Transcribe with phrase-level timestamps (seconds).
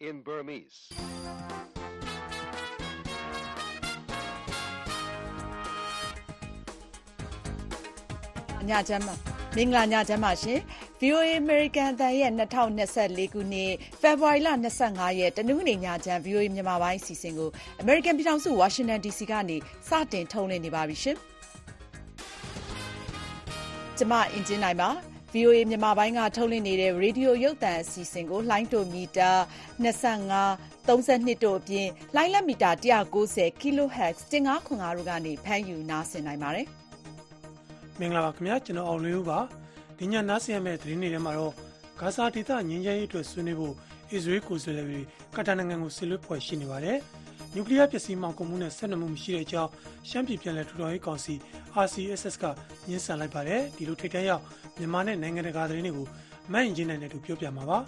[0.00, 0.78] in Burmese.
[8.68, 9.14] ညချမ်းပါ
[9.56, 10.58] မင်္ဂလာညချမ်းပါရှင်
[11.00, 12.32] VOA American တန်ရဲ့
[12.78, 13.72] 2024ခုနှစ်
[14.02, 14.48] February လ
[14.84, 17.50] 25ရက်တနင်္ဂနွေညချမ်း VOA မြန်မာပိုင်းစီစဉ်ကို
[17.82, 19.56] American ပြည်ထောင်စု Washington DC ကနေ
[19.88, 21.16] စတင်ထုတ်လွှင့်နေပါပြီရှင်
[23.98, 24.90] ကျမအင်ဂျင်နိုင်ပါ
[25.32, 29.30] VOA မြန်မာပိုင်းက ထုတ်လွှင့်နေတဲ့ ရေဒီယိုရုပ်သံအစီအစဉ်ကို လှိုင်းတိုမီတာ
[29.84, 32.70] 25 32တို့အပြင်လှိုင်းလက်မီတာ
[33.14, 36.66] 190 kHz 1505တို့ကနေ ဖမ်းယူနားဆင်နိုင်ပါတယ်
[38.00, 39.38] မင်္ဂလာပါခင်ဗျာ ကျွန်တော်အောင်လွင်ဦးပါ
[39.98, 41.52] ဒီညနားဆင်ရမယ့် သတင်းတွေထဲမှာတော့
[42.00, 43.74] ဂါဇာဒေသ ငြိမ်းချမ်းရေးအတွက် ဆွေးနွေးဖို့
[44.12, 45.00] အစ္စရေးကိုယ်စားလှယ်တွေ
[45.36, 46.98] ကတာနိုင်ငံကိုဆစ်လွတ်ဖွဲ့ရှိနေပါတယ်
[47.54, 49.70] နျူကလ িয়ার ပစ္စည်းမှောင်ကုန်မှုနဲ့ ဆက်နွယ်မှု မရှိတဲ့အကြောင်း
[50.08, 51.34] ရှမ်းပြည်ပြည်နယ်ထူထောင်ရေးကောင်စီ
[51.84, 52.44] RCSS က
[52.88, 54.42] ညှင်းဆန်လိုက်ပါတယ် ဒီလိုထိတ်တန့်ရောက်
[54.78, 56.06] မြန်မာနဲ့နိုင်ငံတကာသတင်းတွေကို
[56.52, 57.78] မန့်ရင်ချင်းနိုင်တဲ့သူပြောပြမှာပါ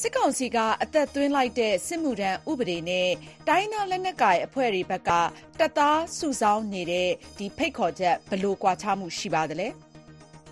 [0.00, 3.08] စစ်ကောင်စီကအသက်သွင်းလိုက်တဲ့စစ်မှုထမ်းဥပဒေနဲ့
[3.48, 5.10] တိုင်းသားလက်နက်ကိုင်အဖွဲ့တွေဘက်က
[5.58, 9.68] တပ်သားစုဆောင်းနေတဲ့ဒီဖိတ်ခေါ်ချက်ဘလို့ကွာခြားမှုရှိပါသလဲ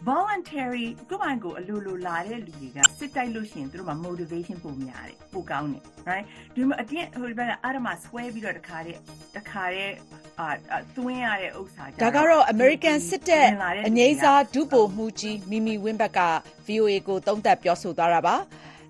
[0.09, 8.99] voluntary ကိုယ့်ဘာကိုအလိုလိုလာတဲ့လူတွေကစစ်တိုက်လို့ရှိရင်သူတို့မှာ motivation ပုံများတယ်ပိုကောင်းတယ် right ဒီမှာအတင်းဟိုဘက်ကအာရမဆွဲပြီးတော့တခါတည်း
[9.37, 9.95] တခါတည်း
[10.41, 10.49] အာ
[10.97, 13.47] သွင်းရတဲ့ဥစ္စာဒါကတော့ American စစ်တပ်
[13.89, 16.21] အငိမ့်စားဒုဗိုလ်မှူးကြီးမီမီဝင်းဘက်က
[16.67, 18.37] VOA ကိုသုံးသပ်ပြောဆိုသွားတာပါ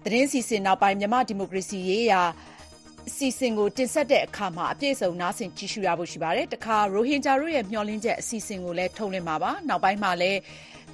[0.05, 2.23] သတင်းစီစဉ်နောက်ပိုင်းမြန်မာဒီမိုကရေစီရေးရာ
[3.17, 10.39] စီစဉ်ကိုတင်ဆက်တဲ့အခါမှာအပြည့်စုံနားဆင်ကြည့်ရှုရဖို့ရှိပါတယ်။တခါရိုဟင်ဂျာတို့ရဲ့မျှော်လင့်ချက်အစီအစဉ်ကိုလည်းထုတ်လွှင့်မှာပါ။နောက်ပိုင်းမှာလည်း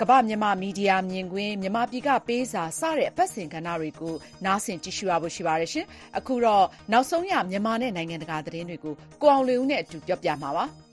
[0.01, 5.87] ကမ္ဘာမြန်မာမီဒီယာမြင်ကွင်း မြန်မာပြည်ကပေးစာ စတဲ့ အပတ်စဉ်ကဏ္ဍတွေကို နားဆင်ကြည့်ရှုရဖို့ ရှိပါတယ်ရှင်။
[6.19, 10.65] အခုတော့ နောက်ဆုံးရ မြန်မာနဲ့ နိုင်ငံတကာသတင်းတွေကို ကိုအောင်လွင်ဦးနဲ့အတူ ပြောပြမှာပါ။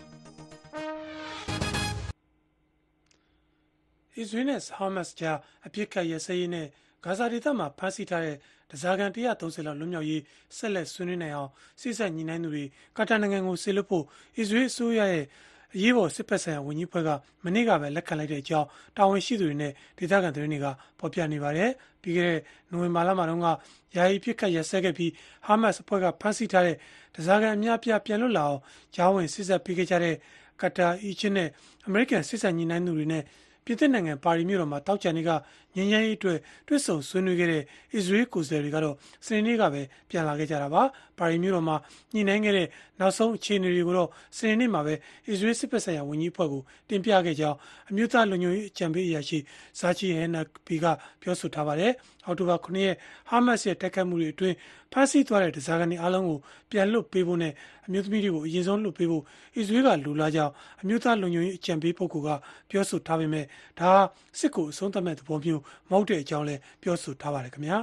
[4.18, 6.68] အစ္စရေးနဲ့ ဟာမတ်စ်ကြား အပြစ်ခတ်ရစရေးနဲ့
[7.04, 8.38] ဂါဇာဒေသမှာ ဖမ်းဆီးထားတဲ့
[8.72, 10.22] တစားကန်130လောက် လွတ်မြောက်ရေး
[10.58, 12.64] ဆက်လက် ဆွေးနွေးနိုင်အောင်စိစက်ညီနိုင်သူတွေ
[12.98, 14.06] ကာတာနိုင်ငံကိုဆေလွတ်ဖို့
[14.38, 15.26] အစ္စရေးအစိုးရရဲ့
[15.74, 17.10] အရေးပေါ်စစ်ဖက်ဆိုင်ရာဝန်ကြီးဖွဲ့က
[17.44, 18.68] မနေ့ကပဲလက်ခံလိုက်တဲ့အကြောင်း
[18.98, 20.68] တာဝန်ရှိသူတွေနဲ့ဒေသခံသတင်းတွေက
[21.00, 21.70] ဖော်ပြနေပါတယ်။
[22.02, 22.40] ပြီးခဲ့တဲ့
[22.72, 23.48] နိုဝင်ဘာလမှာတုန်းက
[23.96, 25.12] ယာယီပြစ်ခတ်ရစဲခဲ့ပြီး
[25.46, 26.78] ဟာမတ်စ်အဖွဲ့ကဖမ်းဆီးထားတဲ့
[27.16, 28.62] တစားကန်အများပြပြန်လွတ်လာအောင်
[28.96, 30.16] ဂျာဝင်စစ်ဆက်ပေးခဲ့ကြတဲ့
[30.62, 31.50] ကာတာအီဂျစ်နဲ့
[31.88, 33.24] အမေရိကန်စစ်ဆက်ညီနိုင်သူတွေနဲ့
[33.66, 35.32] ပြည်သစ်နိုင်ငံပါရီမြို့တော်မှာတောက်ချန်တွေက
[35.76, 37.64] ငញ្ញရေးအတွက်တွေ့ဆုံဆွေးနွေးခဲ့တဲ့
[37.96, 40.84] အစ္စရေးကိုယ်စားလှယ်တွေကတော့စနေနေ့ကပဲပြန်လာခဲ့ကြတာပါ
[41.18, 41.76] ပါရီမြို့တော်မှာ
[42.14, 42.68] ညှိနှိုင်းခဲ့တဲ့
[43.00, 44.94] နောက်ဆုံးအခြေအနေတွေကိုတော့စနေနေ့မှာပဲ
[45.28, 47.58] အစ္စရေးစစ်ဖက်ဆိုင်ရာဝန်ကြီးအဖွဲ့ကိုတင်ပြခဲ့ကြောင်း
[47.90, 49.40] အမျိုးသားလူမျိုးရေးအကြံပေးအရာရှိ
[49.80, 50.86] ဇာချီဟန်နာဘီက
[51.22, 51.92] ပြောဆိုထားပါတယ်
[52.26, 52.96] အောက်တိုဘာ9ရက်
[53.30, 54.56] ဟာမတ်စ်ရဲ့တိုက်ခိုက်မှုတွေအတွင်း
[54.92, 56.38] ဖမ်းဆီးသွားတဲ့ဒဇာကန်တွေအားလုံးကို
[56.72, 57.54] ပြန်လွတ်ပေးဖို့နဲ့
[57.86, 59.24] အမျိုးသမီးတွေကိုအရင်ဆုံးလွတ်ပေးဖို့
[59.56, 62.30] အစ္စရေးကလူလာကြောင်းအမျိုးသားလူမျိုးရေးအကြံပေးပုဂ္ဂိုလ်က
[62.70, 63.46] ပြောဆိုထားပေမဲ့
[63.80, 63.92] ဒါ
[64.40, 67.80] စစ်ကိုအဆုံးသတ်မဲ့သဘောမျိုးမဟုတ်တဲ့အကြောင်းလည်းပြောဆိုထားပါတယ်ခင်ဗျာ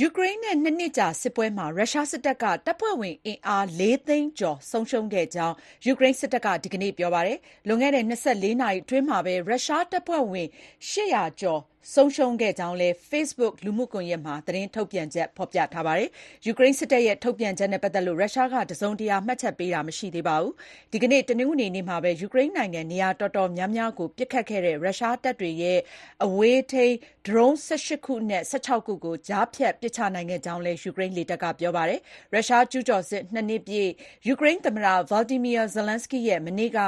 [0.00, 5.54] ယူကရိန်းနဲ့နှစ်နှစ်ကြာစစ်ပွဲမှာရုရှားစစ်တပ်ကတပ်ဖွဲ့ဝင်အင်အား၄သိန်းကျော်ဆုံးရှုံးခဲ့ကြောင်း
[5.86, 8.12] ယူကရိန်းစစ်တပ်ကဒီကနေ့ပြောပါတယ်။လွန်ခဲ့တဲ့၂
[8.42, 10.48] ၄နာရီအတွင်းမှာပဲရုရှားတပ်ဖွဲ့ဝင်
[10.88, 11.60] ၈၀၀ကျော်
[11.92, 16.08] ဆုံးရှုံးခဲ့ကြောင်းလည်း Facebook လူမှုကွန်ရက်မှာ သတင်းထုတ်ပြန်ချက် ဖော်ပြထားပါတယ်။
[16.46, 20.52] ယူကရိန်းစစ်တပ်ရဲ့ ထုတ်ပြန်ချက်နဲ့ ပတ်သက်လို့ ရုရှားက တစုံတရာ မှတ်ချက်ပေးတာ မရှိသေးပါဘူး။
[20.92, 25.78] ဒီကနေ့ တနင်္ဂနွေနေ့မှာပဲ ယူကရိန်းနိုင်ငံ နေရာတော်တော်များများကို ပစ်ခတ်ခဲ့တဲ့ ရုရှားတပ်တွေရဲ့
[26.24, 26.96] အဝေးထိန်း
[27.26, 32.00] ဒရုန်း ၁၈ ခုအနက် ၁၆ ခုကို ကြားဖြတ်ပစ်ချနိုင်ခဲ့ကြောင်းလည်း ယူကရိန်းလေတပ်က ပြောပါတယ်။
[32.34, 33.90] ရုရှားကျူးကျော်စစ် ၂ နှစ်ပြည့်
[34.28, 36.78] ယူကရိန်းသမ္မတ Volodymyr Zelenskyy ရဲ့ မနေ့က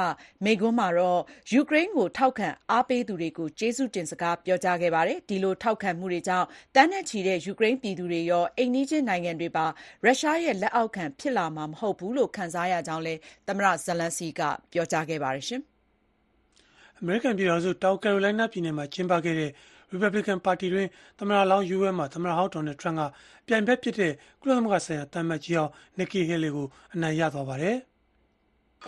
[0.43, 1.21] မိန့်ခွန်းမှာတော့
[1.53, 9.65] ယူကရိန်းကို ထောက်ခံအားပေးသူတွေကို ကျေးဇူးတင်စကား ပြောကြားခဲ့ပါတယ်။ဒီလို ထောက်ခံမှုတွေကြောင့် သန်းနဲ့ချီတဲ့ ယူကရိန်းပြည်သူတွေရော အိမ်နီးချင်းနိုင်ငံတွေပါ
[10.05, 15.45] ရုရှားရဲ့ လက်အောက်ခံ ဖြစ်လာမှာ မဟုတ်ဘူးလို့ ခံစားရကြောင်းလည်း သမ္မတ Zelenskyy က ပြောကြားခဲ့ပါတယ်။
[16.99, 19.51] အမေရိကန် ပြည်ထောင်စု တောင်ကယ်ရိုလိုင်းနား ပြည်နယ်မှာ ကျင်းပခဲ့တဲ့
[19.93, 20.87] Republican ပါတီတွင်
[21.19, 23.03] သမ္မတလောင်း ရွေးပွဲမှာ သမ္မတဟောင်း Donald Trump က
[23.47, 27.77] ပြိုင်ဘက်ဖြစ်တဲ့ ကုလသမဂ္ဂဆိုင်ရာ သံအမတ်ကြီးဟောင်း Nikki Haley ကို အနိုင်ရသွားပါတယ်။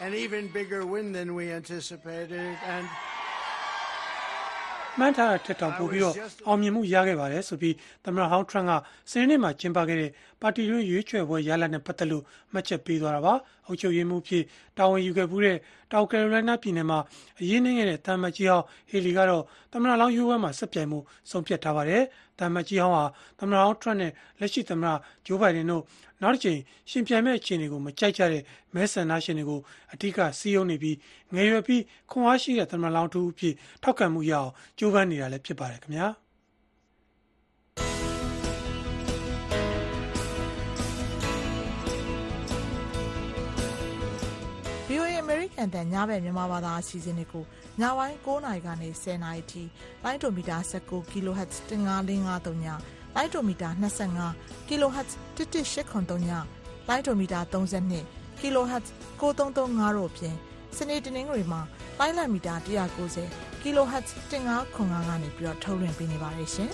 [0.05, 2.85] An even bigger win than we anticipated and
[4.99, 6.16] မှန်းထားတာထက်တောင်ပိုပြီးတော့
[6.47, 7.75] အောင်မြင်မှုရခဲ့ပါတယ်ဆိုပြီး
[8.05, 8.72] သမ္မတဟောင်းထရန့်က
[9.11, 10.11] စနေနေ့မှာကျင်းပခဲ့တဲ့
[10.41, 12.23] ပါတီတွင်းရွေးချယ်ပွဲရလဒ်နဲ့ပတ်သက်လို့
[12.53, 13.34] မှတ်ချက်ပေးသွားတာပါ
[13.67, 14.43] အုပ်ချုပ်ရေးမှူးဖြစ်
[14.78, 15.57] တာဝန်ယူခဲ့မှုတဲ့
[15.91, 16.99] တောင်ကယ်ရိုလိုင်းနားပြည်နယ်မှာ
[17.40, 20.99] အရေးနှင်းခဲ့တဲ့တာမတ်ကြီးဟောင်းဟီလီကတော့သမ္မတလောင်းရွေးပွဲမှာဆက်ပြိုင်မှု
[21.29, 22.03] ဆုံးဖြတ်ထားပါတယ်
[22.40, 23.06] တာမတ်ကြီးဟောင်းဟာ
[23.40, 24.94] သမ္မတဟောင်းထရန့်နဲ့လက်ရှိသမ္မတ
[25.26, 25.84] ဂျိုးဘိုင်ဒန်တို့
[26.22, 26.59] နောက်တစ်ချိန်
[26.90, 28.44] ရှင်ပြိုင်မဲ့အခြေအနေကိုမကြိုက်ကြတဲ့
[28.76, 29.59] မဲဆန္ဒရှင်တွေကို
[29.94, 30.97] အထူးကစီးရုံးနေပြီး
[31.34, 33.53] ငယ်ရွယ်ပြီးခွန်အားရှိတဲ့သမ္မတလောင်းတူအဖြစ်
[33.84, 36.08] ထောက်ခံမှုရအောင်ကြိုးပမ်းနေတာလည်းဖြစ်ပါတယ်ခင်ဗျာ။
[45.59, 47.44] VOA American တန်ညဘက်မြန်မာဘာသာအစီအစဉ်တွေကို
[47.82, 49.64] ညပိုင်း9:00နာရီကနေ10:00နာရီထိ
[50.03, 52.70] လိုင်းဒိုမီတာ19 kHz 1553ည
[53.16, 56.29] လိုင်းဒိုမီတာ25 kHz 11803ည
[56.88, 58.03] လိုင်းဒိုမီတာ32
[58.40, 58.85] kHz
[59.20, 60.38] 9335တို့ဖြင့်
[60.78, 61.62] စနေတနင်္ဂနွေမှာ
[62.00, 66.70] လိုင်းလမီတာ190 kHz 1505ကနေပြီးတော့ထုတ်လွှင့်ပေးနေပါတယ်ရှင်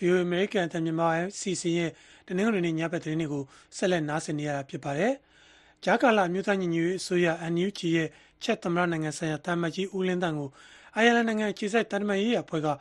[0.00, 1.90] VOA American အသံမြန်မာရဲ့စီစဉ်ရဲ့
[2.28, 3.44] တနင်္ဂနွေနေ့ညဘက်သတင်းတွေကို
[3.76, 5.12] ဆက်လက်နားဆင်နေရတာဖြစ်ပါတယ်။
[5.84, 8.08] ဂျာကာလာမြို့သားညီညွတ်ရေးအစိုးရ NUG ရဲ့
[8.42, 10.50] ချက်သမရနိုင်ငံဆိုင်ရာတာမတ်ကြီးဦးလင်းတန်ကို
[10.94, 12.72] အိုင်ယာလန်နိုင်ငံခြေစိုက်တန်တမာရေးအဖွဲ့ကဂု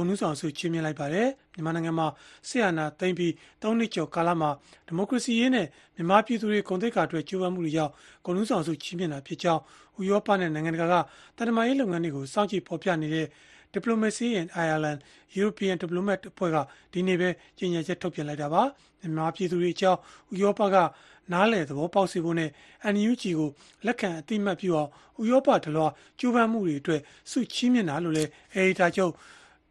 [0.00, 2.06] ဏ်ထူးဆောင်ဆုချီးမြှင့်လိုက်ပါတယ်။မြန်မာနိုင်ငံမှာ
[2.48, 4.50] ဆီယနာသိမ့်ပြီး၃နှစ်ကျော်ကာလမှာ
[4.86, 5.66] ဒီမိုကရေစီရေးနဲ့
[5.96, 7.92] မြန်မာပြည်သူတွေဂုဏ်သိက္ခာအတွက်ကြိုးပမ်းမှုတွေကြောင့်
[8.24, 9.62] ဂုဏ်ထူးဆောင်ဆုချီးမြှင့်တာဖြစ်ကြောင်း
[10.00, 10.94] ဥရောပနဲ့နိုင်ငံတကာက
[11.36, 13.26] တန်တမာရေးလုပ်ငန်းတွေကိုစောင့်ကြည့်ဖော်ပြနေတဲ့
[13.74, 14.98] Diplomacy in Ireland
[15.38, 16.56] European Diplomat အဖွဲ့က
[16.92, 17.28] ဒီနေ့ပဲ
[17.58, 18.62] ကြေညာချက်ထုတ်ပြန်လိုက်တာပါ
[19.00, 20.00] မြန်မာပြည်သူတွေအကြောင်း
[20.34, 20.76] ဥရောပက
[21.32, 22.50] နားလေသဘောပေါက်စေဖို့နဲ့
[22.94, 23.50] NUG ကို
[23.86, 24.90] လက်ခံအတိမတ်ပြုအောင်
[25.22, 25.86] ဥရောပဒလွာ
[26.18, 27.00] ကြိုးပမ်းမှုတွေအတွက်
[27.30, 29.12] စုချီးမြှင့်တာလို့လည်းအေဒီတာချုပ်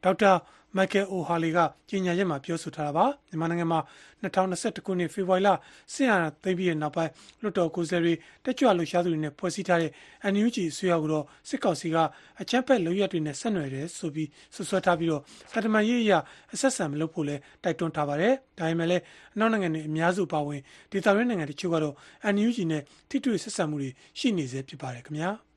[0.03, 0.31] ဒေါက်တာ
[0.75, 1.57] မိုက်ကယ်အိုဟာလီက
[1.89, 3.79] ကြေညာချက်မှာပြောဆိုထားတာပါမြန်မာနိုင်ငံမှာ
[4.23, 5.49] 2021ခုနှစ်ဖေဖော်ဝါရီလ
[5.93, 6.11] ဆင်ရ
[6.43, 7.11] သိမ်းပြီးတဲ့နောက်ပိုင်း
[7.41, 9.91] လွှတ်တော်ကိုယ်စားလှယ်တွေတက်ကြွလှုပ်ရှားသူတွေနဲ့ဖွဲ့စည်းထားတဲ့
[10.33, 11.97] NUG အစိုးရကိုတော့စစ်ကောင်စီက
[12.41, 15.21] အကြမ်းဖက်လုပ်ရက်တွေနဲ့ဆက်နွယ်တယ်ဆိုပြီးဆွဆွဲထားပြီးတော့
[15.53, 16.19] ကတမန်ရေးအရာ
[16.53, 19.03] အဆက်ဆံမလုပ်ဖို့လဲတိုက်တွန်းထားပါတယ်ဒါပေမဲ့လည်း
[19.35, 20.61] အနောက်နိုင်ငံတွေအများစုပါဝင်
[20.91, 21.95] ဒေသရင်းနိုင်ငံတချို့ကတော့
[22.35, 25.52] NUG နဲ့ထိတွေ့ဆက်ဆံမှုတွေရှိနေစေဖြစ်ပါတယ်ခင်ဗျာ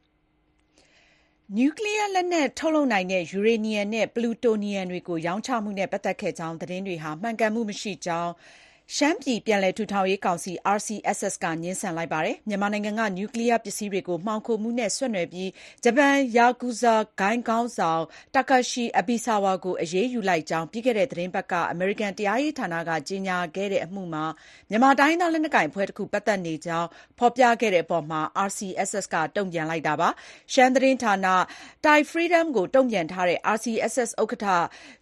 [1.55, 8.33] နျူကလီးယားလက်နက်ထုတ်လုပ်နိုင်တဲ့ ယူရေနီယံနဲ့ ပလူတိုနီယံတွေကို ရောင်းချမှုနဲ့ ပတ်သက်ခဲ့ကြောင်း သတင်းတွေဟာ မှန်ကန်မှုမရှိကြောင်း
[8.95, 15.51] ရှမ်းပြည်ပြန်လည်ထူထောင်ရေးကောင်စီ RCSS က ငြင်းဆန်လိုက်ပါတယ်။မြန်မာနိုင်ငံက နျူကလီးယားပစ္စည်းတွေကို မှောင်ခိုမှုနဲ့ ဆက်နွယ်ပြီး
[15.85, 18.03] ဂျပန်ယာကူဇာဂိုဏ်းခေါင်းဆောင်
[18.35, 24.25] Takashi Abisawa ကို အရေးယူလိုက်ကြောင်း ပြီးခဲ့တဲ့ သီတင်းပတ်က အမေရိကန်တရားရေးဌာနက ကြေညာခဲ့တဲ့အမှုမှာ
[24.71, 26.89] မြန်မာတိုင်းရင်းသား လက်နက်ကိုင်အဖွဲ့တခု ပတ်သက်နေကြောင်း
[27.19, 30.09] ဖော်ပြခဲ့တဲ့အပေါ်မှာ RCSS က တုံ့ပြန်လိုက်တာပါ။
[30.53, 31.15] ရှမ်းသတင်းဌာန
[31.85, 34.47] Thai Freedom ကို တုံ့ပြန်ထားတဲ့ RCSS ဥက္ကဋ္ဌ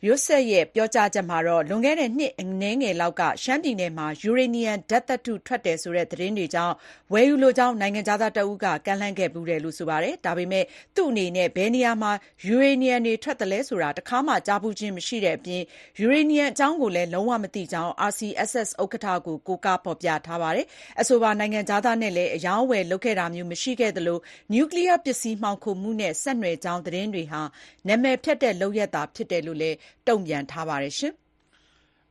[0.06, 6.74] ယွတ်ဆက်ရဲ့ ပြောကြားချက်မှာတော့ လွန်ခဲ့တဲ့ နှစ်အနည်းငယ်လောက်က ရှမ်းပြည်နယ်မှာ ယူရေနီယံဓာတ်သတ္တုထွက်တယ်ဆိုတဲ့ သတင်းတွေကြောင့်
[7.12, 10.64] ဝယ်ယူလိုကြောင်း နိုင်ငံခြားသားတဦးက ကမ်းလှမ်းခဲ့ဖူးတယ်လို့ ဆိုပါတယ်။ဒါပေမဲ့
[10.96, 12.12] သူ့အနေနဲ့ ဘယ်နေရာမှာ
[12.46, 15.62] ယူရေနီယံတွေ ထွက်သလဲဆိုတာ တခါမှ ကြားဖူးခြင်းမရှိတဲ့အပြင်
[16.00, 20.66] ယူရေနီယံအကြောင်းကိုလည်း လုံးဝမသိကြောင်း RCSS ဥက္ကဋ္ဌကို ကိုးကားဖော်ပြထားပါတယ်။
[21.00, 24.18] အဆိုပါ နိုင်ငံခြားသားနဲ့လည်း အရောင်းအဝယ်လုပ်ခဲ့တာမျိုး မရှိခဲ့သလို
[24.52, 27.42] နျူကလီးယားပစ္စည်း မှောင်ခိုမှုနဲ့ ဆက်နွယ်ကြောင်း သတင်းတွေဟာ
[27.88, 29.76] နာမည်ဖျက်တဲ့ လုပ်ရပ်သာဖြစ်တယ်လို့လည်း
[30.08, 30.94] တုံ့ပြန်ထားပါတယ်။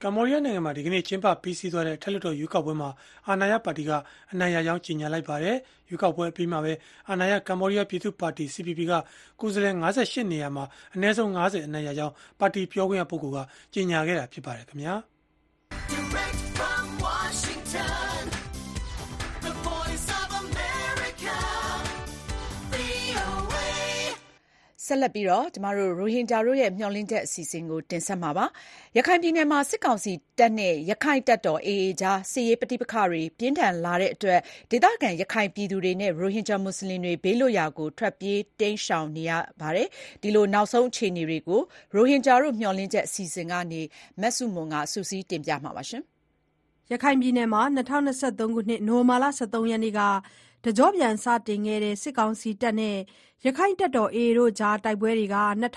[0.04, 2.90] ကမ္ဘောဒီးယားနိုင်ငံမှာဒီကနေ့ကျင်းပပြီးစီးသွားတဲ့ထက်လွှတ်တော်ရွေးကောက်ပွဲမှာ
[3.28, 3.92] အာဏာရပါတီက
[4.32, 5.56] အနိုင်ရကြောင်းကြေညာလိုက်ပါတယ်။
[5.90, 6.74] ရွေးကောက်ပွဲအပြီးမှာပဲ
[7.10, 8.94] အာဏာရကမ္ဘောဒီးယားပြည်သူ့ပါတီ CPP က
[9.40, 13.40] ကိုယ်စားလှယ်58နေရာမှာအနည်းဆုံး90အနိုင်ရကြောင်းပါတီပြောခွင့်ရပုဂ္ဂိုလ်က
[13.74, 14.96] ကြေညာခဲ့တာဖြစ်ပါတယ်ခင်ဗျာ။
[24.94, 25.42] ဆက်လက်ပြီးရို
[26.14, 28.46] ဟင်ဂျာတို့ရဲ့ မျှော်လင့်ချက်အစီအစဉ်ကို တင်ဆက်မှာပါ။
[28.98, 34.40] ရခိုင်ပြည်နယ်မှာ စစ်ကောင်စီတပ်နဲ့ရခိုင့်တပ်တော် AA ကြား စစ်ရေးပဋိပက္ခတွေ ပြင်းထန်လာတဲ့အတွက်
[34.72, 39.32] ဒေသခံ ရခိုင်ပြည်သူတွေနဲ့ ရိုဟင်ဂျာမွတ်ဆလင်တွေ ဘေးလွတ်ရာကို ထွက်ပြေးတိမ်းရှောင်နေရ
[39.62, 39.88] ပါတယ်။
[40.22, 41.62] ဒီလို နောက်ဆုံးအခြေအနေတွေကို
[41.96, 43.82] ရိုဟင်ဂျာတို့ မျှော်လင့်ချက်အစီအစဉ်ကနေ
[44.22, 46.04] မဆုမွန်ကစုစည်းတင်ပြထားပါတယ်။
[46.92, 47.98] ရခိုင်ပြည်နယ်မှာ ၂၀၂၃ ခု
[48.70, 50.02] နှစ် နိုဝင်ဘာလ ၁၃ ရက်နေ့က
[50.64, 52.98] တကျော့ပြန်စတင်ခဲ့တဲ့ စစ်ကောင်စီတပ်နဲ့
[53.46, 55.68] ရက္ခိုင့်တပ်တော် AA တို့ကြား တိုက်ပွဲတွေ၂၀၂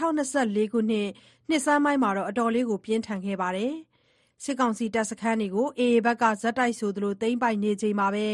[0.56, 1.08] ၄ ခုနှစ်
[1.49, 3.72] နှစ်ဆန်းပိုင်းမှာ အတော်လေး ပြင်းထန်ခဲ့ပါတယ်။
[4.44, 8.26] စစ်ကောင်စီတပ်စခန်းတွေကို AA ဘက်က ဆက်တိုက်ဆိုသလို သိမ်းပိုက်နေချိန်မှာပဲ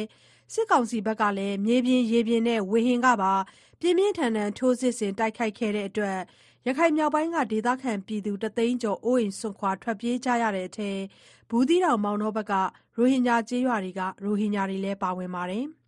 [0.55, 3.33] စစ်ကောင်စီဘက်ကလည်း မြေပြင် ရေပြင်နဲ့ ဝေဟင်ကပါ
[3.81, 6.19] ပြင်းပြင်းထန်ထန် ထိုးစစ်ဆင် တိုက်ခိုက်ခဲ့တဲ့အတွက်
[6.67, 10.91] ရခိုင်မြောက်ပိုင်းက ဒေသခံပြည်သူတသိန်းကျော် အိုးအိမ်စွန့်ခွာ ထွက်ပြေးကြရတဲ့အထဲ
[11.51, 12.53] ဘူးသီးတောင် မောင်တောဘက်က
[12.97, 15.67] ရိုဟင်ဂျာကျေးရွာတွေက ရိုဟင်ဂျာတွေလည်း ပါဝင်ပါတယ်။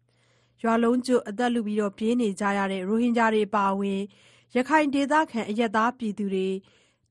[0.64, 4.00] ရွာလုံးကျွတ် အသက်လုပြေးနေကြရတဲ့ ရိုဟင်ဂျာတွေ အပါအဝင်
[4.56, 6.48] ရခိုင်ဒေသခံ အရပ်သားပြည်သူတွေ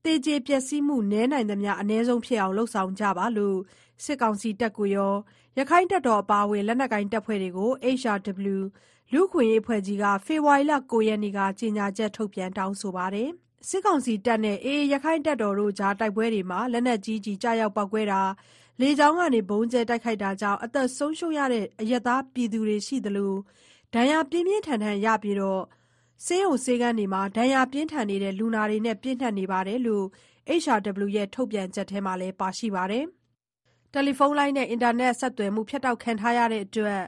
[0.04, 3.58] သေကျေပျက်စီးမှု နည်းနိုင်သမျှ အနည်းဆုံးဖြစ်အောင် လုပ်ဆောင်ကြပါလို့
[4.04, 5.14] စစ်ကောင်စီတပ်ကိုရော
[5.58, 8.58] ရခိုင့်တပ်တော် အပါအဝင် လက်နက်ကိုင် တပ်ဖွဲ့တွေကို HRW
[9.12, 13.30] လူ့အခွင့်အရေးအဖွဲ့ကြီးက ဖေဖော်ဝါရီလ ၉ ရက်နေ့က ကြေညာချက်ထုတ်ပြန် တောင်းဆိုပါတယ်။
[13.68, 18.20] စစ်ကောင်စီတပ်နဲ့ AA ရခိုင့်တပ်တော်တို့ကြား တိုက်ပွဲတွေမှာ လက်နက်ကြီးကျည် ကျရောက်ပေါက်ကွဲတာ
[18.80, 23.32] လေကြောင်းကနေ ဗုံးကြဲတိုက်ခိုက်တာကြောင့် အသက်ဆုံးရှုံးရတဲ့ အရပ်သားပြည်သူတွေရှိသလို
[23.94, 25.38] ဒဏ်ရာပြင်းပြင်းထန်ထန်ရပြီး
[26.24, 30.04] ဆေးရုံဆေးခန်းတွေမှာ ဒဏ်ရာပြင်းထန်နေတဲ့ လူနာတွေနဲ့ ပြည့်နှက်နေတယ်လို့
[30.62, 33.04] HRW ရဲ့ ထုတ်ပြန်ချက်ထဲမှာ ပါရှိပါတယ်။
[33.92, 37.02] တယ်လီဖုန်းလိုင်းနဲ့ အင်တာနက်ဆက်သွယ်မှု ဖြတ်တောက်ခံထားရတဲ့အတွက်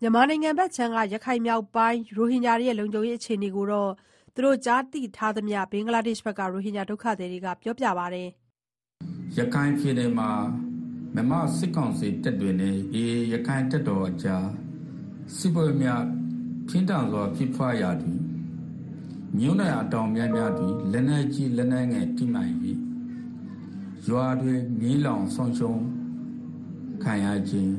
[0.00, 3.90] မြန်မာနိုင်ငံဘက်ခြမ်းက ရခိုင်မြောက်ပိုင်း ရိုဟင်ဂျာတွေရဲ့ လုံခြုံရေးအခြေအနေကိုတော့
[4.34, 8.28] သူတို့ကြားသိထားသမျှဘင်္ဂလားဒေ့ရှ်ဘက်က ရိုဟင်ဂျာဒုက္ခသည်တွေက ပြောပြပါတယ်။
[9.38, 10.30] ရခိုင်ပြည်နယ်မှာ
[11.14, 14.46] မြန်မာစစ်ကောင်စီတပ်တွေနဲ့အေးရခိုင်တပ်တော်အကြား
[15.36, 16.02] စစ်ပွဲများ
[16.68, 18.18] ပြင်းထန်စွာဖြစ်ပွားရာတွင်
[19.38, 22.50] မြို့နယ်အတောင်များများတွင် လက်နက်ကြီးလက်နက်ငယ်တိမှန်၍
[24.08, 25.82] ရွာတွင်မီးလောင်ဆုံးရှုံး
[27.02, 27.74] ခံရခြင်း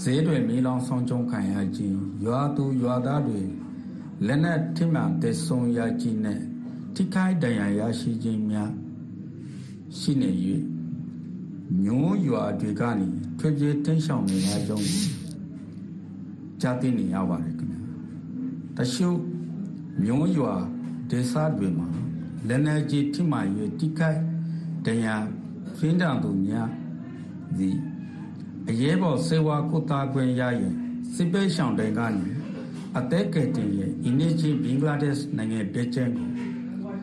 [0.00, 3.40] ဈေးတွင်မီးလောင်ဆုံးရှုံးခံရခြင်း ရွာသူရွာသားတွေ
[4.26, 6.40] လက်နက်ထိမှန်တဲ့ဆုံးရခြင်းနဲ့
[6.94, 8.70] ထိခိုက်ဒဏ်ရာရရှိခြင်းများ
[9.98, 10.30] ရှိနေ၍
[11.82, 13.06] မျိုးရွာတွေကနေ
[13.38, 14.86] ထွက်ပြေးတင်းရှောင်နေရကြောင်း
[16.60, 17.80] ကြားသိနေရပါတယ်ခင်ဗျာ
[18.76, 19.18] တချို့
[20.04, 20.54] မျိုးရွာ
[21.10, 21.88] ဒေသတွေမှာ
[22.48, 23.46] လက်နက်ကြီးထိမှန်၍
[23.80, 24.20] တိခိုက်
[24.86, 25.16] ဒဏ်ရာ
[25.76, 26.68] ဖင်းတံသူများ
[27.58, 27.76] သည်
[28.68, 30.74] အရေးပေါ်စေဝါကုသခွင့်ရရင်
[31.14, 32.37] စစ်ပေးရှောင်တိုင်ကနေ
[32.98, 36.28] အသက်ကယ်တင်ရဲ့အင်းကြီးဘင်္ဂလားဒေ့ရှ်နိုင်ငံပြည်ချင်ကို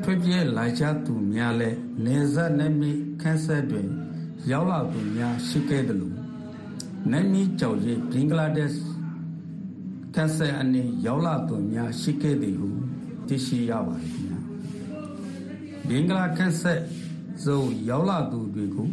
[0.03, 1.69] ထွက်ပြေးလာကြသူများလဲ
[2.05, 3.87] နေဆက်နေမိခန်းဆက်တွင်
[4.51, 6.15] ရောက်လာသူများရှိခဲ့တယ်လို့
[7.11, 8.85] နေမိကြော်ရဲ့ဘင်္ဂလားဒေ့ရှ်
[10.15, 12.69] ခန်းဆက်အနေရောက်လာသူများရှိခဲ့တယ်ဟု
[13.27, 14.39] သိရှိရပါတယ်ခင်ဗျာ
[15.87, 16.81] ဘင်္ဂလားခန်းဆက်
[17.43, 18.87] စုံရောက်လာသူတွေကို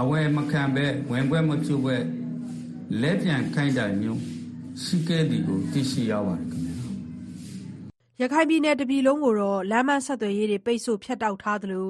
[0.00, 1.96] အဝယ်မခံပဲဝင်ပွဲမပြုတ်ပဲ
[3.00, 4.31] လက်ပြန်ခိုင်းတာမျိုး
[4.80, 11.86] ရှိခဲ့သည်ကိုသိရှိရပါတယ်ခင်ဗျာရခိုင်ပြည်နယ်တပြည်လုံးကိုတော့လမ်းမဆက်သွယ်ရေးတွေပိတ်ဆို့ဖြတ်တောက်ထားသလို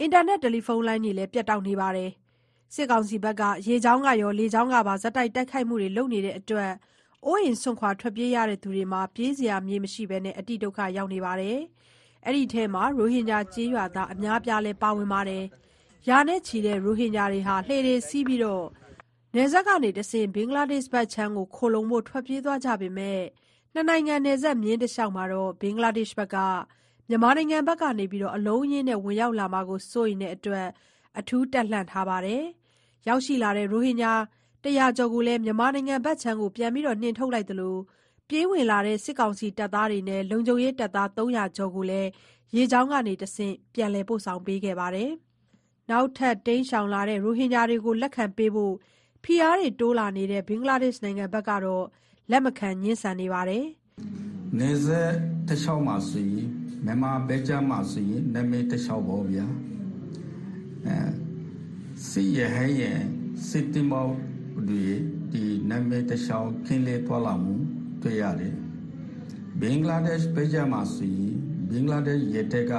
[0.00, 2.10] အင်တာနက်တယ်လီဖုန်းလိုင်းတွေလည်းပြတ်တောက်နေပါတယ်။
[2.74, 6.72] စစ်ကောင်စီဘက်ကရေကြောင်းကရောလေကြောင်းကပါဇက်တိုက်တိုက်ခိုက်မှုတွေလုပ်နေတဲ့အတွက်
[7.24, 11.58] အိုးအိမ်စွန့်ခွာထွက်ပြေးရတဲ့သူတွေမှာပြေးစရာမြေမရှိဘဲအတိဒုက္ခရောက်နေပါတယ်။
[12.26, 15.44] အဲဒီထဲမှာရိုဟင်ဂျာကျေးရွာသားအများအပြားလည်းပါဝင်ပါတယ်။
[16.08, 18.64] ရာနဲ့ချီတဲ့ရိုဟင်ဂျာတွေဟာလှေတွေစီးပြီးတော့
[19.36, 23.22] နယ်စပ်ကနေတဆင့် ဘင်္ဂလားဒေ့ရှ်ဘက်ခြမ်းကို ခိုလှုံဖို့ ထွက်ပြေးသွားကြပေမယ့်
[23.74, 26.36] နှစ်နိုင်ငံ နယ်စပ်မျဉ်းတလျှောက်မှာတော့ ဘင်္ဂလားဒေ့ရှ်ဘက်က
[27.08, 28.04] မြန်မာနိုင်ငံဘက်ကနေ
[28.36, 30.68] အလုံးအရင်းနဲ့ ဝင်ရောက်လာမှာကို စိုးရိမ်တဲ့အတွက်
[31.18, 32.42] အထူးတပ်လှန့်ထားပါတယ်။
[33.08, 34.14] ရောက်ရှိလာတဲ့ ရိုဟင်ဂျာ
[34.64, 37.76] တရာကျော်ကိုလည်း မြန်မာနိုင်ငံဘက်ခြမ်းကို ပြန်ပြီးနှင်ထုတ်လိုက်သလို
[38.28, 42.08] ပြေးဝင်လာတဲ့ စစ်ကောင်စီတပ်သားတွေနဲ့ လုံခြုံရေးတပ်သား ၃၀၀ ကျော်ကိုလည်း
[42.56, 45.10] ရေကြောင်းကနေတဆင့် ပြန်လည်ပို့ဆောင်ပေးခဲ့ပါတယ်။
[45.90, 48.74] နောက်ထပ် တိမ်းရှောင်လာတဲ့ ရိုဟင်ဂျာတွေကို လက်ခံပေးဖို့
[49.24, 51.84] ဖိအားတွေတိုးလာနေတဲ့ ဘင်္ဂလားဒေ့ရှ်နိုင်ငံဘက်ကတော့
[52.30, 53.64] လက်မခံငြင်းဆန်နေပါတယ်။
[54.58, 55.12] နေဆက်
[55.48, 56.46] တစ်လျှောက်မှာဆိုရင်
[56.84, 59.46] မြန်မာဘက်ကျမ်းမှာဆိုရင်နမေတစ်လျှောက်ပေါ့ဗျာ
[60.86, 60.96] အဲ
[62.08, 62.98] စီရဟဲ့ရဲ့
[63.48, 64.08] စစ်တင်မော
[64.68, 64.86] တွေ
[65.32, 67.54] ဒီနမေတစ်လျှောက်ခင်းလေထွက်လာမှု
[68.02, 68.54] တွေ့ရတယ်
[69.60, 71.34] ဘင်္ဂလားဒေ့ရှ်ဘက်ကျမ်းမှာဆိုရင်
[71.70, 72.72] ဘင်္ဂလားဒေ့ရှ်ရေတက်က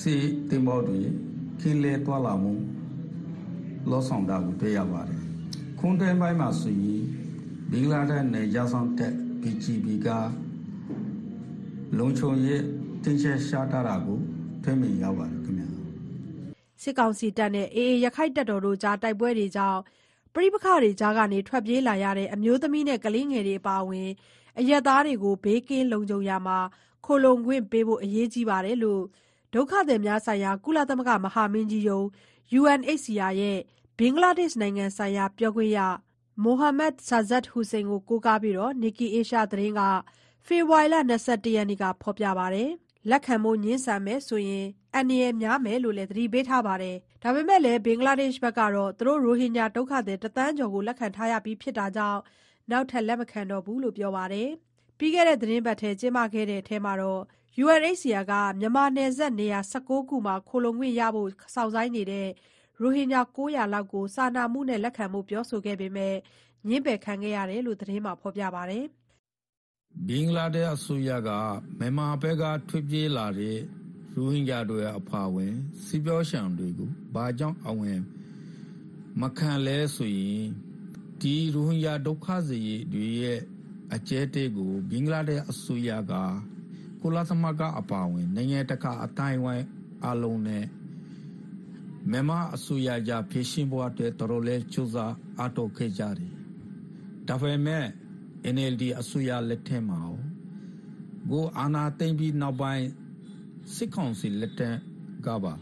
[0.00, 1.00] စစ်တင်မောတွေ
[1.60, 2.52] ခင်းလေထွက်လာမှု
[3.90, 5.22] လောဆောင်တာကိုတွေ့ရပါတယ်
[5.78, 7.02] ခွန်တိုင်းပိုင်းမှာဆိုရင်
[7.70, 10.08] ဘင်္ဂလားဒေ့ရှ်နယ်ရဆောင်တက် BGB က
[11.98, 12.60] လုံချုံရဲ့
[13.04, 14.18] တင်ချက်ရှားတာကို
[14.62, 15.68] ထွေးမြင်ရောက်ပါတယ်ခင်ဗျာ
[16.82, 19.80] စစ်ကောင်စီတပ်နဲ့ AA ရခိုင့်တပ်တော်တို့ကြားတိုက်ပွဲတွေကြောင့်
[20.34, 24.10] ပဋိပက္ခတွေကြားကနေထွက်ပြေးလာရတဲ့အမျိုးသမီးနဲ့ကလေးငယ်တွေအပါအဝင်
[24.58, 26.58] အရပ်သားတွေကိုဘေးကင်းလုံခြုံရာမှာ
[27.04, 29.02] ခိုလှုံခွင့်ပေးဖို့အရေးကြီးတယ်လို့
[29.54, 32.04] ဒုက္ခသည်များဆိုင်ရာကုလသမဂ္ဂမဟာမင်းကြီးရုံး
[32.58, 33.58] UNHCR ရဲ့
[34.00, 35.80] ဘင်္ဂလားဒေ့ရှ်နိုင်ငံဆိုင်ရာ ပြောခွင့်ရ
[36.44, 39.80] Mohammad Shahzad Hussain ကို ကိုးကားပြီး Nikkei Asia သတင်းက
[40.46, 42.70] ဖေဖော်ဝါရီလ ၂၁ ရက်နေ့က ဖော်ပြပါတယ်။
[43.10, 52.20] လက်ခံဖို့ငြင်းဆန်မယ်ဆိုရင် အန္တရာယ်များမယ်လို့လည်း သတိပေးထားပါတယ်။ဒါပေမယ့်လည်း ဘင်္ဂလားဒေ့ရှ်ဘက်ကတော့ သူတို့ ရိုဟင်ဂျာဒုက္ခသည်တသန်းကျော်ကို လက်ခံထားရပြီးဖြစ်တာကြောင့်
[52.70, 54.48] နောက်ထပ် လက်မခံတော့ဘူးလို့ ပြောပါတယ်။
[54.98, 57.22] ပြီးခဲ့တဲ့ သီတင်းပတ်ထဲ ကျင်းပခဲ့တဲ့အထဲမှာတော့
[57.62, 62.28] UNHCR က မြန်မာနယ်စပ် နေရာ ၁၉ ခုမှာ ခိုလှုံခွင့်ရဖို့ စောင့်ဆိုင်းနေတဲ့
[62.80, 66.16] ရိုဟင်ဂျာ ၉၀၀ လောက်ကို စာနာမှုနဲ့ လက်ခံဖို့ ပြောဆိုခဲ့ပေမယ့်
[66.68, 68.84] ငြင်းပယ်ခံခဲ့ရတယ်လို့ သတင်းမှာ ဖော်ပြပါတယ်။
[70.08, 71.30] ဘင်္ဂလားဒေ့ရှ်အစိုးရက
[71.78, 73.58] မြန်မာဘက်က ထွက်ပြေးလာတဲ့
[74.14, 75.52] ရိုဟင်ဂျာတွေအပါအဝင်
[75.84, 78.00] စစ်ပြောရှောင်တွေကို ဘာကြောင့် အဝင်
[79.20, 80.46] မခံလဲဆိုရင်
[81.20, 83.40] ဒီရိုဟင်ဂျာဒုက္ခသည်တွေရဲ့
[83.94, 86.12] အကျဲတဲကို ဘင်္ဂလားဒေ့ရှ်အစိုးရက
[87.00, 89.64] ကုလသမဂ္ဂအပါအဝင် နိုင်ငံတကာအတိုင်းဝိုင်း
[90.06, 90.64] အလုံးနဲ့
[92.10, 96.32] မြန်မာအစိုးရကြဖြည့်ရှင်းဖို့အတွက်တော်တော်လေးကြိုးစားအားထုတ်ခဲ့ကြတယ်။
[97.28, 97.84] ဒါပေမဲ့
[98.54, 99.98] NLD အစိုးရလက်ထက်မှာ
[101.30, 102.86] ကိုအာနာသိမ့်ပြီးနောက်ပိုင်း
[103.74, 104.76] စစ်ကောင်စီလက်ထက်
[105.26, 105.54] ကပါ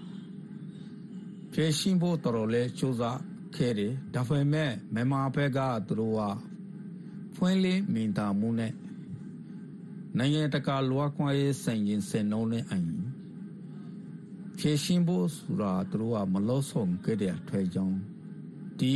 [1.52, 3.18] ဖြည့်ရှင်းဖို့တော်တော်လေးကြိုးစား
[3.56, 6.20] ခဲ့တယ်။ဒါပေမဲ့မြန်မာဘက်ကသူတို့က
[7.36, 8.72] ဖွင့်လင်းမင်တာမှုနဲ့
[10.18, 13.03] နိုင်ငံတကာလွှာခွင့်ရေးဆိုင်ရင်စင်နှုံးနဲ့အရင်
[14.58, 17.99] ဖြည့်ရှင်းဖို့ဆိုတာသူတို့ကမလို့ဆုံးခဲ့တဲ့ထွေကြောင်း
[18.80, 18.92] ဒီ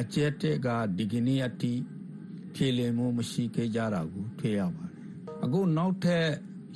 [0.00, 1.72] အကျက်တဲ့ကဒီကနေ့အထိ
[2.54, 4.94] ဖြေလည်မှုမရှိခဲ့ကြတာကိုတွေ့ရပါတယ်
[5.44, 6.26] အခုနောက်ထပ်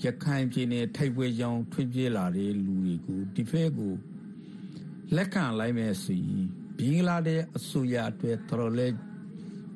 [0.04, 3.94] ရခိုင်ပြည်နယ်ထိုက်ပွဲကြောင်းထွေပြေးလာတဲ့လူတွေကိုဒီဖက်ကို
[5.16, 6.46] လက်ခံလိုက်မယ်ဆိုရင်
[6.78, 8.94] ဘင်္ဂလားဒေ့ရှ်အစိုးရအတွက်တော်တော်လေး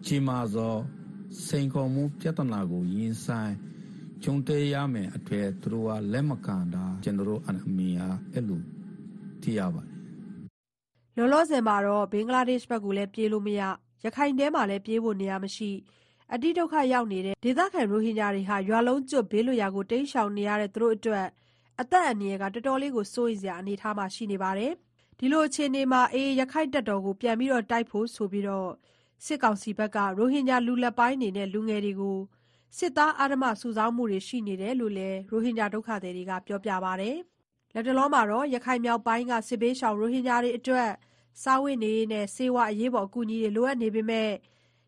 [0.06, 0.76] ကြီးမားသော
[1.46, 3.54] စိန်ခေါ်မှုပြဿနာကိုရင်ဆိုင်
[4.24, 8.00] ကျုံတဲရမယ်အထွေသူတို့ကလက်မခံတာကျွန်တော်တို့အမေက
[8.32, 8.60] အဲ့လို
[9.42, 9.92] သိရပါတယ်
[11.16, 13.62] လောလောဆယ်မှာတော့ဘင်္ဂလားဒေ့ရှ်ဘက်ကိုလည်းပြေးလို့မရ
[14.04, 15.70] ရခိုင်ထဲမှာလည်းပြေးဖို့နေရာမရှိ
[16.32, 21.26] အတိဒုက္ခရောက်နေတဲ့ဒေသခံရိုဟင်ဂျာတွေဟာရွာလုံးကျွတ်ဘေးလွတ်ရာကိုတိမ်းရှောင်နေရတဲ့သူတို့အတွက်
[21.80, 24.72] အသက်အန္တရာယ်ကတော်တော်လေးကိုစိုးရိမ်စရာအနေအထားမှာရှိနေပါတယ်။
[25.18, 28.70] ဒီလိုအခြေအနေမှာအေးရခိုင်တပ်တော်ကိုပြန်ပြီးတော့တိုက်ဖို့ဆိုပြီးတော့
[29.24, 32.18] စစ်ကောင်စီဘက်ကရိုဟင်ဂျာလူလက်ပိုင်းနေနဲ့လူငယ်တွေကို
[32.78, 37.16] စစ်သားအာဓမစုဆောင်းမှုတွေရှိနေတယ်လို့လည်းရိုဟင်ဂျာဒုက္ခသည်တွေကပြောပြပါတယ်။
[37.74, 40.90] လက်တလောမှာတော့ရခိုင်မြောက်ပိုင်းကစစ်ဘေးရှောင်ရိုဟင်ဂျာတွေအတွက်
[41.42, 44.30] စားဝတ်နေရေးနဲ့ဆေးဝါးအရေးပေါ်အကူအညီတွေလိုအပ်နေပေမဲ့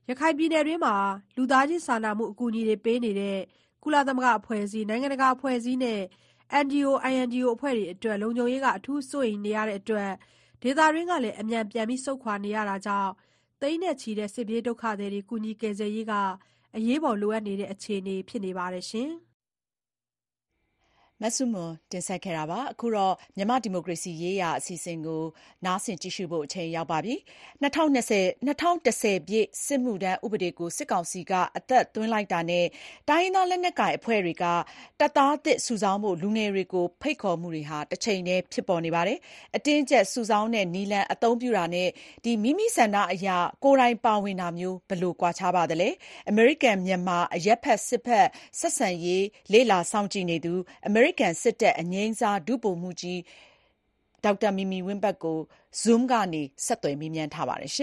[0.08, 0.94] ရခိုင်ပြည်နယ်တွင်းမှာ
[1.36, 3.38] လူသားချင်းစာနာမှုအကူအညီတွေပေးနေတဲ့
[3.82, 6.00] ကုလသမဂ္ဂအဖွဲ့အစည်းနိုင်ငံတကာအဖွဲ့အစည်းနဲ့
[6.64, 10.10] NGO INGO အဖွဲ့တွေအတွက်လုံခြုံရေးကအထူးစိုးရိမ်နေရတဲ့အတွက်
[10.62, 13.10] ဒေသတွင်းကလည်းအမြန်ပြန်ပြီးဆုတ်ခွာနေရတာကြောင့်
[13.60, 16.14] သိန်းနဲ့ချီတဲ့စစ်ပြေးဒုက္ခသည်တွေကူညီကယ်ဆယ်ရေးက
[16.76, 19.10] အရေးပေါ်လိုအပ်နေတဲ့အခြေအနေဖြစ်နေပါတယ်ရှင်။
[21.22, 25.22] မဆုမွန် တင်ဆက်ခဲ့တာပါ အခုတော့ မြန်မာဒီမိုကရေစီရေးရာ အစီအစဉ်ကို
[25.64, 27.14] နားဆင်ကြည့်ရှုဖို့ အချိန်ရောက်ပါပြီ
[27.62, 32.66] 2020 2010ပြည့် စစ်မှုထမ်းဥပဒေကို စစ်ကောင်စီက အသက်သွင်းလိုက်တာနဲ့
[33.08, 34.44] တိုင်းရင်းသား လက်နက်ကိုင်အဖွဲ့တွေက
[35.00, 39.18] တပ်သားသစ်စုဆောင်းမှုလူငယ်တွေကို ဖိတ်ခေါ်မှုတွေဟာတစ်ချိန်တည်း ဖြစ်ပေါ်နေပါတယ်
[39.56, 41.88] အတင်းကျပ် စုဆောင်းတဲ့နီလန်အသုံးပြုတာနဲ့
[42.24, 45.88] ဒီမိမိဆန္ဒအရာကိုယ်တိုင်ပါဝင်တာမျိုး ဘယ်လို ကွာခြားပါသလဲ
[46.28, 48.26] အမေရိကန်မြန်မာ အရက်ဖက်စစ်ဖက်
[48.60, 50.54] ဆက်ဆံရေး လေ့လာစောင့်ကြည့်နေသူ
[50.86, 53.20] အမေရိကန်စစ်တပ် အငြိမ်းစား ဒုဗိုလ်မှူးကြီး
[54.24, 55.38] ဒေါက်တာမီမီဝင်းဘတ်ကို
[55.80, 57.72] Zoom ကနေ ဆက်သွယ်မေးမြန်းထားပါတယ်။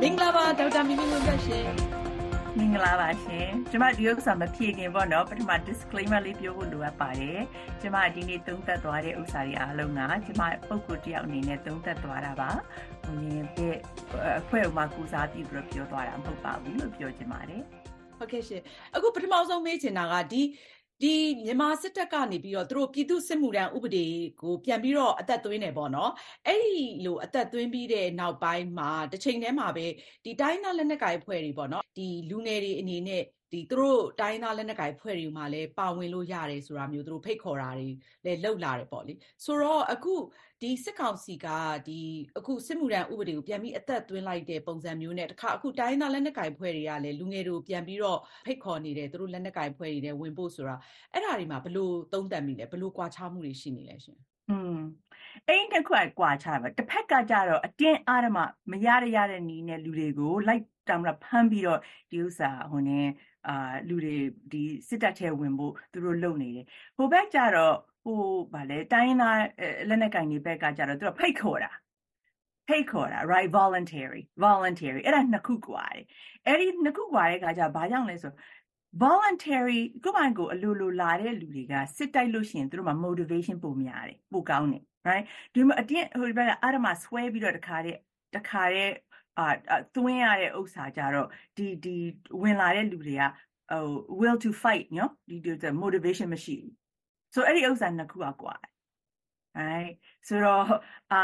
[0.00, 1.95] မင်္ဂလာပါ ဒေါက်တာမီမီဝင်းဘတ်ရှင်
[2.58, 7.40] မင်္ဂလာပါရှင်ကျမဒီဥစ္စာမဖြေခင်ပေါ့နော်ပထမ disclaimer လေးပြောဖို့လိုအပ်ပါတယ်
[7.80, 12.50] ကျမဒီနေ့သုံးသပ်သွားတဲ့ဥစ္စာတွေအားလုံးကကျမပုံကိုတယောက်အနေနဲ့သုံးသပ်သွားတာပါ
[13.04, 13.62] ဟိုရင်ပြ
[14.40, 17.62] အဖွဲ့ဥမာကူစားပြီးပြီးပြောသွားတာမဟုတ်ပါဘူးလို့ပြောချင်ပါတယ်
[18.18, 18.62] ဟုတ်ကဲ့ရှင်
[18.94, 20.42] အခုပထမဆုံးမေးချင်တာကဒီ
[21.02, 24.04] ဒီမြန်မာစစ်တပ်ကနေပြီးတော့ သူတို့ ပြည်သူစစ်မှုထမ်းဥပဒေ
[24.40, 26.10] ကို ပြန်ပြီးတော့ အသက်သွင်းတယ်ပေါ့နော်
[26.46, 29.86] အဲ့ဒီလို အသက်သွင်းပြီးတဲ့နောက်ပိုင်းမှာတစ်ချိန်တည်းမှာပဲ
[30.24, 37.88] ဒီတိုင်းသားလက်နက်ကိုင်ဖွဲ့တွေပေါ့နော်ဒီလူငယ်တွေအနေနဲ့ ဒီသူတို့တိုင်းသားလက်နက်ကိုင်ဖွဲ့တွေမှာလည်းပါဝင်လို့ရတယ်ဆိုတာမျိုးသူတို့ဖိတ်ခေါ်တာတွေ
[38.24, 40.14] လည်းလှုပ်လာတယ်ပေါ့လေဆိုတော့အခု
[40.62, 41.46] ဒီစစ်ကောင်စီက
[41.88, 42.00] ဒီ
[42.38, 50.76] အခုစစ်မှုထမ်းဥပဒေကိုပြန်ပြီးအသက်သွင်းလိုက်တဲ့ပုံစံမျိုးနဲ့တခါအခုတိုင်းသားလက်နက်ကိုင်ဖွဲ့တွေကလည်းလူငယ်တို့ပြန်ပြီးတော့ဖိတ်ခေါ်နေတယ်သူတို့လက်နက်ကိုင်ဖွဲ့တွေနဲ့ဝင်ဖို့ဆိုတာ
[51.12, 54.18] အဲ့ဒါတွေမှာဘလို့သုံးသပ်မိလဲဘလို့ကြွားချမှုတွေရှိနေလဲရှင်
[54.50, 54.78] อืม
[55.48, 58.38] အဲ့ဒီတစ်ခွက်ကွာချပါတစ်ဖက်ကကြတော့အတင်းအားရမ
[58.70, 61.80] မရရရတဲ့နီးနဲ့လူတွေကိုလိုက်တောင်ရဖမ်းပြီးတော့
[62.10, 63.00] ဒီဥစ္စာဟိုနေ
[63.48, 64.16] အာလူတွေ
[64.52, 68.20] ဒီစစ်တပ်ထဲဝင်ဖို့သူတို့လုပ်နေတယ်ဟိုဘက်ကြတော့ဟို
[68.54, 69.38] ဗာလဲတိုင်းသား
[69.88, 71.72] လက်နက်ကင်တွေဘက်ကကြတော့သူတို့ဖိတ်ခေါ်တာ
[72.68, 76.04] ဖိတ်ခေါ်တာ right voluntary voluntary အဲ့ဒါနှစ်ခုကွာတယ်
[76.46, 78.32] အဲ့ဒီနှစ်ခုကွာတဲ့အခါကျဘာကြောင့်လဲဆို
[79.02, 87.96] voluntary ကိုယ်ပိုင်ကိုအလိုလိုလာတဲ့လူတွေကစစ်တိုက်လို့ရှိရင်သူတို့မှာ motivation ပိုများတယ်ပိုကောင်းတယ် right ဒီမှာအတင်းဟိုဘက်ကအာရမဆွဲပြီးတော့တခါတဲ့
[88.36, 88.90] တခါတဲ့
[89.38, 89.46] အာ
[89.94, 91.96] သွင်းရတဲ့ဥစ္စာကြတော့ဒီဒီ
[92.42, 93.22] ဝင်လာတဲ့လူတွေက
[93.70, 93.86] ဟို
[94.20, 96.72] will to fight နော်ဒီဒီ motivation မရှိဘူး
[97.34, 98.54] ဆိုအဲ့ဒီဥစ္စာနှစ်ခုอ่ะကွာ
[99.58, 99.92] right
[100.28, 100.64] ဆိုတော့
[101.12, 101.20] အာ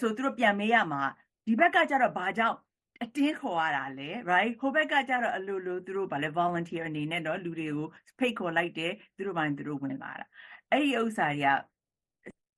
[0.00, 1.02] ဆိုသူတို့ပြန်မေးရမှာ
[1.46, 2.56] ဒီဘက်ကကြတော့ဘာကြောင့်
[3.02, 7.88] အတင်းခေါ်ရတာလဲ right ဟိုဘက်ကကြတော့အလိုလိုသူတို့ဗာလဲ volunteer အနေနဲ့တော့လူတွေကို
[8.18, 10.26] ဖိတ်ခေါ်လိုက်တယ်သူတို့ပိုင်းသူတို့ဝင်လာတာ
[10.70, 11.48] အဲ့ဒီဥစ္စာတွေက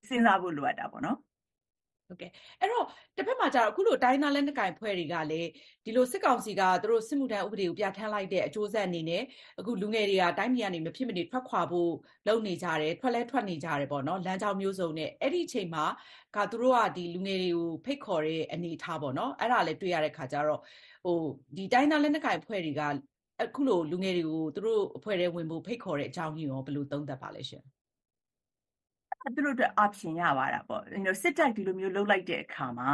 [0.08, 1.18] စဉ်းစားဖို့လိုအပ်တာပေါ့နော်
[2.08, 5.48] ဟုတ်ကဲ့အဲ့တော့တစ်ဖက်မှာကျတော့အခုလိုတိုင်းသားလက်နက်ကိုင်ဖွဲ့တွေကလည်း
[5.84, 9.22] ဒီလိုစစ်ကောင်စီကသူတို့စစ်မှုထမ်းဥပဒေကိုပြဋ္ဌာန်းလိုက်တဲ့အကျိုးဆက်အနေနဲ့
[9.60, 11.92] အခုလူငယ်တွေကတိုင်းပြည်ကနေမဖြစ်မနေထွက်ခွာဖို့
[12.26, 15.84] လုပ်နေကြတယ်ထွက်လဲထွက်နေကြတယ်ပေါ့နော်လမ်းကြောင်းမျိုးစုံနဲ့အဲ့ဒီအချိန်မှာ
[16.36, 20.60] ကသူတို့ကဒီလူငယ်တွေကိုဖိတ်ခေါ်တဲ့အနေအထားပေါ့နော်အဲ့ဒါလည်းတွေ့ရတဲ့ခါကျတော့
[21.04, 21.18] ဟို
[21.56, 22.82] ဒီတိုင်းသားလက်နက်ကိုင်ဖွဲ့တွေက
[23.42, 27.64] အခုလိုလူငယ်တွေကိုသူတို့အဖွဲ့ထဲဝင်ဖို့ဖိတ်ခေါ်တဲ့အကြောင်းကြီးရောဘယ်လိုသုံးသပ်ပါလဲရှင်
[29.34, 32.92] သူတို့အတွက် option ရပါတာပေါ့ you know စစ်တပ်ဒီလိုမျိုးလုပ်လိုက်တဲ့အခါမှာ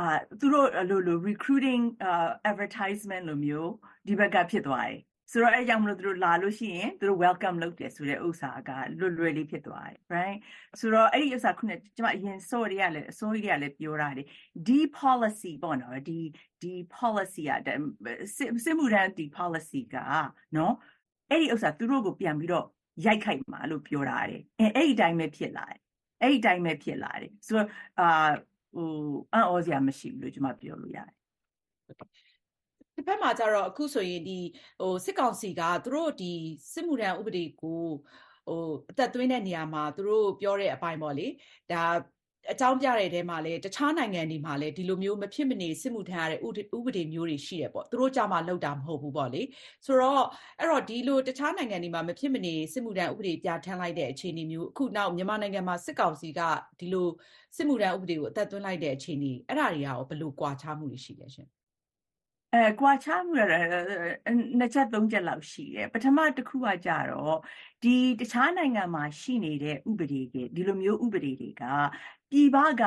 [0.00, 0.06] အာ
[0.40, 3.70] သူတို့လိုလို recruiting uh advertisement လိုမျိုး
[4.08, 5.00] ဒီဘက်ကဖြစ်သွားတယ်
[5.32, 10.38] ဆိုတော့အဲကြောင့်မလို့သူတို့လာလို့ရှိရင်သူတို့ welcome လုပ်တယ်ဆိုတဲ့ဥစ္စာကလွတ်လွယ်လေးဖြစ်သွားတယ် right
[10.80, 14.22] ဆိုတော့အဲ့ဒီဥစ္စာခုနကကျွန်မအရင်စောတွေကလည်းအစိုးရတွေကလည်းပြောတာလေ
[14.66, 16.20] ဒီ policy ပေါ့နော်ဒီ
[16.62, 17.60] ဒီ policy อ่ะ
[18.64, 19.96] စစ်မှုထမ်းဒီ policy က
[20.56, 20.74] နော်
[21.30, 22.66] အဲ့ဒီဥစ္စာသူတို့ကိုပြန်ပြီးတော့
[23.04, 25.80] ရိုက်ခိုက်မှာလို့ပြောတာတယ်အဲအဲ့ဒီအတိုင်းပဲဖြစ်လာတယ်
[26.22, 27.68] အဲ့ဒီအတိုင်းပဲဖြစ်လာတယ်ဆိုတော့
[28.00, 28.08] အာ
[28.74, 28.90] ဟို
[29.32, 31.14] အံ့ဩစရာမရှိဘူးလို့ကျွန်မပြောလို့ရတယ်
[31.88, 34.38] တစ်ဖက်မှာကျတော့အခုဆိုရင်ဒီ
[34.80, 36.32] ဟိုစစ်ကောင်စီကသူတို့ဒီ
[36.72, 37.82] စစ်မှုထမ်းဥပဒေကို
[38.48, 41.26] ဟိုအသက်သွင်းတဲ့နေရာမှာသူတို့ပြောတဲ့အပိုင်းပေါ့လေ
[41.72, 41.82] ဒါ
[42.52, 49.42] အကြောင်းပြတဲ့တဲမှာလည်းတခြားနိုင်ငံတွေမှာလည်းဒီလိုမျိုးမဖြစ်မနေစစ်မှုထမ်းရတဲ့ဥပဒေမျိုးတွေရှိတယ်ပေါ့သူတို့ကြမှာလောက်တာမဟုတ်ဘူးပေါ့လေ
[49.86, 50.24] ဆိုတော့
[50.58, 56.40] အဲ့တော့ဒီလိုတခြားနိုင်ငံတွေမှာမဖြစ်မနေစစ်မှုထမ်းဥပဒေပြဋ္ဌာန်းလိုက်တဲ့အခြေအနေမျိုးအခုနောက်မြန်မာနိုင်ငံမှာစစ်ကောင်စီက
[56.80, 57.08] ဒီလို
[57.56, 61.48] စစ်မှုထမ်းဥပဒေကိုအသက်သွင်းလိုက်တဲ့အခြေအနေအဲ့ဒါတွေကရောဘယ်လိုကွာခြားမှုတွေရှိလဲရှင်
[62.54, 63.42] အဲကွာခြားမှုရ
[64.58, 67.36] နှစ်ချက်သုံးချက်လောက်ရှိတယ်ပထမတစ်ခုကကြတော့
[67.82, 71.64] ဒီတခြားနိုင်ငံမှာရှိနေတဲ့ဥပဒေတွေဒီလိုမျိုးဥပဒေတွေက
[72.30, 72.82] ပြည်ပက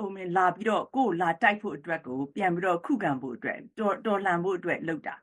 [0.00, 5.14] ဟိုမင်းလာပြီးတော့ကိုယ်လာတိုက်ဖို့အတွက်ကိုပြန်ပြီးတော့ခုခံဖို့အတွက်တော်တော်လှန်ဖို့အတွက်လုပ်တာ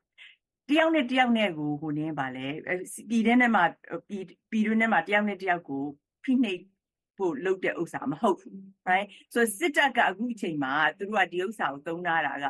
[0.70, 2.48] တယောက်နဲ့တယောက်နဲ့ကိုဟိုနင်းပါလေ
[3.10, 3.62] ပြည်ထဲနဲ့မှ
[4.10, 5.84] ပြည်ပြည်တွင်းနဲ့မှတယောက်နဲ့တယောက်ကို
[6.24, 6.62] ဖိနှိပ်
[7.18, 12.46] ဖို့လုပ်တဲ့ဥစ္စာမဟုတ်ဘူး right ဆိုစစ်တပ်ကအခုအချိန်မှာသူတို့ကဒီဥစ္စာကိုသုံးထားတာက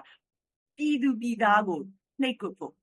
[0.77, 1.79] ပြည်သူပြည်သားကို
[2.21, 2.73] နှိပ်ကွပ်ဖို့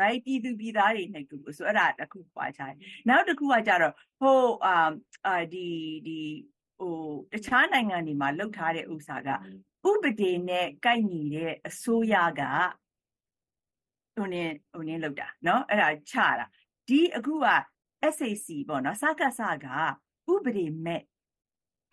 [0.00, 2.74] right ပြည်သူပြည်သားတွေနှိပ်ကွပ်ဖို့ဆိုအဲ့ဒါတစ်ခုပွားချင်
[3.08, 4.76] နောက်တစ်ခုကကြတော့ဟိုအာ
[5.26, 5.66] အာဒီ
[6.06, 6.18] ဒီ
[6.77, 6.95] ဟို
[7.33, 9.29] တခြားနိုင်ငံတွေမှာလောက်ထားတဲ့ဥစ္စာက
[9.89, 12.41] ဥပဒေနဲ့ကိုက်ညီတဲ့အစိုးရက
[14.15, 16.45] ဟိုနေဟိုနေလောက်တာเนาะအဲ့ဒါချတာ
[16.87, 17.47] ဒီအခုက
[18.15, 19.67] SAC ပေါ့နော်စကားစက
[20.33, 21.01] ဥပဒေမဲ့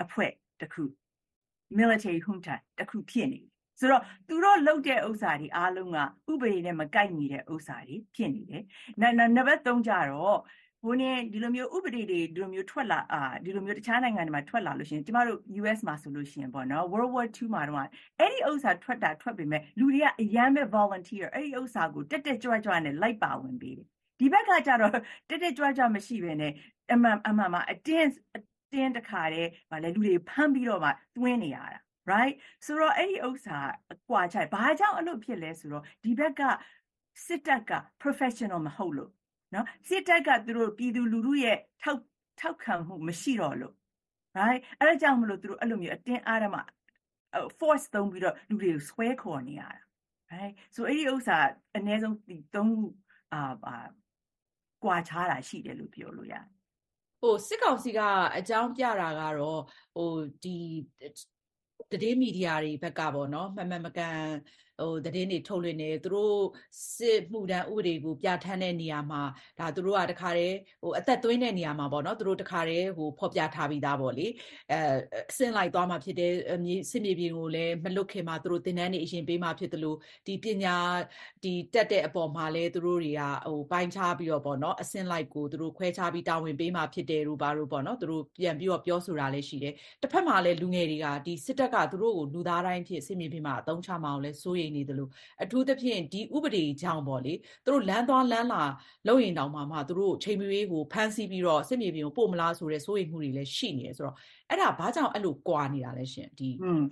[0.03, 0.85] အဖွဲ့တခု
[1.79, 3.41] military junta တခုဖြစ်နေ
[3.81, 5.99] ဆိုတော့သူတို့လုတ်တဲ့ဥစ္စာတွေအားလုံးက
[6.33, 8.65] ဥပဒေနဲ့မကိုက်ညီတဲ့ဥစ္စာတွေဖြစ်နေတယ်။
[9.37, 10.39] နံပါတ်3ကြတော့
[10.84, 17.88] ဘိုးနဲ့ဒီလိုမျိုးဥပဒေတွေဒီလိုမျိုးထွက်လာအာဒီလိုမျိုးတခြားနိုင်ငံတွေမှာထွက်လာလို့ရှိရင်ကျမတို့ US မှာဆိုလို့ရှိရင်ပေါ့နော် World War 2မှာတော့
[18.20, 23.88] အဲ့ဒီဥစ္စာထွက်တာထွက်ပေမဲ့လူတွေကအရန်ပဲ volunteer အဲ့ဒီဥစ္စာကိုတက်တက်ကြွကြွနဲ့လိုက်ပါဝင်ပေးတယ်
[24.20, 24.92] ဒီဘက်ကကြတော့
[25.30, 26.54] တက်တက်ကြွကြွမရှိဘဲနဲ့
[26.94, 28.40] အမှန်အမှန်မှာအတင်းအ
[28.74, 31.80] တင်းတခါတည်းဗာလဲလူတွေဖမ်းပြီးတော့မှတွင်းနေရတာ
[32.12, 33.58] right ဆိုတော့အဲ့ဒီဥစ္စာ
[33.94, 36.42] အကွာချိုက်ဘာကြောင့်အဲ့လိုဖြစ်လဲဆိုတော့ဒီဘက်က
[37.26, 39.12] စစ်တပ်က professional မဟုတ်လို့
[39.54, 42.02] နော်စစ်တပ်ကသူတို့ပြည်သူလူထုရဲ့ထောက်
[42.40, 43.74] ထောက်ခံမှုမရှိတော့လို့
[44.38, 46.62] right အဲ့ဒါကြောင့်မလို့သူတို့အဲ့လိုမျိုးအတင်းအားရမှ
[47.60, 49.82] force သုံးပြီးတော့လူတွေကိုဆွဲခေါ်နေရတာ
[50.32, 51.38] right ဆိုအဲ့ဒီဥစ္စာ
[51.76, 52.76] အနည်းဆုံးဒီသုံး
[53.34, 53.84] အာ
[54.84, 56.46] ကွာခြားတာရှိတယ်လို့ပြောလို့ရတယ်
[57.22, 58.00] ဟိုစစ်ကောင်စီက
[58.38, 59.62] အကြောင်းပြတာကတော့
[59.96, 60.12] ဟို
[60.44, 60.58] ဒီ
[62.02, 64.20] တည်င်းမီဒီယာတွေဘက်ကပေါ့နော်မှန်မှန်မကန်
[64.80, 66.38] ဟိုသတင်းတွေထုတ်လွှင့်နေသူတို့
[66.96, 69.22] စစ်မှုတန်းဥပဒေကိုပြဋ္ဌာန်းတဲ့နေရာမှာ
[69.60, 74.28] ဒါသူတို့ကတခါတည်းဟိုအသက်သွင်းတဲ့နေရာမှာပေါ့နော်သူတို့တခါတည်းဟိုဖော်ပြထားပြီးသားပေါ့လေ
[74.72, 74.80] အဲ
[75.30, 76.34] အစင်းလိုက်သွားမှာဖြစ်တဲ့
[76.66, 80.76] မြေစစ်မြေပြင်ကိုလည်းမလွတ်ခင်မှာသူတို့သင်တန်းတွေအရင်ပေးမှာဖြစ်တယ်လို့ဒီပညာ
[81.44, 95.10] ဒီတက်တဲ့အပေါ်မှာလည်းသူတို့တွေကဟိုပိုင်းခြားပြီးတော့ပေါ့နော်အစင်းလိုက်ကိုသူတို့ခွဲခြားပြီးတာဝန်ပေးမှာဖြစ်တယ်လို့ဘာလို့ပေါ့နော်သူတို့ပြန်ပြီးတော့ပြောဆိုတာလည်းရှိတယ်တစ်ဖက်မှာလည်းလူငယ်တွေကဒီစစ်တပ်ကသူတို့ကိုလူသားတိုင်းဖြစ်စစ်မြေပြင်မှာအသုံးချမအောင်လဲစိုးရိမ်နေတယ်လို့
[95.44, 97.34] အထူးသဖြင့်ဒီဥပဒေကြောင့်ပေါ့လေ
[97.66, 98.64] သူတို့လမ်းသွားလမ်းလာ
[99.08, 104.16] လုပ်ရင်တောင်မှမှသူတို့ချိန်မွေးကိုဖမ်းဆီးပြီးတော့စစ်မြေပြင်ကိုပို့မလားဆိုတဲ့စိုးရိမ်မှုတွေလည်းရှိနေတယ်ဆိုတော့
[104.50, 106.84] အဲ့ဒါဘာကြောင့်အဲ့လိုကွာနေတာလဲရှင်ဒီอืม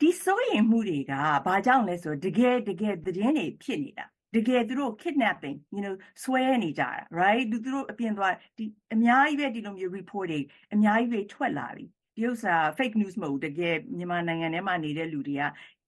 [0.00, 1.12] ဒီစိုးရိမ်မှုတွေက
[1.46, 6.88] ဘာကြောင့်လဲဆိုတော့တကယ်တကယ်သတင်းတွေဖြစ်နေတာတကယ်သူတို့ kidnapping you know ဆွဲနေကြတာ
[7.20, 8.64] right သူတို့အပြင်သွားဒီ
[8.94, 10.40] အများကြီးပဲဒီလိုမျိုး report တွေ
[10.74, 11.84] အများကြီးပဲထွက်လာပြီ
[12.16, 15.42] ဒီဥစ္စာ fake news မဟုတ်တကယ်မြန်မာနိုင်ငံထဲမှာနေတဲ့လူတွေက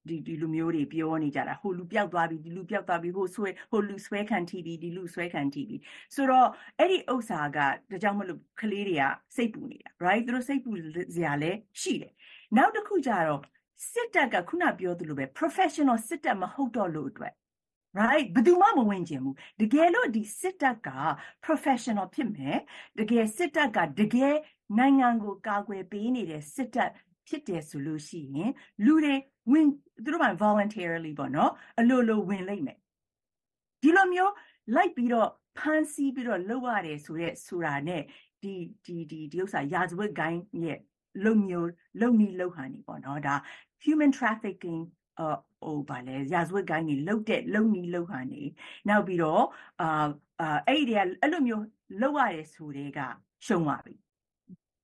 [0.08, 5.76] ဒီဒီလူမျိုးတွေပြောနေကြတာဟိုလူပျောက်သွားပြီဒီလူပျောက်သွားပြီဟိုဆွဲဟိုလူဆွဲခံထိပြီဒီလူဆွဲခံထိပြီ
[6.14, 7.58] ဆိုတော့အဲ့ဒီဥစ္စာက
[7.90, 9.04] ဒါကြောင့်မလို့ကလေးတွေက
[9.36, 10.70] စိတ်ပူနေတာ right သူတို့စိတ်ပူ
[11.14, 12.12] စရာလည်းရှိတယ်
[12.56, 13.40] နောက်တစ်ခုကြတော့
[13.92, 17.34] စစ်တပ်ကခုနပြောသလိုပဲ professional စစ်တပ်မဟုတ်တော့လို့အတွက်
[18.00, 20.88] right ဘယ်သူမှမဝင်ကျင်ဘူးတကယ်လို့ဒီစစ်တပ်က
[21.44, 22.58] professional ဖြစ်မယ်
[22.98, 24.36] တကယ်စစ်တပ်ကတကယ်
[24.78, 26.90] နိုင်ငံကိုကာကွယ်ပေးနေတဲ့စစ်တပ်
[27.32, 28.50] ဖြစ်တယ်ဆိုလို့ရှိရင်
[28.84, 29.14] လူတွေ
[29.52, 29.68] ဝင်
[30.04, 32.78] သူတို့က voluntarily ပေါ့နော်အလိုလိုဝင်လိုက်မယ်
[33.82, 34.32] ဒီလိုမျိုး
[34.74, 38.02] လိုက်ပြီးတော့ဖန်ဆီးပြီးတော့လုပ်ရတယ်ဆိုရက်ဆိုတာနဲ့
[38.42, 38.54] ဒီ
[38.86, 40.78] ဒီဒီဒီဥစ္စာရာဇဝတ်ဂိုင်းရဲ့
[41.24, 43.34] လုံမျိုးလုံနီလုံဟန်နေပေါ့နော်ဒါ
[43.84, 44.80] human trafficking
[45.18, 48.42] အော်ဟိုဗာလဲရာဇဝတ်ဂိုင်းနေလုတ်တဲ့လုံနီလုံဟန်နေ
[48.88, 49.44] နောက်ပြီးတော့
[49.80, 50.08] အာ
[50.66, 51.64] အဲ့ဒီကအဲ့လိုမျိုး
[52.00, 53.00] လောက်ရတယ်ဆိုတဲ့က
[53.46, 53.94] ရှုံးသွားပြီ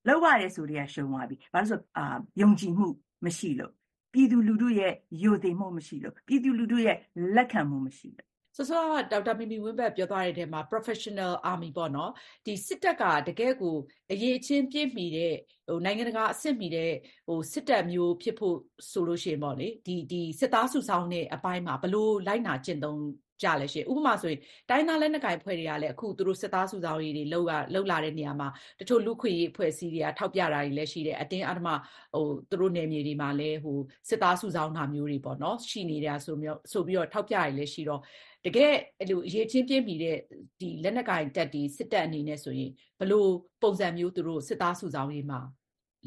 [0.09, 2.87] လောက်ရတယ်ဆိုတဲ့ကရှုံးသွားပြီဘာလို့ဆိုအာယုံကြည်မှု
[3.25, 3.73] မရှိလို့
[4.13, 4.93] ပြည်သူလူထုရဲ့
[5.23, 6.97] ယိုသိမှုမရှိလို့ပြည်သူလူထုရဲ့
[7.35, 12.13] လက်ခံမှုမရှိလို့ဆိုဆိုဒေါက်တာမီမီဝင်းဘတ်ပြောသွားတဲ့ထဲမှာ professional army ပေါ့နော်
[12.47, 13.77] ဒီစစ်တပ်ကတကယ်ကို
[14.13, 15.35] အရေးချင်းပြည့်မီတဲ့
[15.69, 16.93] ဟိုနိုင်ငံတကာအဆင့်မီတဲ့
[17.27, 18.57] ဟိုစစ်တပ်မျိုးဖြစ်ဖို့
[18.91, 23.03] ဆိုလို့ရှိရင်ပေါ့လေဒီဒီစစ်သားစုဆောင်တဲ့အပိုင်းမှာဘလို့လိုက်နာကျင့်သုံး
[23.43, 28.49] ကြလဲရှင်ဥပမာဆိုရင်တိုင်းသားလက်နက်ကိုင်ဖွဲ့တွေကလည်းအခုသူတို့စစ်သားစုဆောင်ရေးတွေလောက်ရလောက်လာတဲ့နေရာမှာ
[28.81, 31.69] တချို့လူခွေရေးအဖွဲ့အစည်းတွေကထောက်ပြတာတွေလည်းရှိတယ်အတင်းအဓမ္မ
[32.15, 38.01] ဟိုသူတို့နယ်မြေတွေမှာလည်းဟိုစစ်သားစုဆောင်တာမျိုးတွေပေါ့နော်ရှိနေတာဆိုမျိုးဆိုပြီးတော့ထောက်ပြရလည်းရှိတော့
[38.47, 40.17] တကယ်အဲ့လိုအရေးချင်းပြင်းပြီးတဲ့
[40.61, 42.71] ဒီလက်နက်ကင်တက်ဒီစစ်တပ်အနေနဲ့ဆိုရင်
[43.01, 43.31] ဘလို့
[43.63, 45.41] ပုံစံမျိုးသူတို့စစ်သားစုဆောင်ရေးမှာ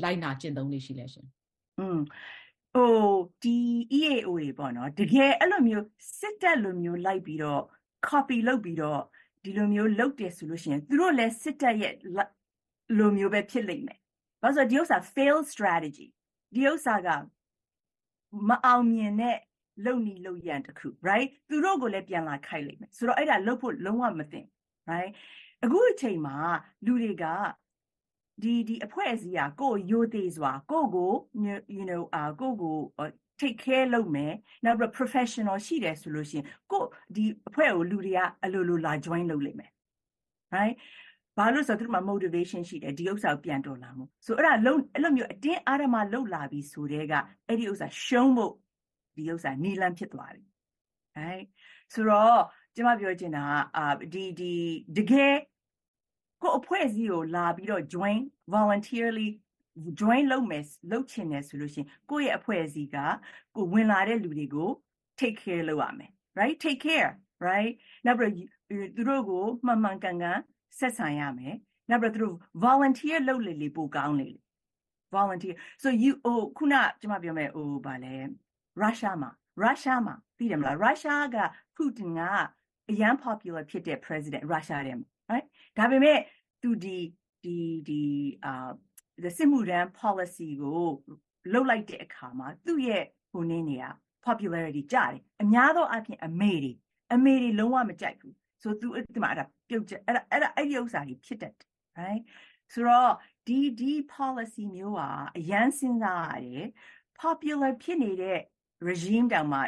[0.04, 1.28] လိုက်နာကျင့်သုံးနေရှိလဲရှင်
[1.80, 2.00] อืม
[2.74, 2.96] ဟို
[3.44, 3.58] ဒီ
[4.00, 5.86] EAO တွေပေါ့နော်တကယ်အဲ့လိုမျိုး
[6.20, 7.62] စစ်တပ်လိုမျိုးလိုက်ပြီးတော့
[8.08, 9.02] copy လုပ်ပြီးတော့
[9.44, 11.94] ဒီလိုမျိုးလုပ်တယ်ဆိုလို့ရှိရင်သူတို့လည်းစစ်တပ်ရဲ့
[12.98, 14.00] လိုမျိုးပဲဖြစ်လိမ့်မယ်။
[14.42, 16.08] ဘာလို့ဆိုဒီဥစ္စာ fail strategy
[16.56, 17.10] ဒီဥစ္စာက
[18.50, 19.38] မအောင်မြင်တဲ့
[19.86, 24.48] လုံနီလုံရန်တခု right သူတို့ကိုလည်းပြန်လာခိုက်လိမ့်မယ်ဆိုတော့အဲ့ဒါလုပ်ဖို့လုံးဝမသင့်
[24.90, 25.12] right
[25.64, 26.38] အခုအချိန်မှာ
[26.86, 27.26] လူတွေက
[28.44, 31.14] ဒီဒီအဖွဲ့အစည်းကကိုယ်ရိုသေစွာကိုကို
[31.76, 32.78] you know အာကိုကို
[33.40, 34.34] take care လုပ်မယ်
[34.66, 36.84] နောက်ပြီး professional ရှိတယ်ဆိုလို့ရှိရင်ကို
[37.16, 39.72] ဒီအဖွဲ့ကိုလူတွေကအလိုလိုလာ join လုပ်လိမ့်မယ်
[40.56, 40.76] right
[41.38, 47.14] ဘာလို့ဆိုတော့သူတို့မှာ motivation ရှိတယ်ဒီဥစ္စာကိုပြန်တော်လာမှုဆိုအဲ့ဒါလုံးအဲ့လိုမျိုးအတင်းအားရမလှုပ်လာပြီဆိုတဲ့က
[47.48, 48.54] အဲ့ဒီဥစ္စာရှုံးဖို့
[49.16, 50.44] ဒီဥစ္စာနီလန်းဖြစ်သွားပြီ
[51.18, 51.46] right
[51.94, 52.40] ဆိုတော့
[52.76, 53.44] ကျမပြောချင်တာ
[53.78, 54.54] အာဒီဒီ
[54.98, 55.36] တကယ်
[56.42, 58.20] ကိုအဖွဲ့အစည်းကိုလာပြီးတော့ join
[58.54, 59.30] voluntarily
[60.00, 62.98] join လုပ်မယ်လုပ်ချင်တယ်ဆိုလို့ရှိရင်ကိုယ့်ရဲ့အဖွဲ့အစည်းက
[63.56, 64.70] ကိုဝင်လာတဲ့လူတွေကို
[65.20, 67.12] take care လုပ်ရမယ် right take care
[67.48, 67.74] right
[68.06, 68.34] နောက်ပြီး
[68.96, 70.40] သူတို့ကိုမှန်မှန်ကန်ကန်
[70.80, 71.56] ဆက်ဆံရမယ်
[71.90, 74.30] နောက်ပြီးသူတို့ volunteer လုပ်လေလေပိုကောင်းလေ
[75.16, 78.16] volunteer so you ဟိုခုနကျမပြောမယ်ဟိုဗာလဲ
[78.82, 79.30] ရုရှားမှာ
[79.62, 81.38] ရုရှားမှာသိတယ်မလားရုရှားက
[81.76, 82.22] ပူတင်က
[82.90, 85.11] အရန် popular ဖြစ်တဲ့ president ရုရှားတဲ့ right
[85.78, 86.20] ဒါပေမဲ့
[86.62, 86.98] သူဒီ
[87.44, 87.58] ဒီ
[87.88, 88.02] ဒီ
[88.46, 88.70] အာ
[89.38, 90.88] စစ်မှုရန် policy ကို
[91.52, 93.84] လှုပ်လိုက်တဲ့အခါမှာသူ့ရဲ့ဟိုနည်းနေရ
[94.26, 96.72] popularity ကျတယ်အများသောအားဖြင့်အမေတွေ
[97.14, 102.24] အမေတွေလုံးဝမကြိုက်ဘူးဆိုသူဒီမှာအဲ့ဒါပြုတ်ချက်အဲ့ဒါအဲ့ဒါအဲ့ဒီဥစ္စာတွေဖြစ်တတ်တယ် right
[102.74, 103.12] ဆိုတော့
[103.48, 106.68] ဒီဒီ policy မျိုးဟာအရန်စဉ်းစားရတယ်
[107.22, 108.40] popular ဖြစ်နေတဲ့
[108.90, 109.60] regime တောင်မှ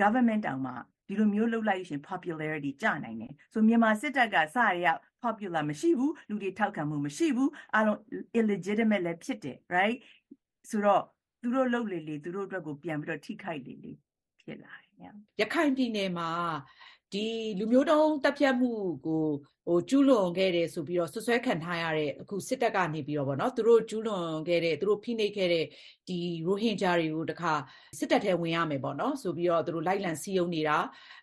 [0.00, 0.72] government တောင်မှ
[1.06, 4.86] ဒီလိုမျိုးလုပ်လိုက်ရှင် popularity ကျနိုင်တယ်ဆိုမြန်မာစစ်တပ်ကစရရ
[5.24, 7.98] popular မရှိဘူးလူတွေထောက်ခံမှုမရှိဘူးအားလုံး
[8.38, 9.98] illegitimate လည်းဖြစ်တယ် right
[10.70, 11.02] ဆိုတော့
[11.42, 13.92] သူတို့လုပ်လေလေသူတို့အတွက်ကိုပြန်ပြီးတော့ထိခိုက်လေလေ
[14.42, 16.30] ဖြစ်လာတယ်ရခိုင်ပြည်နယ်မှာ
[17.12, 17.26] ဒီ
[17.58, 18.72] လူမျိုးတုံးတပ်ဖြတ်မှု
[19.06, 19.24] ကို
[19.66, 25.64] ဟိုကျူးလွန်ခဲ့တယ်ဆိုပြီးတော့ဆွဆွဲခံထားရတဲ့အခုစစ်တပ်ကနေပြီးတော့ဗောနော်သူတို့ကျူးလွန်ခဲ့တဲ့သူတို့ဖိနှိပ်ခဲ့တဲ့
[26.08, 27.52] ဒီရိုဟင်ဂျာတွေကိုတခါ
[27.98, 30.76] စစ်တပ်ထဲဝင်ရမယ်ဗောနော်ဆိုပြီးတော့သူတို့လိုက်လံစီးယုံနေတာ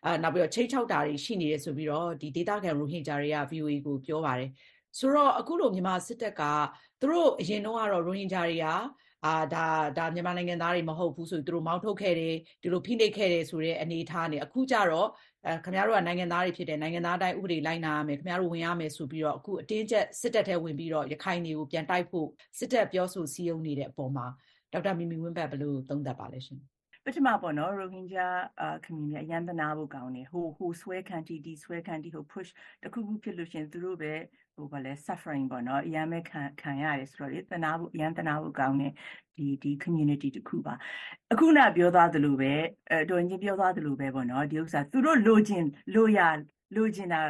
[0.05, 4.49] အာနောက်ပြီးတော့ချိတ်ချောက်တာတွေရှိနေတယ်ဆိုပြီးတော့ဒီဒေတာခံရိုဟင်ဂျာတွေက VOA ကိုပြောပါတယ်
[4.99, 6.41] ဆိုတော့အခုလိုမြန်မာစစ်တပ်က
[7.01, 8.67] သူတို့အရင်တော့ကတော့ရိုဟင်ဂျာတွေက
[9.25, 9.65] အာဒါ
[9.97, 15.07] ဒါမြန်မာနိုင်ငံသားတွေမဟုတ်ဘူးဆိုပြီးသူတို့မောင်းထုတ်ခဲ့တယ်ဒီလိုဖိနှိပ်ခဲ့တယ်ဆိုတဲ့အနေအထားနဲ့အခုကျတော့
[15.45, 22.27] အဲခင်ဗျားတို့ကနိုင်ငံသားတွေဖြစ်တယ်နိုင်ငံသားတိုင်းဥပဒေလိုက်နာရမယ်ခင်ဗျားတို့ဝင်ရမယ်ဆိုပြီးတော့အခုအတင်းကျပ်စစ်တပ်ထဲဝင်ပြီးတော့ရခိုင်တွေကိုပြန်တိုက်ဖို့
[22.57, 24.25] စစ်တပ်ပြောဆိုစည်းရုံးနေတဲ့အပေါ်မှာ
[24.71, 26.59] ဒေါက်တာမီမီဝင်းဘတ်ဘယ်လိုသုံးသပ်ပါလဲရှင်
[27.05, 28.27] ပထမပေါ့နော်ရိုဟင်ဂျာ
[28.59, 32.49] အာ community အရန်တနာဖို့ကောင်းတယ်ဟိုဟိုဆွဲခံတီဒီဆွဲခံတီဟို push
[32.83, 34.13] တခုခုဖြစ်လို့ရှင်သူတို့ပဲ
[34.55, 38.93] ဟိုဘာလဲ suffering ပေါ့နော်အရန်ပဲခံခံရတယ်ဆိုတော့လေတနာဖို့အရန်တနာဖို့ကောင်းတယ်
[39.37, 40.73] ဒီဒီ community တခုပါ
[41.31, 42.53] အခုနပြောသားသလိုပဲ
[42.91, 46.19] အဲတော်ရင်ပြောသားသလိုပဲပေါ့နော်ဒီဥစ္စာသူတို့လိုချင်လိုရ
[46.75, 47.21] လိုချင်တာ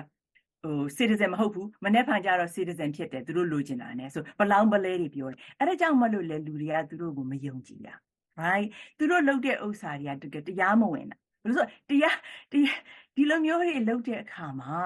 [0.63, 7.95] ဟို citizen မဟုတ်ဘူးမနေ့ဖန်ကြတော့ citizen ဖြစ်တယ်သူတို့လိုချင်တာ ਨੇ ဆိုဘလောင်ပလဲတွေပြောတယ်အဲ့ဒါကြောင့်မလို့လေလူတွေကသူတို့ကိုမယုံကြည်တာ
[8.41, 12.17] right သူတို့လုပ်တဲ့ဥစ္စာတွေကတကယ်တရားမဝင်တာဘယ်လိုဆိုတရား
[12.51, 14.79] ဒီလိုမျိုးတွေလုပ်တဲ့အခါမှာ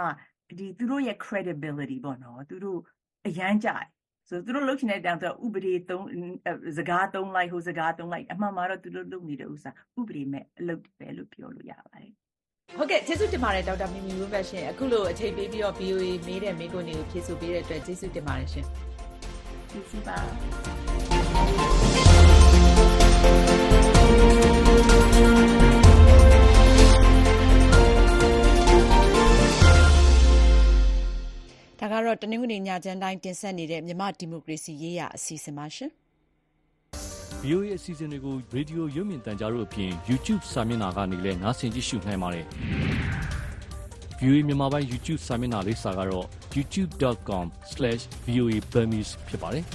[0.59, 2.79] ဒီသူတို့ရဲ့ credibility ပေါ့နော်သူတို့
[3.27, 3.87] အရန်ကြတယ်
[4.29, 6.05] ဆိုသူတို့လုပ်ချင်တဲ့တောင်ဆိုဥပဒေသုံး
[6.77, 12.13] စကားသုံးလိုက်ဟိုစကားသုံးလိုက်အမှန်မှာတော့သူတို့လုပ်နေတဲ့ဥစ္စာဥပဒေမဲ့အလုပ်ပဲလို့ပြောလို့ရပါတယ်
[12.77, 18.65] ဟုတ်ကဲ့ကျေးဇူးတင်ပါတယ်ဒေါက်တာမီမီဝင်းဘတ်ရှင်အခုလိုအချိန်ပေးပြီးတော့ VOA မေးတဲ့မိကုန်းတွေကိုဖြည့်ဆို့ပေးတဲ့အတွက်ကျေးဇူးတင်ပါတယ်ရှင်
[19.69, 20.82] ကျေးဇူးပါ
[31.83, 35.91] ဒါကတော့ တနင်္ဂနွေညချမ်းတိုင်း တင်ဆက်နေတဲ့ မြမဒီမိုကရေစီရေးရာ အစီအစဉ်ပါရှင်။
[37.43, 42.45] VOA အစီအစဉ်တွေကို Radio ရုပ်မြင်သံကြားတို့အပြင် YouTube စာမျက်နှာကနေလည်း နားဆင်ကြည့်ရှုနိုင်ပါတယ်။
[44.19, 49.65] VOA မြန်မာပိုင်း YouTube စာမျက်နှာလိပ်စာကတော့ youtube.com/voaburmese ဖြစ်ပါတယ်။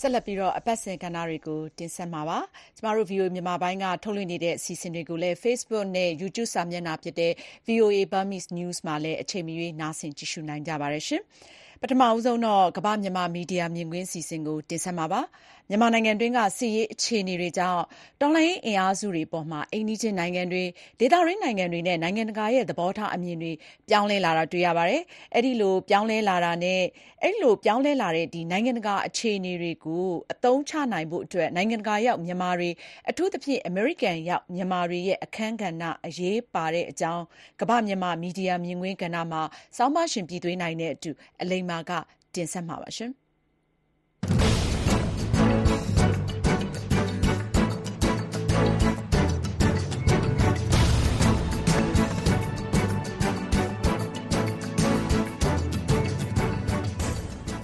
[0.00, 2.38] ဆက်လက်ပြီးတော့ အပတ်စဉ်ကဏ္ဍတွေကို တင်ဆက်မှာပါ။
[2.76, 7.32] ကျမတို့ VOA မြန်မာပိုင်းက ထုတ်လွှင့်နေတဲ့ အစီအစဉ်တွေကိုလည်း Facebook နဲ့ YouTube စာမျက်နှာဖြစ်တဲ့
[7.66, 11.22] VOA Burmese News မှာလည်း အချိန်မရွေး နားဆင် ကြည့်ရှုနိုင်ကြပါတယ်ရှင်။
[11.82, 15.20] ပထမဦးဆုံးတော့ ကမ္ဘာမြန်မာမီဒီယာမြင်ကွင်း အစီအစဉ်ကို တင်ဆက်မှာပါ။
[15.72, 17.82] မြန်မာနိုင်ငံတွင်းက စစ်ရေးအခြေအနေတွေကြောင့်
[18.20, 20.62] တော်လှန်ရေးအင်အားစုတွေအပေါ် အိမ်နီးချင်းနိုင်ငံတွေ၊
[21.00, 23.52] ဒေသတွင်းနိုင်ငံတွေနဲ့ နိုင်ငံတကာရဲ့ သဘောထားအမြင်တွေ
[23.88, 25.02] ပြောင်းလဲလာတာတွေ့ရပါတယ်။
[25.34, 32.68] အဲဒီလို ပြောင်းလဲလာတဲ့ နိုင်ငံတကာအခြေအနေတွေကို အသုံးချနိုင်ဖို့အတွက် နိုင်ငံတကာရောက် မြန်မာတွေ၊
[33.10, 37.24] အထူးသဖြင့် အမေရိကန်ရောက် မြန်မာတွေရဲ့ အခန်းကဏ္ဍ အရေးပါတဲ့အကြောင်း
[37.60, 39.42] ကမ္ဘာမြန်မာမီဒီယာမြင်ကွင်းကဏ္ဍမှာ
[39.76, 41.10] ဆောင်းပါးရှင် ပြည်သွေးနိုင်နဲ့အတူ
[41.42, 41.92] အလိမ္မာက
[42.34, 42.90] တင်ဆက်မှာပါ။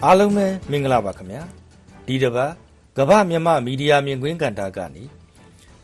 [0.07, 1.43] အားလုံးပဲမင်္ဂလာပါခင်ဗျာ
[2.07, 2.53] ဒီတစ်ပတ်
[2.99, 5.05] ကမ္ဘာမြန်မာမီဒီယာမြင်ကွင်းကဏ္ဍကနေ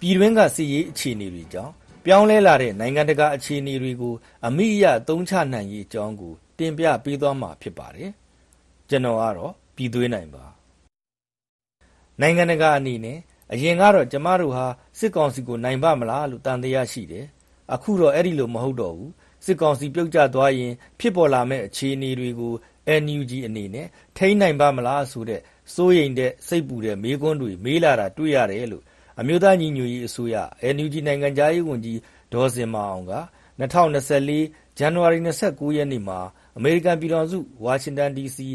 [0.00, 1.72] ပြည်တွင်းကစစ်ရေးအခြေအနေတွေကြောင့်
[2.04, 4.14] ပြောင်းလဲလာတဲ့နိုင်ငံတကာအခြေအနေတွေကို
[4.46, 8.10] အမိအယသုံးချနိုင်ရေးအကြောင်းကိုတင်ပြပေးသွားမှာဖြစ်ပါတယ်
[8.88, 10.44] ကျွန်တော်ကတော့ပြည်သွေးနိုင်ပါ
[12.20, 13.18] နိုင်ငံတကာအနေနဲ့
[13.52, 14.66] အရင်ကတော့ကျမတို့ဟာ
[14.98, 17.26] စစ်ကောင်စီကိုနိုင်ပါမလားလို့တန်တရားရှိတယ်
[17.74, 19.12] အခုတော့အဲ့ဒီလိုမဟုတ်တော့ဘူး
[19.44, 22.52] စစ်ကောင်စီပြုတ်ကျသွားရင်ဖြစ်ပေါ်လာမယ့်အခြေအနေတွေကို
[23.02, 25.40] NUG အနေနဲ့ ထိန်းနိုင်ပါ့မလားဆိုတဲ့
[25.74, 28.84] စိုးရိမ်တဲ့ စိတ်ပူတဲ့ မေးခွန်းတွေ မေးလာတာ တွေ့ရတယ်လို့
[29.20, 30.36] အမျိုးသားညီညွတ်ရေးအစိုးရ
[30.74, 31.98] NUG နိုင်ငံခြားရေးဝန်ကြီး
[32.32, 33.14] ဒေါ်ဇင်မာအောင်က
[33.60, 34.10] ၂၀၂၄ ဇ
[34.84, 36.18] န်နဝါရီ ၂၉ ရက်နေ့မှာ
[36.56, 38.48] အမေရိကန်ပြည်ထောင်စု ဝါရှင်တန်ဒီစီ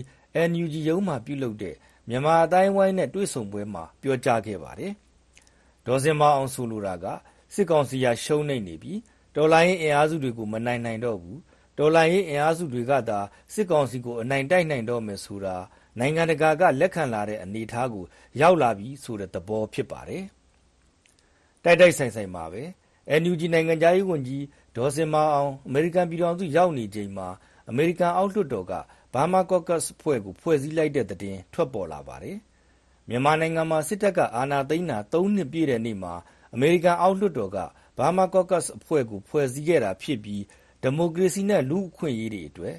[0.50, 1.76] NUG ရုံးမှာ ပြုလုပ်တဲ့
[2.10, 4.94] မြန်မာအသိုင်းအဝိုင်းနဲ့ တွေ့ဆုံပွဲမှာ ပြောကြားခဲ့ပါတယ်။
[5.86, 7.06] ဒေါ်ဇင်မာအောင် ဆိုလိုတာက
[7.54, 8.94] စစ်ကောင်စီဟာ ရှုံးနိမ့်နေပြီ။
[9.36, 11.40] တော်လှန်ရေးအင်အားစုတွေကို မနိုင်နိုင်တော့ဘူး
[11.78, 13.20] တော်လှန်ရေးအင်အားစုတွေကသာ
[13.54, 15.56] စစ်ကောင်စီကို အနိုင်တိုက်နိုင်တော့မယ်ဆိုတာ
[16.00, 18.06] နိုင်ငံတကာက လက်ခံလာတဲ့ အနေအထားကို
[18.42, 20.24] ရောက်လာပြီဆိုတဲ့သဘော ဖြစ်ပါတယ်။
[21.64, 22.62] တိုက်တိုက်ဆိုင်ဆိုင်ပါပဲ။
[23.22, 24.44] NUG နိုင်ငံခြားရေးဝန်ကြီး
[24.76, 27.28] ဒေါ်ဇင်မာအောင် အမေရိကန်ပြည်ထောင်စု ရောက်နေချိန်မှာ
[27.70, 28.74] အမေရိကန်အောက်လွှတ်တော်က
[29.14, 32.38] Burma Caucus အဖွဲ့ကို ဖွဲ့စည်းလိုက်တဲ့သတင်း ထွက်ပေါ်လာပါတယ်။
[33.10, 36.14] မြန်မာနိုင်ငံမှာ စစ်တပ်က အာဏာသိမ်းတာ ၃ နှစ်ပြည့်တဲ့နေ့မှာ
[36.54, 37.60] အမေရိကန်အောက်လွှတ်တော်က
[37.98, 40.44] Burma Caucus အဖွဲ့ကို ဖွဲ့စည်းခဲ့တာဖြစ်ပြီး
[40.82, 42.76] ဒီမိုကရေစီနဲ့ လူ့အခွင့်အရေးတွေအတွက်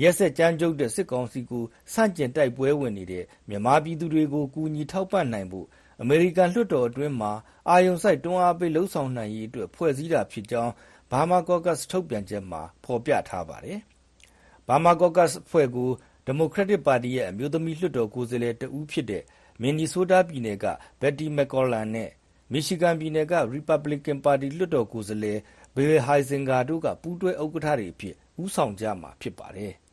[0.00, 5.66] ရက်စက်ကြမ်းကြုတ်တဲ့ စစ်ကောင်စီကို ဆန့်ကျင်တိုက်ပွဲဝင်နေတဲ့ မြန်မာပြည်သူတွေကို ကူညီထောက်ပံ့နိုင်ဖို့
[6.02, 7.32] အမေရိကန်လွှတ်တော်အတွင်းမှာ
[7.68, 10.72] အာရုံစိုက် တွန်းအားပေး လုပ်ဆောင်နိုင်ရေးအတွက် ဖွဲ့စည်းတာဖြစ်ကြောင်း
[11.10, 13.78] Burma Caucus ထုတ်ပြန်ချက်မှာ ဖော်ပြထားပါတယ်။
[14.68, 15.90] Burma Caucus အဖွဲ့ကို
[16.26, 19.22] ဒီမိုကရက်တစ်ပါတီရဲ့ အမျိုးသမီး လွှတ်တော်ကိုယ်စားလှယ်တဦးဖြစ်တဲ့
[19.60, 20.66] မင်နီဆိုးတားပြည်နယ်က
[21.00, 22.10] Betty McCollum နဲ့
[22.52, 25.38] မီရှီဂန်ပြည်နယ်က ရီပတ်ဘလစ်ကန်ပါတီ လွှတ်တော်ကိုယ်စားလှယ်
[25.74, 29.74] Bill Huizenga တို့က ပူးတွဲဥက္ကဋ္ဌတွေအဖြစ် ဦးဆောင်ကြမှာ ဖြစ်ပါတယ်။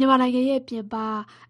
[0.00, 0.94] မြန်မာနိုင်ငံရဲ့ပြင်ပ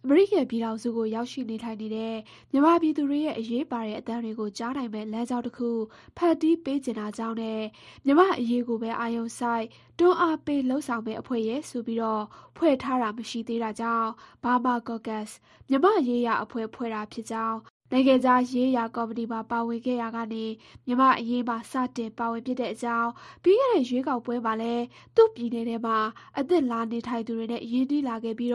[0.04, 2.16] အမေရိကန်ပြည်ထောင်စုကို ရောက်ရှိနေထိုင်နေတဲ့
[2.52, 5.70] မြန်မာပြည်သူတွေရဲ့ အရေးပါတဲ့အသံတွေကို ကြားနိုင်မယ့် လမ်းကြောင်းတခု
[6.16, 7.62] ဖန်တီးပေးချင်တာကြောင့်နဲ့
[8.04, 9.66] မြန်မာ့အရေးကိုပဲ အာရုံစိုက်
[9.98, 12.24] တွန်းအားပေး လုပ်ဆောင်မယ့်အဖွဲ့ရဲ့ဆိုပြီး
[12.56, 14.08] ဖွဲ့ထားတာ မရှိသေးတာကြောင့်
[14.42, 15.30] Burma Caucus
[15.68, 17.58] မြန်မာ့ရေးရာအဖွဲ့ ဖွဲ့တာဖြစ်ကြောင်း
[17.90, 20.44] နိုင်ငံခြားရေးရာကော်မတီမှာပါဝင်ခဲ့ရာကနေ
[20.86, 23.10] မြန်မာ့အရေးမှာစတင်ပါဝင်ဖြစ်တဲ့အကြောင်း
[23.42, 24.84] ပြီးခဲ့တဲ့ရွေးကောက်ပွဲမှာလည်း
[25.16, 25.98] သူ့ပြည်နယ်ထဲမှာ
[26.38, 28.52] အသစ်လာနေထိုင်သူတွေနဲ့ရင်းနှီးလာခဲ့ပြီး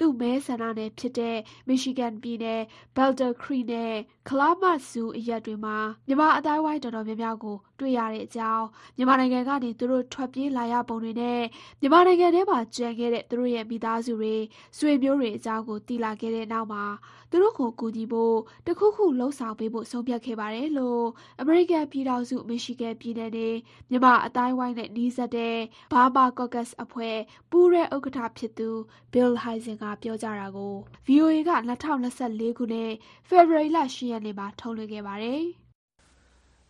[0.00, 1.36] သူ့မဲဆန္ဒနယ်ဖြစ်တဲ့
[1.68, 2.60] မီရှီဂန်ပြည်နယ်
[2.96, 3.94] Boulder Creek နဲ့
[4.28, 8.64] Kalamazoo အရပ်တွေမှာမြန်မာအသိုင်းအဝိုင်းအတော်များများကို တွေ့ရတဲ့အကြောင်း
[8.96, 11.40] မြန်မာနိုင်ငံကနေသူတို့ထွက်ပြေးလာရပုံတွေနဲ့
[11.80, 14.34] မြန်မာနိုင်ငံထဲမှာကျန်ခဲ့တဲ့သူတို့ရဲ့မိသားစုတွေ၊
[14.78, 16.84] ဆွေမျိုးတွေအကြောင်းကိုသိလာခဲ့တဲ့နောက်မှာ
[17.30, 21.04] သူတို့ကိုကူညီဖို့တခုခုလုပ်ဆောင်ပေးဖို့ဆုံးဖြတ်ခဲ့ပါတယ်လို့
[21.40, 23.48] အမေရိကန်ပြည်ထောင်စုမီရှီဂန်ပြည်နယ်နေ
[23.90, 25.56] မြန်မာအသိုင်းအဝိုင်းနဲ့နီးစပ်တဲ့
[25.92, 27.18] Burma Caucus အဖွဲ့
[27.50, 28.70] ပူးတွဲဥက္ကဋ္ဌဖြစ်သူ
[29.12, 30.74] Bill Huizenga ပြောကြားတာကို
[31.06, 32.92] VOA က၂၀၂၄ခုနှစ်
[33.28, 35.44] ဖေဖော်ဝါရီလ၈ရက်နေ့မှာထုတ်လွှင့်ခဲ့ပါတယ်။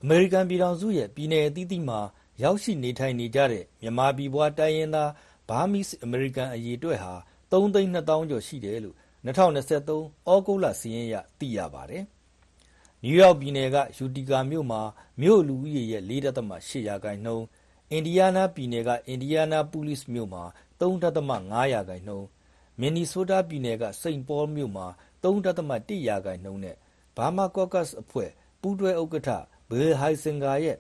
[0.05, 2.01] အမေရိကန်ပြည်ထောင်စုရဲ့ ပြည်နယ်အသီးသီးမှာ
[2.43, 5.11] ရောက်ရှိနေထိုင်နေကြတဲ့ မြန်မာပြည်ဖွား တိုင်းရင်းသား
[5.49, 7.15] Burmese American အရေအတွက်ဟာ
[7.51, 9.97] ၃သိန်း၂သောင်းကျော်ရှိတယ်လို့ ၂၀၂၃ သြဂု
[10.55, 12.05] တ်လစာရင်းအရ သိရပါတယ်။
[13.03, 14.81] နယူးယောက်ပြည်နယ်ကယူတီကာမြို့မှာ
[15.21, 17.45] မြို့လူဦးရေရဲ့ ၄.၈ ရာခိုင်နှုန်း၊
[17.93, 20.45] အင်ဒီယားနားပြည်နယ်ကအင်ဒီယားနားပုလိဇ်မြို့မှာ
[20.81, 20.85] ၃.
[21.53, 22.27] ၅ ရာခိုင်နှုန်း၊
[22.81, 24.87] မင်နီဆိုးတားပြည်နယ်ကစိန့်ပေါလ်မြို့မှာ
[25.23, 26.77] ၃.၁ ရာခိုင်နှုန်းနဲ့
[27.17, 29.31] Burma Caucus အဖွဲ့ ပူးတွဲဥက္ကဋ္ဌ
[29.71, 30.79] Bill Huizenga ရဲ့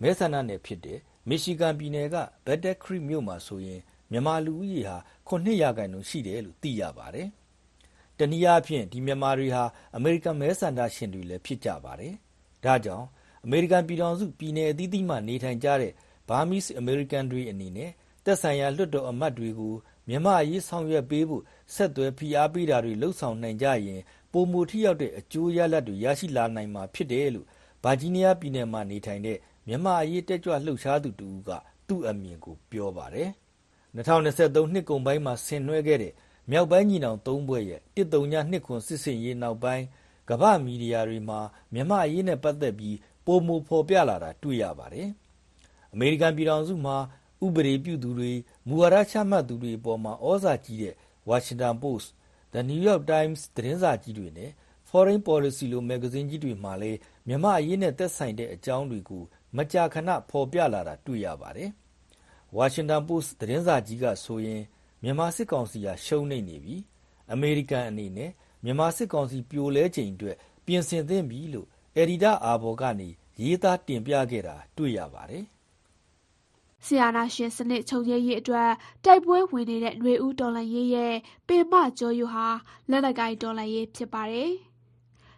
[0.00, 3.80] မဲဆန္ဒနယ်ဖြစ်တဲ့မီရှီဂန်ပြည်နယ်က Battle Creek မြို့မှာဆိုရင်
[4.10, 4.96] မြန်မာလူဦးရေဟာ
[5.28, 7.28] ၇ရာခိုင်နှုန်းရှိတယ်လို့သိရပါတယ်။
[8.18, 9.64] တနည်းအားဖြင့်ဒီမြန်မာတွေဟာ
[9.96, 12.14] အမေရိကန်မဲဆန္ဒရှင်တွေလည်းဖြစ်ကြပါတယ်။
[12.64, 13.06] ဒါကြောင့်
[13.44, 15.92] အမေရိကန်ပြည်ထောင်စုပြည်နယ်အသီးသီးမှာနေထိုင်ကြတဲ့
[16.28, 17.90] Burmese American တွေအနေနဲ့
[18.24, 19.74] သက်ဆိုင်ရာလွှတ်တော်အမတ်တွေကို
[20.08, 21.42] မြန်မာ့အရေးဆောင်ရွက်ပေးဖို့
[21.74, 24.00] ဆက်သွယ်ဖိအားပေးတာတွေလုပ်ဆောင်နိုင်ကြရင်
[24.32, 27.46] ပိုမိုထိရောက်တဲ့အကျိုးရလဒ်တွေရရှိလာနိုင်မှာဖြစ်တယ်လို့
[27.82, 31.50] ဗာဂျီးနီးယားပြည်နယ်မှာနေထိုင်တဲ့ မြန်မာ့အရေးတက်ကြွလှုပ်ရှားသူတဦးက
[31.88, 33.30] သူ့အမြင်ကို ပြောပါတယ်။
[33.96, 36.12] ၂၀၂၃ နှစ်ကုန်ပိုင်းမှာ ဆင်နွှဲခဲ့တဲ့
[36.50, 39.84] မြောက်ပိုင်းညီနောင်သုံးဘွဲ့ရဲ့139ခွန်စစ်စင်ရေးနောက်ပိုင်း
[40.30, 41.40] ကမ္ဘာမီဒီယာတွေမှာ
[41.72, 45.08] မြန်မာအရေးနဲ့ပတ်သက်ပြီးပုံမဖော်ပြလာတာ တွေ့ရပါတယ်။
[45.92, 46.96] အမေရိကန်ပြည်ထောင်စုမှာ
[47.44, 48.32] ဥပဒေပြုသူတွေ
[48.66, 50.94] မူဝါဒချမှတ်သူတွေအပေါ်မှာဩဇာကြီးတဲ့
[51.28, 52.08] Washington Post,
[52.52, 54.50] The New York Times သတင်းစာကြီးတွေနဲ့
[54.88, 59.22] Foreign Policy လို မဂ္ဂဇင်းကြီးတွေမှာလည်း မြန်မာအရေးနဲ့ သက်ဆိုင်တဲ့အကြောင်းတွေကို
[59.56, 61.70] မကြာခဏ ဖော်ပြလာတာ တွေ့ရပါတယ်။
[62.56, 64.62] Washington Post သတင်းစာကြီးကဆိုရင်
[65.02, 66.76] မြန်မာစစ်ကောင်စီဟာ ရှုံးနိမ့်နေပြီ။
[67.32, 68.30] အမေရိကန်အနေနဲ့
[68.64, 73.08] မြန်မာစစ်ကောင်စီ ပြိုလဲချိန်အတွက် ပြင်ဆင်သင့်ပြီလို့ အယ်ဒီတာအာဘော်ကနေ
[73.42, 75.44] ရေးသားတင်ပြခဲ့တာ တွေ့ရပါတယ်။
[76.84, 78.70] ဆီယနာရှင်စနစ် ချုပ်ရေးရေးအတွက်
[79.04, 81.14] တိုက်ပွဲဝင်နေတဲ့ຫນွေဦးတော်လှန်ရေးရဲ့
[81.48, 82.46] ပင်မကျော်ယူဟာ
[82.90, 84.50] လက်နက်ကိုင်တော်လှန်ရေး ဖြစ်ပါတယ်။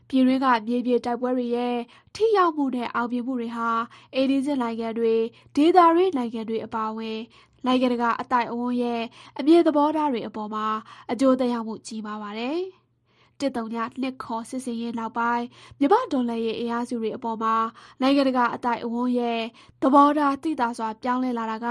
[0.09, 1.77] ပြည်တွင်းက မြေပြင်တိုက်ပွဲတွေရဲ့
[2.15, 3.71] ထိရောက်မှုနဲ့ အောင်မြင်မှုတွေဟာ
[4.15, 5.15] အိမ်နီးချင်းနိုင်ငံတွေ၊
[5.57, 7.19] ဒေသတွင်းနိုင်ငံတွေ အပါအဝင်
[7.67, 9.03] နိုင်ငံတကာ အသိုက်အဝန်းရဲ့
[9.39, 10.67] အမြင်သဘောထားတွေအပေါ်မှာ
[11.13, 12.59] အကျိုးသက်ရောက်မှု ကြီးမားပါတယ်။
[13.41, 15.45] တစ်တုံညနှစ်ခေါ်စစ်စင်ရေးနောက်ပိုင်း
[15.81, 17.55] မြမဒေါ်လာရဲ့အင်အားစုတွေအပေါ်မှာ
[18.01, 19.41] နိုင်ငံတကာ အသိုက်အဝန်းရဲ့
[19.83, 21.69] သဘောထားတိတာစွာ ပြောင်းလဲလာတာက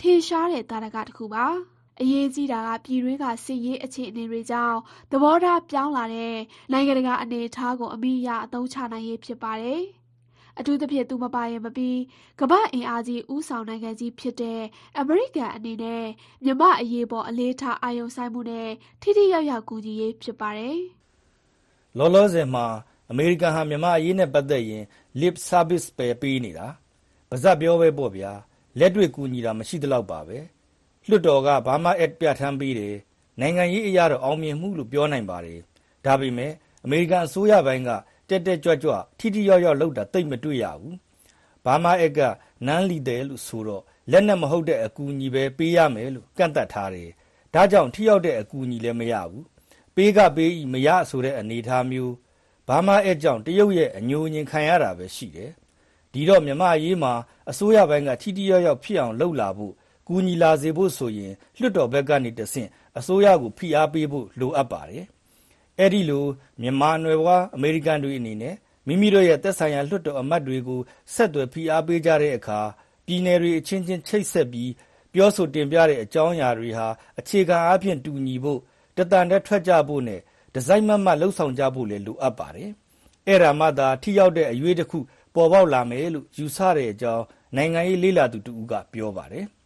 [0.00, 1.46] ထင်ရှားတဲ့ သာဓကတစ်ခုပါ။
[2.00, 4.78] အရေးကြီးတာကပြည်တွင်းကစစ်ရေးအခြေအနေတွေကြောင့်
[5.12, 6.36] သဘောထားပြောင်းလာတဲ့
[6.72, 9.82] နိုင်ငံတကာအနေအထားကိုအမိအရအသုံးချနိုင်ရေးဖြစ်ပါတယ်။
[10.58, 11.98] အထူးသဖြင့်သူမပါရင်မပြီး
[12.40, 14.62] ကမ္ဘာ့အင်အားကြီးဦးဆောင်နိုင်ငံကြီးဖြစ်တဲ့
[14.98, 16.04] အမေရိကန်အနေနဲ့
[16.44, 18.68] မြန်မာ့အရေးပေါ်အလေးထားအာရုံစိုက်မှုနဲ့
[19.00, 20.78] ထိထိရောက်ရောက်ကူညီရေးဖြစ်ပါတယ်။
[21.98, 22.66] လောလောဆယ်မှာ
[23.10, 24.84] အမေရိကန်ဟာမြန်မာ့အရေးနဲ့ပတ်သက်ရင်
[25.20, 26.66] lip service ပဲပေးနေတာ။
[27.28, 28.32] ပါးစပ်ပြောပဲပေါ့ဗျာ။
[28.78, 30.38] လက်တွေ့ကူညီတာမရှိသလောက်ပါပဲ။
[31.08, 32.96] လွှတ်တော်ကဘာမှအက်ပြဋ္ဌာန်းပေးတယ်။
[33.40, 35.58] နိုင်ငံရေးအရတော့ အောင်မြင်မှုလို့ ပြောနိုင်ပါတယ်။
[36.04, 36.52] ဒါပေမဲ့
[36.84, 37.90] အမေရိကန်အစိုးရပိုင်းက
[38.28, 40.94] တက်တက်ကြွကြွ ထိထိရောက်ရောက်လုပ်တာ သိပ်မတွေ့ရဘူး။
[41.64, 42.20] ဘာမှအက်က
[42.66, 47.10] နန်းလီတယ်လို့ဆိုတော့ လက်နဲ့မဟုတ်တဲ့ အကူအညီပဲ ပေးရမယ်လို့ ကန့်သက်ထားတယ်။
[47.54, 49.44] ဒါကြောင့် ထိရောက်တဲ့အကူအညီလည်း မရဘူး။
[49.94, 52.14] ပေးကပေးဤမရဆိုတဲ့ အနေအထားမျိုး
[52.68, 55.50] ဘာမှအက်ကြောင့် တရုတ်ရဲ့အညိုအညင်ခံရတာပဲရှိတယ်။
[56.12, 57.12] ဒီတော့ မြမရေးမှာ
[57.50, 59.74] အစိုးရပိုင်းက ထိထိရောက်ရောက်ဖြစ်အောင်လှုပ်လာဖို့
[60.06, 65.04] ကူညီလာစေဖို့ဆိုရင် လွှတ်တော်ဘက်ကနေတဆင့် အစိုးရကို ဖိအားပေးဖို့ လိုအပ်ပါတယ်။
[65.80, 66.24] အဲဒီလို
[66.60, 68.54] မြန်မာနွယ်ဖွား အမေရိကန်တွေအနေနဲ့
[68.86, 70.80] မိမိတို့ရဲ့ သက်ဆိုင်ရာ လွှတ်တော်အမတ်တွေကို
[71.14, 72.60] ဆက်သွယ်ဖိအားပေးကြတဲ့အခါ
[73.06, 74.70] ပြည်နယ်တွေအချင်းချင်း ချိတ်ဆက်ပြီး
[75.12, 76.86] ပြောဆိုတင်ပြတဲ့ အကြောင်းအရာတွေဟာ
[77.18, 78.60] အခြေခံအားဖြင့် တူညီဖို့
[78.96, 80.20] တသံတည်းထွက်ကြဖို့နဲ့
[80.54, 82.70] ဒီဇိုင်းမတ်မတ်လှုပ်ဆောင်ကြဖို့လည်း လိုအပ်ပါတယ်။
[83.28, 84.98] အဲ့ဒါမှသာ ထိရောက်တဲ့အရွေးတစ်ခု
[85.34, 87.24] ပေါ်ပေါက်လာမယ်လို့ ယူဆတဲ့အကြောင်း
[87.56, 89.46] နိုင်ငံရေးလေ့လာသူတဦးက ပြောပါတယ်။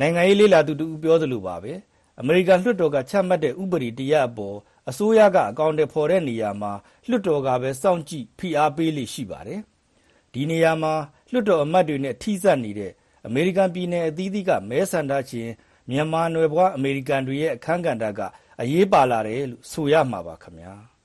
[0.00, 1.72] နိုင်ငံရေးလေ့လာသူတဦးပြောသလိုပါပဲ
[2.20, 4.56] အမေရိကန်လွှတ်တော်ကချမှတ်တဲ့ဥပဒေတရပ်အပေါ်
[4.88, 6.72] အစိုးရကအကောင့်တွေဖော်တဲ့နေရာမှာ
[7.08, 9.60] လွှတ်တော်ကပဲစောင့်ကြည့်ဖိအားပေးလိရှိပါတယ်
[10.32, 10.94] ဒီနေရာမှာ
[11.32, 12.92] လွှတ်တော်အမတ်တွေနဲ့ထိစပ်နေတဲ့
[13.26, 15.50] အမေရိကန်ပြည်နယ်အသီးသီးကမဲဆန္ဒရှင်
[15.90, 18.20] မြန်မာနွယ်ဘွားအမေရိကန်တွေရဲ့အခမ်းကဏ္ဍက
[18.60, 20.74] အရေးပါလာတယ်လို့ဆိုရမှာပါခင်ဗျာ။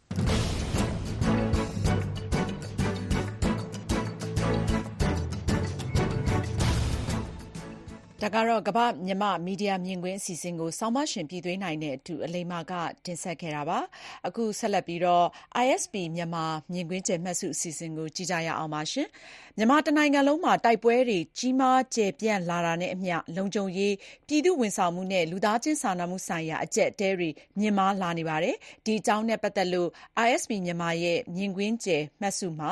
[8.24, 12.74] ဒါကတော့ ကမ္ဘာ့မြန်မာမီဒီယာမြင်ကွင်းအစီအစဉ်ကို ဆောင်းပါရှင် ပြည်သွင်းနိုင်တဲ့အတူ အလိမ္မာက
[13.06, 13.80] တင်ဆက်ခဲ့တာပါ။
[14.28, 15.26] အခုဆက်လက်ပြီးတော့
[15.64, 19.08] ISP မြန်မာမြင်ကွင်းကျယ်မှတ်စု အစီအစဉ်ကို ကြည့်ကြရအောင်ပါရှင်။
[19.58, 23.94] မြန်မာတနိုင်ငံလုံးမှာ တိုက်ပွဲတွေ ကြီးမားကျယ်ပြန့်လာတာနဲ့အမျှ လုံခြုံရေး
[24.28, 28.56] ပြည်သူဝန်ဆောင်မှုနဲ့ လူသားချင်းစာနာမှုဆိုင်ရာ အကျက်တဲတွေ မြင့်မားလာနေပါတယ်။
[28.86, 29.90] ဒီအကြောင်းနဲ့ ပတ်သက်လို့
[30.26, 32.72] ISP မြန်မာရဲ့ မြင်ကွင်းကျယ်မှတ်စုမှာ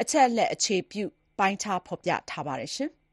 [0.00, 1.04] အချက်လက် အခြေပြု
[1.38, 3.03] ပိုင်းခြား ဖော်ပြထားပါတယ်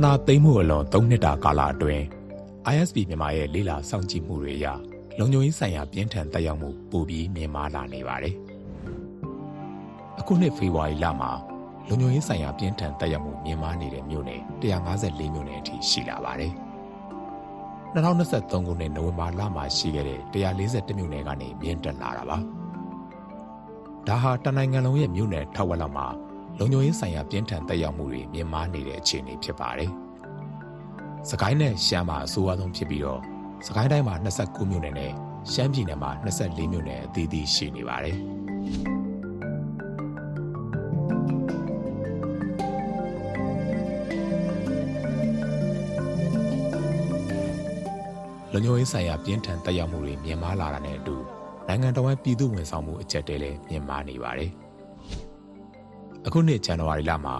[0.00, 2.02] အာနာသိမ့်မှုအလွန်၃နှစ်တာကာလအတွင်း
[2.72, 4.66] ISP မြန်မာရဲ့လေးလာစောင့်ကြည့်မှုတွေအရ
[5.18, 8.34] လုံခြုံရေးဆိုင်ရာပြင်းထန်တက်ရောက်မှုပိုပြီးမြင့်မားလာနေပါတယ်။
[10.18, 11.30] အခုနှစ်ဖေဖော်ဝါရီလမှာ
[11.88, 16.52] လုံခြုံရေးဆိုင်ရာပြင်းထန်တက်ရောက်မှုမြင့်မားနေတဲ့မြို့နယ်154မြို့နယ်အထိရှိလာပါတယ်။
[17.94, 22.38] 2023ခုနှစ်နိုဝင်ဘာလမှာရှိခဲ့တဲ့141မြို့နယ်ကနေမြင့်တက်လာတာပါ။
[24.06, 26.06] ဒါဟာတနိုင်ငံလုံးရဲ့မြို့နယ်ထောက်ဝက်လောက်မှာ
[26.58, 29.90] လုံခြုံရေးဆိုင်ရာပြင်းထန်သက်ရောက်မှုတွေမြင့်မားနေတဲ့အခြေအနေဖြစ်ပါတယ်။
[31.30, 33.20] စကိုင်းနဲ့ရှမ်းမှာအဆိုးအဆုံးဖြစ်ပြီးတော့
[33.66, 35.12] စကိုင်းတိုင်းမှာ29မြို့နယ်နဲ့
[35.52, 38.18] ရှမ်းပြည်နယ်မှာ24မြို့နယ်အသီးသီးရှိနေပါတယ်။
[48.52, 51.16] လုံခြုံရေးဆိုင်ရာပြင်းထန်တက်ရောက်မှုတွေမြင့်မားလာတာနဲ့အတူ
[51.68, 54.52] နိုင်ငံတော်ရဲ့ပြည်သူ့ဝန်ဆောင်မှုအချက်တဲလည်းမြင့်မားနေပါတယ်။
[56.30, 57.36] အခုနှစ်ဇန်နဝါရီလမှာ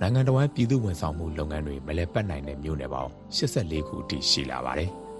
[0.00, 4.90] နိုင်ငံတော်ရဲ့ပြည်သူ့ဝန်ဆောင်မှုလုပ်ငန်းတွေမလဲပတ်နိုင်တဲ့မြို့နယ်ပေါင်း84ခုအထိရှိလာပါတယ်။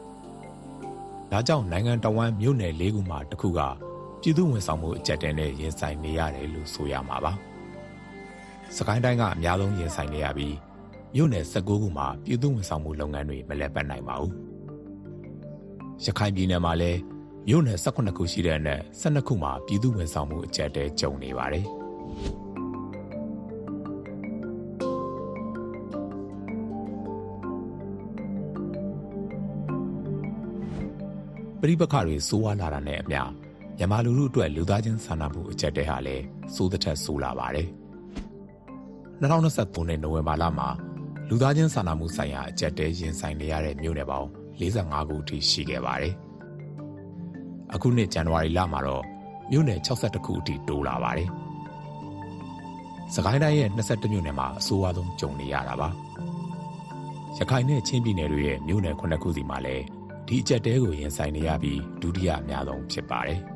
[1.33, 3.61] ။ဒါကြောင့်နိုင်ငံတော်ဝန်မြို့နယ်၄ခုမှာတစ်ခုက
[4.21, 7.33] ပြည်သူဝန်ဆောင်မှုအကြက်တဲနဲ့ရင်ဆိုင်နေရတယ်လို့ဆိုရမှာပါ။
[8.77, 10.57] စကိုင်းတိုင်းကအများဆုံးရင်ဆိုင်နေရပြီး
[11.15, 14.33] မြို့နယ်16ခုမှာပြည်သူဝန်ဆောင်မှုလုပ်ငန်းတွေမလည်ပတ်နိုင်ပါဘူး။
[16.05, 17.01] ရခိုင်ပြည်နယ်မှာလည်း
[17.49, 21.67] မြို့နယ်18ခုရှိတဲ့အနက်12ခုမှာပြည်သူဝန်ဆောင်မှုအကြက်တဲကြုံနေပါတယ်။
[31.63, 33.21] ပရိပခတွေစိုးဝါလာတာနဲ့အမျှ
[33.77, 37.69] မြန်မာလူထုအတွက်လူသားချင်းစာနာမှုအကြက်တဲဟာလည်းစိုးသက်ထက်ဆိုးလာပါတယ်။
[39.21, 40.69] 2023ခုနှစ်နိုဝင်ဘာလမှာ
[41.29, 44.29] လူသားချင်းစာနာမှုဆိုင်ရာအကြက်တဲရင်ဆိုင်နေရတဲ့မြို့နယ်ပေါင်း
[44.61, 46.15] 45ခုအထိရှိခဲ့ပါတယ်။
[47.75, 49.05] အခုနှစ်ဇန်နဝါရီလမှာတော့
[49.51, 51.29] မြို့နယ်62ခုအထိတိုးလာပါတယ်။
[53.15, 55.89] စကိုင်းတိုင်းရဲ့22မြို့နယ်မှာအဆိုးအဝါဆုံးကြုံနေရတာပါ။
[57.39, 59.85] ရခိုင်နဲ့ချင်းပြည်နယ်တွေရဲ့မြို့နယ်9ခုစီမှာလည်း
[60.31, 63.41] ဒီအကြက်တဲကိုရင်ဆိုင်နေရပြီးဒုတိယအများဆုံးဖြစ်ပါတယ်။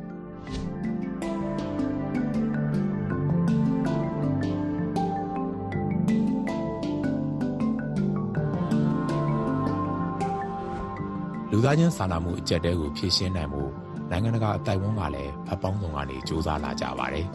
[11.51, 13.63] လူသားချင်းစာနာမှုအကြက်တဲကိုဖြည့်ရှင်းနိုင်မှု
[14.11, 17.27] နိုင်ငံတကာအတိုင်ဝန်းကလည်းဖက်ပေါင်းစုံကနေစ조사လာကြပါတယ်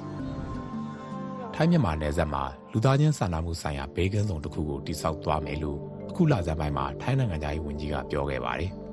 [1.54, 5.80] ။ထိုင်းမြန်မာနယ်စပ်မှာလူသားချင်းစာနာမှုဆိုင်ရာဘေးကင်းဆောင်တစ်ခုကိုတိစောက်သွားမယ်လို့
[6.10, 8.72] အခုလဆန်းပိုင်းမှာထိုင်းနိုင်ငံသားရေးဝန်ကြီးကပြောခဲ့ပါတယ်။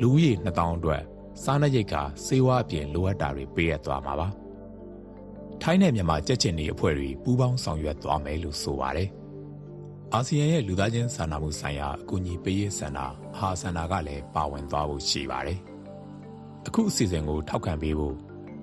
[0.00, 1.02] လူဦးရေ2000အတွက်
[1.42, 4.28] စားနပ်ရိက္ခာစေဝါအပြင်လိုအပ်တာတွေပေးရသွားမှာပါ။
[5.62, 9.08] ထိုင်းနဲ့မြန်မာကြက်ချင်တွေအဖွဲ့တွေပူးပေါင်းဆောင်ရွက်သွားမယ်လို့ဆိုပါတယ်။
[10.14, 13.06] အာဆီယံရဲ့လူသားချင်းစာနာမှုဆိုင်ရာအကူအညီပေးရေးစင်တာ
[13.38, 15.58] ဟာစင်တာကလည်းပါဝင်သွားဖို့ရှိပါတယ်။
[16.66, 18.14] အခုအစီအစဉ်ကိုထောက်ခံပေးဖို့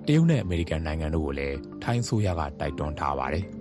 [0.06, 3.46] တရုတ်နဲ့အမေရိကန်နိုင်ငံတို့ကိုလည်းထိုင်းဆိုရကတိုက်တွန်းထားပါတယ်။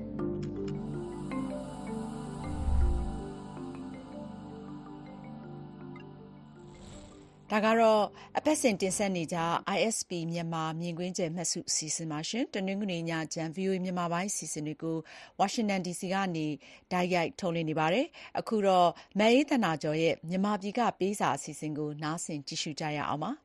[7.55, 8.03] ဒါကတော့
[8.37, 9.37] အပတ်စဉ်တင်ဆက်နေကြ
[9.77, 14.97] ISP မြန်မာ မြင်ကွင်းကျယ်မှတ်စု အစီအစဉ်ပါရှင်တနင်္ဂနွေညချမ်း VOA မြန်မာပိုင်း အစီအစဉ်တွေကို
[15.39, 16.47] Washington DC ကနေ
[16.91, 18.05] တိုက်ရိုက် ထုတ်လွှင့်နေပါတယ်
[18.39, 18.89] အခုတော့
[19.19, 23.44] မအေးသနာကျော်ရဲ့ မြန်မာပြည်ကပေးစာ အစီအစဉ်ကို နားဆင်ကြည့်ရှုကြရအောင်ပါ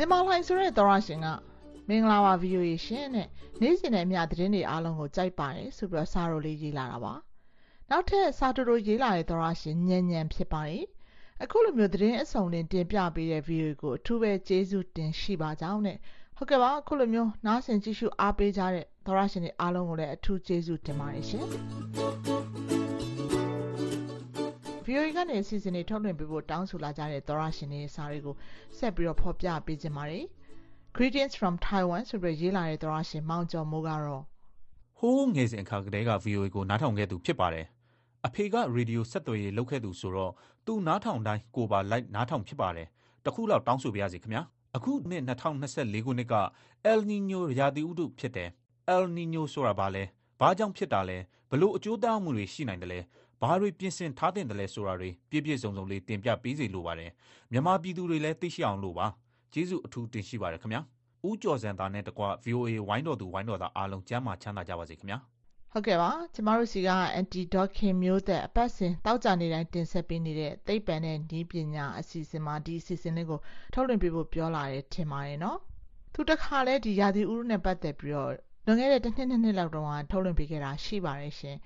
[0.00, 1.26] ဇင်မာလှိုင်ဆိုတဲ့သောရရှင်က
[1.88, 3.28] မင်္ဂလာပါ VOA ရှင်တဲ့
[3.60, 7.14] နေ့စဉ်နဲ့အမျှသတင်းတွေအားလုံးကိုကြိုက်ပါတယ်ဆိုပြီးတော့စာရိုလေးရေးလာတာပါ
[7.90, 10.84] နောက်ထပ်စာတူတူရေးလာတဲ့သောရရှင်ညံ့ညံ့ဖြစ်ပါတယ်
[11.42, 15.98] အခုလိုမျိုးသတင်းအစုံလင်တင်ပြပေးတဲ့ VOA ကိုအထူးပဲကျေးဇူးတင်ရှိပါကြောင်းနဲ့
[16.36, 22.77] ဟုတ်ကဲ့ပါအခုလိုမျိုးနားဆင်ကြည့်ရှုအားပေးကြတဲ့သောရရှင်တွေအားလုံးကိုလည်းအထူးကျေးဇူးတင်ပါတယ်ရှင်
[24.88, 28.34] VOA ကနေအစီအစဉ်တွေထုတ်လွှင့်ပေးဖို့တောင်းဆိုလာကြတဲ့သောရရှင်တွေစာတွေကို
[28.76, 30.24] ဆက်ပြီးတော့ဖော်ပြပေးခြင်းပါတယ်
[30.96, 34.22] Greetings from Taiwan ဆိုပြီးရေးလာတဲ့သောရရှင်မောင်ကျော်မိုးကတော့
[34.98, 37.66] ဟိုးငယ်စဉ်အခါကတည်းက VOA ကိုနားထောင်ခဲ့သူဖြစ်ပါတယ်။
[38.26, 40.32] အဖေကရေဒီယိုဆက်သွယ်ရေးလုပ်ခဲ့သူဆိုတော့
[40.66, 42.86] သူနားထောင်တိုင်းကိုပါလိုက်နားထောင်ဖြစ်ပါတယ်။
[43.24, 44.42] တခုလောက်တောင်းဆိုပါရစေခင်ဗျာ။
[44.76, 46.34] အခုနှစ်2024ခုနှစ်က
[46.92, 48.48] El Nino ရာသီဥတုဖြစ်တယ်။
[48.96, 50.04] El Nino ဆိုတာဘာလဲ။
[50.40, 51.18] ဘာကြောင့်ဖြစ်တာလဲ။
[51.50, 53.00] ဘလို့အကျိုးသားမှုတွေရှိနိုင်တယ်လဲ။
[53.42, 57.10] ဘာတွေပြင်ဆင်ထားတဲ့တယ်လဲဆိုတာတွေပြည့်ပြည့်စုံစုံလေးတင်ပြပေးစီလိုပါတယ်။
[57.52, 59.06] မြန်မာပြည်သူတွေလည်းသိရှိအောင်လို့ပါ။
[59.52, 60.80] ကျေးဇူးအထူးတင်ရှိပါတယ်ခင်ဗျာ။
[61.28, 65.18] ဦးကျော်စံသားနဲ့တကွ VOA ဝိုင်းတော်သူဝိုင်းတော်သားအားလုံးကျမ်းမာချမ်းသာကြပါစေခင်ဗျာ။
[65.72, 73.40] ဟုတ်ကဲ့ပါကျမတို့စီက anti dot ခင်မျိုးသက်အပတ်စဉ်တောက်ကြနေတိုင်းတင်ဆက်ပေးနေတဲ့သိပ္ပံနဲ့ဤပညာအစီအစဉ်မှာဒီအစီအစဉ်လေးကို
[73.74, 75.58] ထုတ်လွှင့်ပေးဖို့ပြောလာတယ်ထင်ပါတယ်နော်
[76.14, 78.32] သူတခါလဲဒီရာသီဥတုနဲ့ပတ်သက်ပြီးတော့
[78.66, 81.56] လွန်ခဲ့တဲ့တစ်နှစ်နှစ်နှစ်လောက်တုန်းကထုတ်လွှင့်ပေးခဲ့တာရှိပါတယ်ရှင်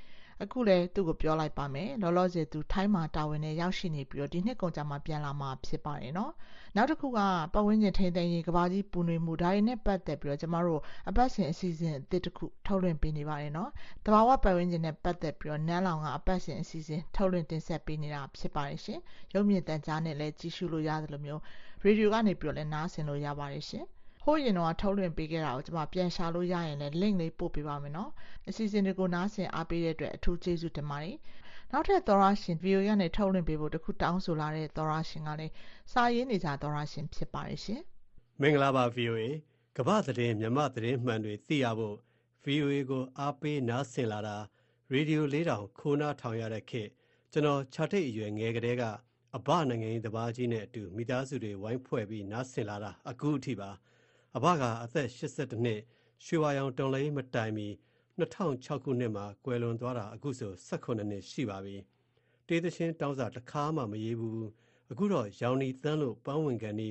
[0.43, 6.32] အခုလည်းသူ့ကိုပြောလိုက်ပါမယ်လောလောဆယ်သူထိုင်းမှာတာဝန်နဲ့ရောက်ရှိနေပြီးတော့ဒီနှစ်ကုန်ကြမှာပြန်လာမှာဖြစ်ပါတယ်နော်
[6.76, 7.20] နောက်တစ်ခုက
[7.55, 13.70] ပတ်ဝန်းကျင်ထိန်းသိမ်းရေးကဘာကြီးပူနွေမှုဒါတွေနဲ့ပတ်သက်ပြီးတော့ကျမတို့အပတ်စဉ်အစီအစဉ်အသစ်တစ်ခုထုတ်လွှင့်ပေးနေပါတယ်နော်
[14.07, 19.01] တဘာဝပတ်ဝန်းကျင်နဲ့ပတ်သက်ပြီးတော့နန်းလောင်ကအပတ်စဉ်အစီအစဉ်ထုတ်လွှင့်တင်ဆက်ပေးနေတာဖြစ်ပါတယ်ရှင်
[19.34, 21.43] ရုပ်မြင်သံကြားနဲ့လည်းကြည့်ရှုလို့ရတယ်လို့မျိုး
[21.82, 23.84] ရေဒီယိုကနေပြီးတော့လည်းနားဆင်လို့ရပါတယ်ရှင်
[24.24, 28.10] ဟိုးရင်တော့ထုတ်လွှင့်ပေးခဲ့တာကိုကျွန်မပြန်ရှာလို့ရရင်လည်း link လေးပို့ပေးပါမယ်နော်
[28.48, 31.16] အစီအစဉ်တွေကိုနားဆင်အားပေးတဲ့အတွက်အထူးကျေးဇူးတင်ပါတယ်
[31.72, 35.52] နောက်ထပ်သောရရှင် VOA ကနေထုတ်လွှင့်ပေးဖို့တခုတောင်းဆိုလာတဲ့သောရရှင်ကလည်း
[35.92, 37.80] စာရေးနေကြသောရရှင်ဖြစ်ပါတယ်ရှင်
[38.40, 39.22] မင်္ဂလာပါ VOA
[39.76, 41.96] ကမ္ဘာသတင်းမြမသတင်းမှန်တွေသိရဖို့
[42.44, 44.36] VOA ကိုအားပေးနားဆင်လာတာ
[44.92, 46.88] ရေဒီယိုလေးတောင်ခိုးနားထောင်ရတဲ့ခေတ်
[47.32, 48.82] ကျွန်တော်ခြာထိတ်အရွယ်ငယ်ကလေးက
[49.36, 53.70] အဘနိုင်ငံရေးတပါးကြီးနဲ့အတူမိသားစုတွေဝိုင်းဖွဲ့ပြီးနားဆင်လာတာအခုအထိပါ
[54.37, 55.80] အဘကအသက်82နှစ်
[56.24, 57.68] ရွှေဝါရောင်တော်လေးမတိုင်မီ
[58.18, 61.76] 2006ခုနှစ်မှာကွယ်လွန်သွားတာအခုဆို18နှစ်ရှိပါပြီ
[62.47, 64.49] တေးသချင်းတောင်းစာတစ်ခါမှမရေးဘူး
[64.91, 66.91] အခုတော့ရောင်နီသန်းလို့ပန်းဝင်ကန်ဒီ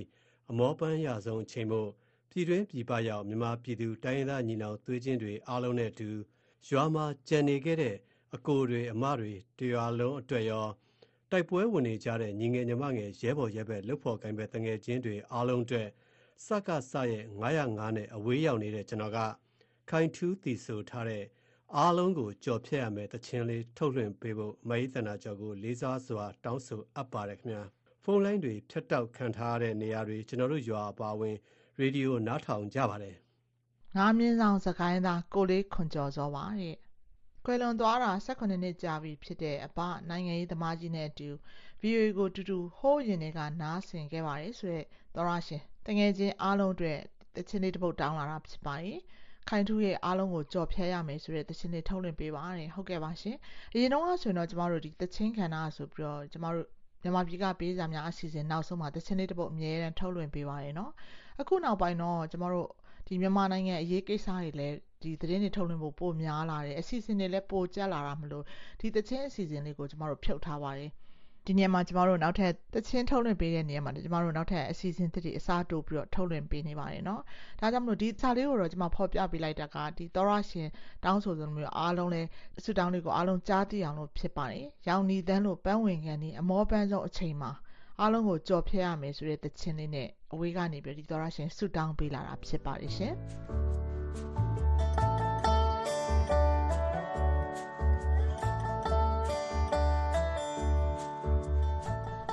[0.49, 1.89] အမောပန်းရဆုံးအချိန်မို့
[2.29, 6.09] ပြည်တွင်းပြည်ပရောက်မြန်မာပြည်သူတိုင်းရင်းသားညီနောင်သွေးချင်းတွေအားလုံးနဲ့အတူ
[6.69, 7.95] ရွာမှာကြံနေခဲ့တဲ့
[8.35, 10.67] အကိုတွေအမတွေတရွာလုံးအတွက်ရော
[11.31, 15.87] တိုက်ပွဲဝင်နေကြတဲ့ညီငယ်ညီမငယ်ရဲဘော်ရဲဘက်လှုပ်ဖော်ကိုင်းဘက်တငယ်ချင်းတွေအားလုံးအတွက်
[16.45, 19.19] စကစရဲ့905နဲ့အဝေးရောက်နေတဲ့ကျွန်တော်က
[19.89, 21.23] ခိုင်ထူးတီဆိုထားတဲ့
[21.77, 27.63] အားလုံးကိုကြော်ဖြတ်ရမယ်တခြင်းလေးထုတ်လွှင့်ပေးဖို့မဟိတနာကျော်ကိုလေးစားစွာတောင်းဆိုအပ်ပါတယ်ခင်ဗျာ
[28.03, 31.35] ဖုန်းလိုင်းတွေဖြတ်တောက်ခံထားတဲ့နေရာတွေကျွန်တော်တို့ရွာအပါဝင်
[31.79, 33.15] ရေဒီယိုနားထောင်ကြပါတယ်
[33.95, 36.77] ငါးမြင်းဆောင်စကိုင်းသားကိုလေးခွန်ကျော်စောပါတဲ့
[37.45, 39.79] ကွယ်လွန်သွားတာ18နှစ်ကြာပြီဖြစ်တဲ့အပ
[40.09, 41.29] နိုင်ငံရေးသမားကြီးနဲ့အတူ
[41.81, 44.85] VOA ကိုတူတူဟိုးရင်တွေကနားဆင်ခဲ့ပါတယ်ဆိုတော့
[45.15, 46.99] သောရရှင် တငယ်ချင်းအားလုံးအတွက်
[47.35, 48.99] တချင်းလေးတစ်ပုတ်တောင်းလာတာဖြစ်ပါတယ်
[49.49, 53.37] ခိုင်ထူးရဲ့အားလုံးကိုကြော်ဖြဲရမယ်ဆိုတဲ့တခြင်းလေးထုတ်လွှင့်ပေးပါတယ်ဟုတ်ကဲ့ပါရှင်
[53.73, 56.67] အရင်တော့ဆိုရင်တော့ကျမတို့ဒီတခြင်းခန္ဓာဆိုပြီးတော့ကျမတို့
[57.01, 60.91] မြန်မာပြည်ကပေးစာများအစီအစဉ်နောက်ဆုံးမှာတခြင်းလေးတစ်ပုတ်အမြဲတမ်းထုတ်လွှင့်ပေးပါတယ်နော်
[61.41, 62.67] အခုနောက်ပိုင်းတော့ကျမတို့
[63.07, 68.43] ဒီမြန်မာနိုင်ငံအရေးကိစ္စတွေလည်းဒီသတင်းတွေထုတ်လွှင့်ဖို့ပိုများလာတယ်အစီအစဉ်တွေလည်းပိုကြက်လာတာမလို့
[68.79, 70.89] ဒီတခြင်းအစီအစဉ်လေးကိုကျမတို့ဖြုတ်ထားပါတယ်
[71.46, 77.20] ဒီနေရာမှာကျမတို့နောက်ထပ်တချင်းထုတ်လွှင့်ပေးတဲ့နေရာမှာကျမတို့နောက်ထပ်အစီအစဉ်သစ်တွေအစားတိုးပြီးတော့ထုတ်လွှင့်ပေးနေပါတယ်เนาะ
[77.60, 80.68] ဒါကြောင့်မလို့ဒီစာလေးကိုတော့ကျမဖော်ပြပေးလိုက်တာကဒီသောရရှင်
[81.04, 82.22] တောင်းဆိုသလိုမျိုးအားလုံးလဲ
[82.58, 87.52] အဆုတောင်းလေးကိုအားလုံးကြားသိအောင်လို့ဖြစ်ပါတယ်ရောင်နီတန်းလို့ပန်းဝင်ခံနေအမောပန်းဆုံးအချိန်မှာ
[88.00, 93.14] အားလုံးကိုကြော်ဖြတ်ရမယ်ဆိုတဲ့တခြင်းလေးနဲ့အဝေးကနေပြီးဒီသောရရှင်ဆုတောင်းပေးလာတာဖြစ်ပါတယ်ရှင်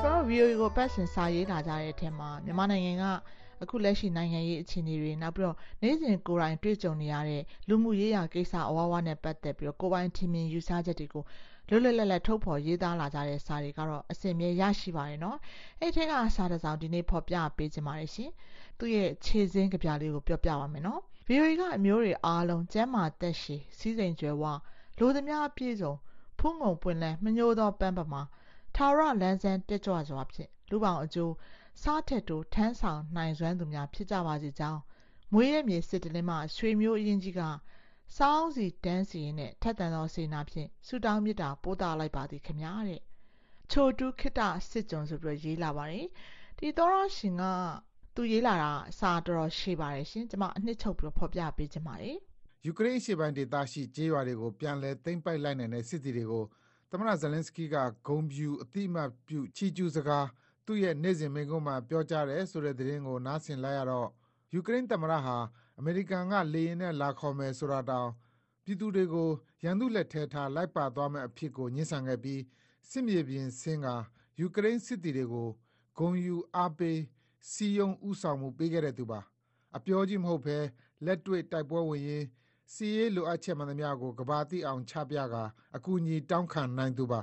[0.03, 3.05] ကျွန်တော် VOA ကိုပတ်စင်စာရေးလာကြတဲ့အထက်မှာမြန်မာနိုင်ငံက
[3.63, 11.25] အခုလက်ရှိနိုင်ငံရေးအခြေအနေတွေနောက်ပြီးတော့နေ့စဉ်ကိုယ်တိုင်တွေ့ကြုံနေရတဲ့လူမှုရေးရာကိစ္စအဝါဝါနဲ့ပတ်သက်ပြီးတော့ကိုယ်ပိုင်ထင်မြင်ယူဆချက်တွေကို
[11.69, 15.39] လွတ်လွတ်လပ်လပ်ထုတ်ဖော်ရေးသားလာကြတဲ့စာတွေကတော့အစဉ်မြဲရရှိပါတယ်နော်
[15.81, 18.31] အဲ့ထက်ကစာတစ်စောင်ဒီနေ့ဖော်ပြပေးခြင်းပါတယ်ရှင်
[18.79, 24.45] သူ့ရဲ့ခြေစင်းကြပြလေးကိုပြောပြပါမယ်နော် VOA ကအမျိုးတွေအားလုံးကျမ်းမာသက်ရှည်စီးစိမ်ကြွယ်ဝ
[24.99, 25.95] လိုသမျှအပြည့်စုံ
[26.39, 28.23] ဖုံးငုံပွင့်လန်းမညိုးသောပန်းပမာ
[28.81, 31.35] ထာဝရလန်းဆန်းတက်ကြွစွာဖြင့်လူပောင်အကျိုး
[31.83, 34.81] စားထက်တိုးထမ်းဆောင်နိုင်စွမ်းသူများဖြစ်ကြပါစေကြောင်း
[35.33, 37.41] မွေးရမြေစစ်တလင်းမှရွှေမျိုးအရင်ကြီးက
[38.17, 43.01] စောင်းစီတန်းစီရင်နဲ့ထက်တန်သောစေနာဖြင့်ဆူတောင်းမြစ်တာပို့တာလိုက်ပါသည်ခမတဲ့
[43.71, 46.07] ချိုတူးခိတစစ်ကြုံဆိုပြီးရေးလာပါတယ်
[46.59, 47.45] ဒီသောရရှင်က
[48.15, 52.17] သူရေးလာတာစာတော်တော်ရှည်ပါတယ်ရှင်ကျွန်မအနှစ်ချုပ်ပြီးဖော်ပြပေးခြင်းပါတယ်
[52.67, 56.45] ယူကရိန်းအရှေ့ပိုင်းဒေသရှိကျေးရွာတွေကိုပြန်လည်သိမ်းပိုက်လိုက်နိုင်တဲ့စစ်သည်တွေကို
[56.93, 57.77] သမ္မတဇလင်စကီးက
[58.07, 60.27] ဂုံပြူအတိအမှတ်ပြု ချီကျူးစကား
[60.67, 64.09] သူ့ရဲ့ နေ့စဉ်မိန့်ခွန်းမှာ ပြောကြားတယ်ဆိုတဲ့သတင်းကို နားဆင်လိုက်ရတော့
[64.53, 65.37] ယူကရိန်းသမ္မတဟာ
[65.79, 68.09] အမေရိကန်က လေယာဉ်နဲ့ လာခေါ်မယ်ဆိုတာတောင်
[68.65, 69.29] ပြည်သူတွေကို
[69.65, 72.41] ရန်သူလက်ထဲထား လိုက်ပါသွားမယ့်အဖြစ်ကို ငြင်းဆန်ခဲ့ပြီး
[72.91, 73.95] စစ်မြေပြင်ဆင်းကာ
[74.41, 75.49] ယူကရိန်းစစ်သည်တွေကို
[75.99, 76.99] ဂုံယူအားပေး
[77.51, 79.21] စီယုံဥဆောင်မှုပေးခဲ့တဲ့သူပါ
[79.77, 80.59] အပြောကြီးမဟုတ်ဘဲ
[81.05, 82.25] လက်တွေ့ တိုက်ပွဲဝင်ရင်
[82.75, 85.35] စီရေးလိုအပ်ချက်မှန်သမျှကိုကဘာတိအောင်ချပြက
[85.77, 87.21] အကူအညီတောင်းခံနိုင်သူပါ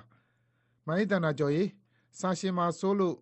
[0.88, 1.70] မိုင်းတနာကျော်ကြီး
[2.20, 3.16] စာရှင်မှာဆိုလို့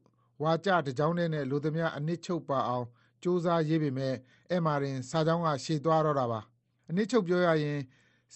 [0.43, 2.85] ဝါကြတကြောင်းနဲ့လူသမျှအနစ်ချုပ်ပါအောင်
[3.21, 4.15] စူးစမ်းရေးပေမဲ့
[4.49, 6.39] အဲ့မာရင် စာကြောင်းက ရှည်သွားတော့တာပါ
[6.89, 7.79] အနစ်ချုပ်ပြောရရင်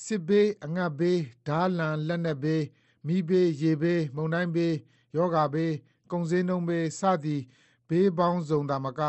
[0.03, 2.63] စစ်ဘေး အငတ်ဘေး ဓာလန်လက်နက်ဘေး
[3.07, 4.75] မိဘေး ရေဘေး မုန်တိုင်းဘေး
[5.15, 5.73] ယောဂါဘေး
[6.11, 7.41] ကုံစင်းနှုံဘေး စသည်
[7.89, 9.01] ဘေးပေါင်းစုံတာမက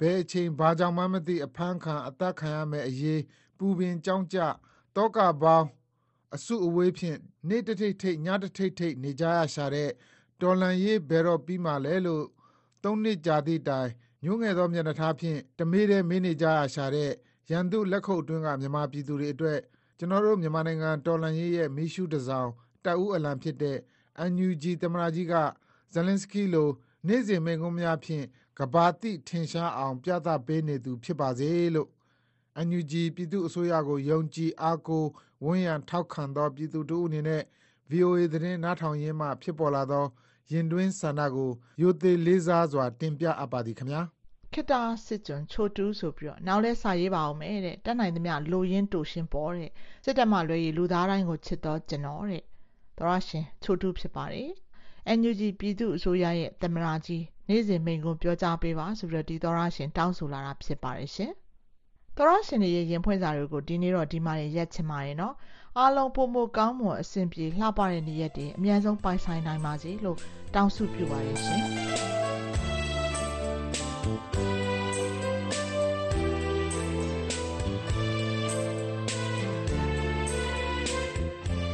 [0.00, 3.20] ဘယ်အချိန် ဘာကြောင့်မှမသိ အဖမ်းခံ အသက်ခံရမယ်အရေး
[3.58, 4.38] ပူပင်ကြောင်းကြ
[4.96, 5.66] တောကပေါင်း
[6.34, 9.90] အစုအဝေးဖြင့်နေ့တထိတ်ထိတ်ညတထိတ်ထိတ်နေကြရရှာတဲ့
[10.40, 12.24] တော်လန်ရေးဘယ်တော့ပြီးမှလဲလို့
[12.82, 13.90] သုံးနှစ်ကြာသည့်တိုင်
[14.24, 17.10] ညှိုးငယ်သောမျက်နှာထားဖြင့်တမေးတဲ့မင်းနေကြရရှာတဲ့
[17.50, 19.58] ရန်သူလက်ခုပ်အတွင်းကမြန်မာပြည်သူတွေအတွက်
[19.98, 22.50] ကျွန်တော်တို့မြန်မာနိုင်ငံတော်လန်ရေးရဲ့မီးရှူးတစောင်း
[22.84, 23.78] တပ်ဦးအလံဖြစ်တဲ့
[24.32, 25.34] NUG သမ္မတကြီးက
[25.94, 26.68] ဇလင်စကီလို
[27.06, 28.24] နေ့စဉ်မိန့်ခွန်းများဖြင့်
[28.58, 31.88] ကဘာတိထင်ရှားအောင် ပြသပေးနေသူဖြစ်ပါစေလို့
[32.66, 35.08] NUG ပြည်သူအစိုးရကိုယုံကြည်အားကိုး
[35.44, 37.42] ဝန်းရံထောက်ခံသော ပြည်သူတို့အနေနဲ့
[37.90, 40.04] VOA သတင်းနားထောင်ရင်းမှဖြစ်ပေါ်လာသော
[40.52, 41.50] ရင်တွင်းဆန္ဒကို
[41.80, 44.02] ရိုသေလေးစားစွာ တင်ပြအပ်ပါသည်ခင်ဗျာ
[44.52, 49.70] ခိတာစစ်ကြုံချိုတူးဆိုပြီးတော့နောက်လဲစာရေးပါအောင်မယ်တဲ့တက်နိုင်သမျှလိုရင်းတူရှင်းပေါ်တဲ့
[50.04, 52.42] စစ်တပ်မှလွယ်ရည်လူသားတိုင်းကိုချစ်တော့ကျွန်တော်တဲ့
[52.98, 54.50] သောရရှင်ချိုတူဖြစ်ပါတယ်။
[55.18, 61.32] NUG ပြည်သူ့အစိုးရရဲ့သမရာကြီးနေ့စဉ်မိန်ကွန်းပြောကြားပေးပါဆိုပြီးတော့ဒီသောရရှင်တောင်းဆိုလာတာဖြစ်ပါတယ်ရှင်။
[62.18, 65.34] သောရရှင်တွေရဲ့ရင်ဖွင့်စာတွေကိုဒီနေ့တော့ဒီမှာရက်ချင်ပါတယ်နော်။
[65.78, 70.18] အားလုံးပုံမကောင်းမွန်အဆင်ပြေလှပတဲ့နေ့ရက်တွေအများဆုံးပိုင်ဆိုင်နိုင်ပါစေလို့
[70.54, 71.62] တောင်းဆုပြုပါတယ်ရှင်။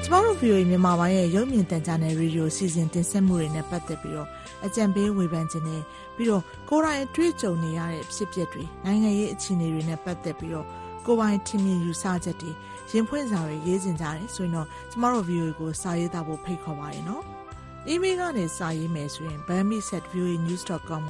[0.05, 4.29] ကျမတို့ VOA မြန်မာပိုင်းရဲ့ရုပ်မြင်သံကြားနယ်ရေဒီယိုစီစဉ်တင်ဆက်မှုတွေနဲ့ပတ်သက်ပြီးတော့
[4.67, 5.83] အကြံပေးဝေဖန်ခြင်းနဲ့
[6.21, 10.67] ပြီးတော့ကိုယ်တိုင်တွေ့ကြုံနေရတဲ့ဖြစ်ပျက်တွေနိုင်ငံရေးအခြေအနေတွေနဲ့ပတ်သက်ပြီးတော့
[11.07, 12.51] ကိုယ်ပိုင်ထင်မြင်ယူဆချက်တွေ
[12.93, 17.23] ရင်ဖွင့်စာတွေရေးစင်ကြတယ်ဆိုရင်တော့ကျမတို့ VOA ကိုစာရေးသားဖို့ဖိတ်ခေါ်ပါရနော်။
[17.93, 21.01] email ကနေစာရေးမယ်ဆိုရင် bami@voanews.com ကို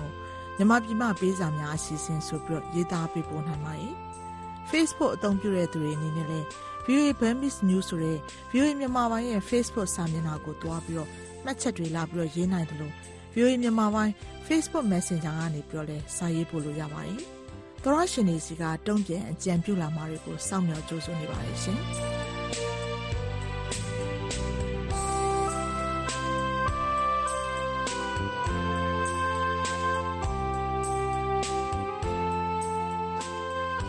[0.56, 3.94] မြန်မာပြည်မှပေးစာများအစီအစဉ်ဆိုပြီးတော့ရေးသားပေးပို့နိုင်ပါတယ်။
[4.70, 6.46] Facebook အသုံးပြုတဲ့သူတွေအနေနဲ့လည်း
[6.84, 8.18] VOA Burmese News ဆိုတဲ့
[8.50, 11.08] VOA မြန်မာပိုင်းရဲ့ Facebook စာမျက်နှာကိုတွားပြီးတော့
[11.44, 12.94] မှတ်ချက်တွေလာပြီးတော့ရေးနိုင်တယ်လို့
[13.34, 14.12] VOA မြန်မာပိုင်း
[14.46, 17.20] Facebook Messenger ကနေပြီးတော့လည်းစာရေးပို့လို့ရပါတယ်။
[17.84, 21.80] သောရရှင်တွေစီကတုံ့ပြန်အကြံပြုလာမှာတွေကိုစောင့်မျှော်ကြိုးစွနေပါတယ်ရှင်။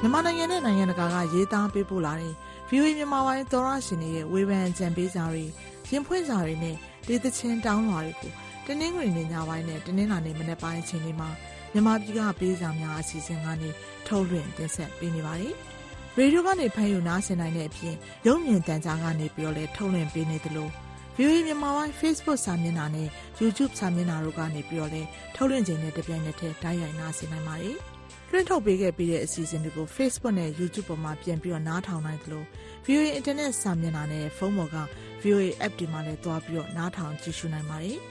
[0.02, 2.34] မြန်မာနိုင်ငံနဲ့နိုင်ငံတကာကရေးသားပေးပို့လာတဲ့
[2.70, 5.46] VOA မြန်မာပိုင်းသောရရှင်တွေရဲ့ဝေဖန်ကြံပေးစာတွေ
[5.90, 6.76] ရင်ဖွင့်စာတွေနဲ့
[7.08, 8.32] ဒေသချင်းတောင်းလွှာတွေကို
[8.68, 11.30] တနင်္ဂနွေနေ့ညပိုင်းနဲ့တနင်္လာနေ့မနက်ပိုင်းအချိန်တွေမှာ
[11.74, 13.70] မြန်မာပြည်ကပေးစာများအစီအစဉ်ကနေ
[14.08, 15.54] ထုတ်လွှင့်တင်ဆက်ပေးနေပါတယ်။
[16.18, 17.96] ရေဒီယိုကနေဖမ်းယူနားဆင်နိုင်တဲ့အပြင်
[18.28, 20.70] ရုပ်မြင်သံကြားကနေပြီးတော့လည်းထုတ်လွှင့်ပေးနေသလို
[21.18, 23.08] VOA မြန်မာပိုင်း Facebook စာမျက်နှာနဲ့
[23.42, 27.78] YouTube စာမျက်နှာတို့ကနေပြီးတော့လည်းထုတ်လွှင့်ခြင်းနဲ့တပြိုင်နက်တည်းတိုက်ရိုက်နားဆင်နိုင်ပါတယ်။
[28.30, 32.44] လွှင့်ထုတ်ပေးခဲ့ပြီးတဲ့အစီအစဉ်တွေကို Facebook နဲ့ YouTube ပေါ်မှာပြန်ပြီးတော့နားထောင်နိုင်သလို
[32.86, 34.78] VOA Internet စာမျက်နှာနဲ့ဖုန်းပေါ်က
[35.22, 38.00] VOA App ဒီမှာလည်းတွားပြီးတော့နားထောင်ကြည့်ရှုနိုင်ပါတယ်။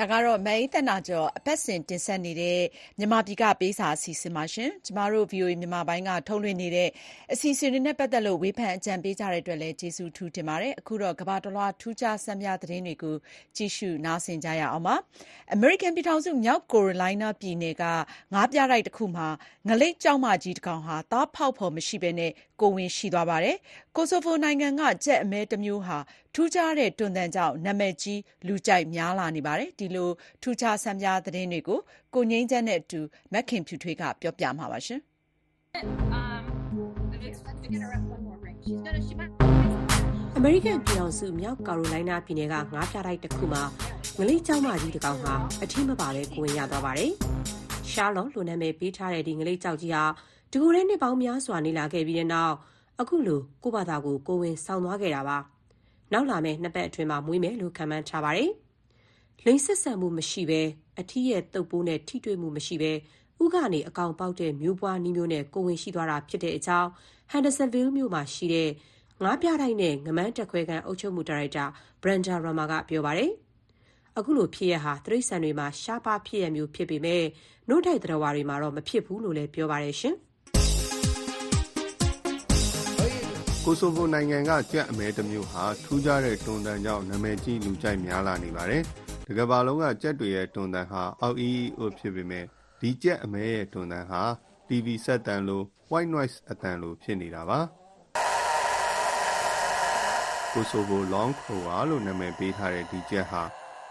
[0.00, 2.60] ဒါကတော့ မအိသနာကျော် အပတ်စဉ်တင်ဆက်နေတဲ့
[2.98, 6.88] မြန်မာပြည်ကပေးစာ အစီအစဉ်ပါရှင်။ကျမတို့ VOA မြန်မာပိုင်းက ထုတ်လွှင့်နေတဲ့
[7.32, 13.16] အစီအစဉ်တွေနဲ့ ပတ်သက်လို့ ဝေဖန်အကြံပေးကြတဲ့အတွက်လည်း ကျေးဇူးထူးတင်ပါတယ်။အခုတော့ ကမ္ဘာတလွှား ထူးခြားဆန်းပြသတင်းတွေကို
[13.56, 14.94] ကြည့်ရှုနားဆင်ကြရအောင်ပါ။
[15.56, 17.84] American ပြည်ထောင်စု မြောက်ကယ်ရိုလိုင်းနားပြည်နယ်က
[18.34, 19.28] ငါးပြတိုက်တစ်ခုမှာ
[19.68, 22.10] ငလိပ်ကျောက်မကြီးတစ်ကောင်ဟာ သားဖောက်ဖော်မရှိဘဲ
[22.60, 23.56] ကိုယ်ဝန်ရှိသွားပါတယ်။
[24.00, 25.98] ကိုဆိုဗိုနိုင်ငံက ကြက်အမဲတစ်မျိုးဟာ
[26.34, 30.10] ထူးခြားတဲ့ တွန်သံကြောင့် နာမည်ကြီး လူကြိုက်များလာနေပါတယ်။ဒီလို
[30.42, 31.80] ထူးခြားဆန်းပြသတင်းတွေကို
[32.14, 33.00] ကိုငြိမ်းချမ်းနဲ့အတူ
[33.32, 34.78] မခင်ဖြူထွေးက ပြောပြမှာပါ။
[40.36, 43.62] အမေရိကန်ပြည်ထောင်စု မြောက်ကာရိုလိုင်းနားပြည်နယ်က ငါးပြတိုက်တစ်ခုမှာ
[44.18, 47.12] ငလိပ်ကျောင်းမကြီးတစ်ကောင်ဟာ အထီးမပါပဲကိုဝင်ရသွားပါတယ်။
[47.92, 50.04] ရှာလော့လိုနာမည်ပေးထားတဲ့ ဒီငလိပ်ကျောက်ကြီးဟာ
[50.52, 52.54] ဒီကိုယ်ထဲနှစ်ပေါင်းများစွာ နေလာခဲ့ပြီးတဲ့နောက်
[53.02, 55.38] အခုလိုကိုဘာသာကိုကိုဝင်ဆောင်သွားခဲ့တာပါ။
[56.12, 58.50] နောက်လာမယ့်နှစ်ပတ်အတွင်းမှာမွေးမယ်လို့ခန့်မှန်းထားပါတယ်။
[59.44, 60.60] လိင်ဆက်ဆံမှုမရှိဘဲ
[61.00, 62.92] အထီးရဲ့တုပ်ပိုးနဲ့ထိတွေ့မှုမရှိဘဲ
[63.42, 66.88] ဥကနေအကောင်ပေါက်တဲ့မျိုးပွားနီးမျိုးနဲ့ကိုဝင်ရှိသွားတာဖြစ်တဲ့အကြောင်း
[67.32, 68.70] Hendersonville မြို့မှာရှိတဲ့
[69.22, 71.64] ငါးပြတိုက်နဲ့ငမန်းတက်ခွဲခန်းအုပ်ချုပ်မှုဒါရိုက်တာ
[72.02, 73.30] Brenda Rama ကပြောပါတယ်။
[74.18, 77.24] အခုလိုဖြစ်ရပ်ဟာတိရစ္ဆာန်တွေမှာရှားပါးဖြစ်ရပ်မျိုးဖြစ်ပေမဲ့
[77.68, 80.16] နို့တိုက်သတ္တဝါတွေမှာတော့မဖြစ်ဘူးလို့လည်းပြောပါတယ်ရှင်။
[83.70, 88.82] ကိုဆိုဗိုနိုင်ငံကကြက်အမဲတစ်မျိုးဟာထူးခြားတဲ့တွန်တန်ကြောင့်နာမည်ကြီးလူကြိုက်များလာနေပါတယ်။
[89.26, 92.44] တကမ္ဘာလုံးကကြက်တွေရဲ့တွန်တန်ဟာအောက်အီအီအိုဖြစ်ပေမဲ့
[92.80, 94.22] ဒီကြက်အမဲရဲ့တွန်တန်ဟာ
[94.68, 97.60] TV စက်တန်လို white noise အတန်လိုဖြစ်နေတာပါ။
[100.52, 103.42] ကိုဆိုဗို Long Crower လို့နာမည်ပေးထားတဲ့ဒီကြက်ဟာ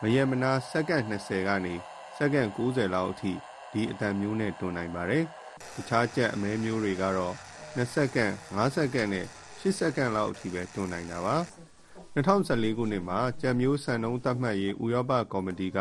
[0.02, 1.74] မရက်မနားစက္ကန့်20ကနေ
[2.18, 3.34] စက္ကန့်90လောက်အထိ
[3.72, 5.24] ဒီအတန်မျိုးနဲ့တွန်နိုင်ပါတယ်။
[5.76, 7.36] တခြားကြက်အမဲမျိုးတွေကတော့
[7.76, 9.28] 2စက္ကန့်5စက္ကန့်နဲ့
[9.68, 11.36] 8စက္ကန့်လောက်အထိပဲတွန်းနိုင်တာပါ
[12.16, 15.80] 2014ခုနှစ်မှာကြံမျိုးစံနှုန်းသတ်မှတ်ရေးဥရောပကော်မတီက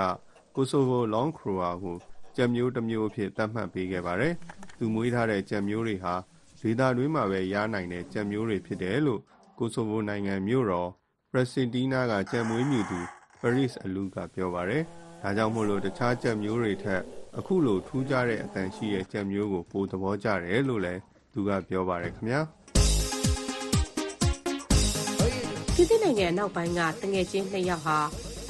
[0.54, 1.96] ကိုဆိုဗိုလောင်ခရိုအာကို
[2.36, 4.34] ကြံမျိုးတစ်မျိုးအဖြစ်သတ်မှတ်ပေးခဲ့ပါတယ်။
[4.78, 6.14] သူမွေးထားတဲ့ကြံမျိုးတွေဟာ
[6.60, 9.20] ဒေသတွင်းမှာပဲရနိုင်တဲ့ကြံမျိုးတွေဖြစ်တယ်လို့
[9.58, 10.90] ကိုဆိုဗိုနိုင်ငံမြို့တော်
[11.30, 13.00] ပရက်စင်တီးနားကကြံမွေးမြူသူ
[13.40, 14.82] ပရစ်အလူးကပြောပါတယ်။
[15.22, 17.02] ဒါကြောင့်မို့လို့တခြားကြံမျိုးတွေထက်
[17.38, 21.00] အခုလိုထူးခြားတဲ့အတန်ရှိတဲ့ကြံမျိုးကိုပိုသဘောကျတယ်လို့လည်း
[21.32, 22.40] သူကပြောပါတယ်ခင်ဗျာ။
[25.78, 27.98] ပြည်သစ်နိုင်ငံအနောက်ပိုင်းကတငယ်ချင်းနှစ်ယောက်ဟာ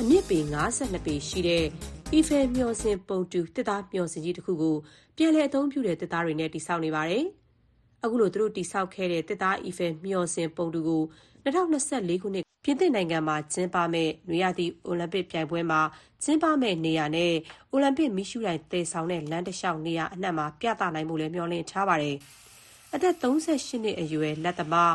[0.00, 0.38] အမြင့်ပေ
[0.72, 1.64] 52ပေရှိတဲ့
[2.12, 4.76] အီဖယ်မျှော်စင်ပုံတူတစ်သားမျှော်စင်ကြီးတစ်ခုကို
[5.16, 7.24] ပြန်လည်အသုံးပြုတဲ့တစ်သားတွေနဲ့တည်ဆောက်နေပါတယ်။
[8.04, 11.02] အခုလိုသူတို့တည်ဆောက်ခဲ့တဲ့တစ်သားအီဖယ်မျှော်စင်ပုံတူကို
[11.44, 15.80] 2024ခုနှစ်ပြင်သစ်နိုင်ငံမှာကျင်းပမယ့်နွေရာသီအိုလံပစ်ပြိုင်ပွဲမှာ
[16.24, 17.32] ကျင်းပမယ့်နေရာနဲ့
[17.72, 22.16] အိုလံပစ်မီးရှူးတိုင်သယ်ဆောင်တဲ့လမ်းတစ်လျှောက်နေရာအနှံ့မှာပြသနိုင်ဖို့လည်းမျှော်လင့်ထားပါတယ်။
[22.94, 24.92] အသက်38နှစ်အရွယ်လက်သမား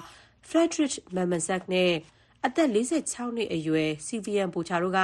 [0.49, 1.91] Frédéric Mametzac နဲ့
[2.47, 4.99] အသက်46နှစ်အရွယ် Sylvain Bouchard တို့က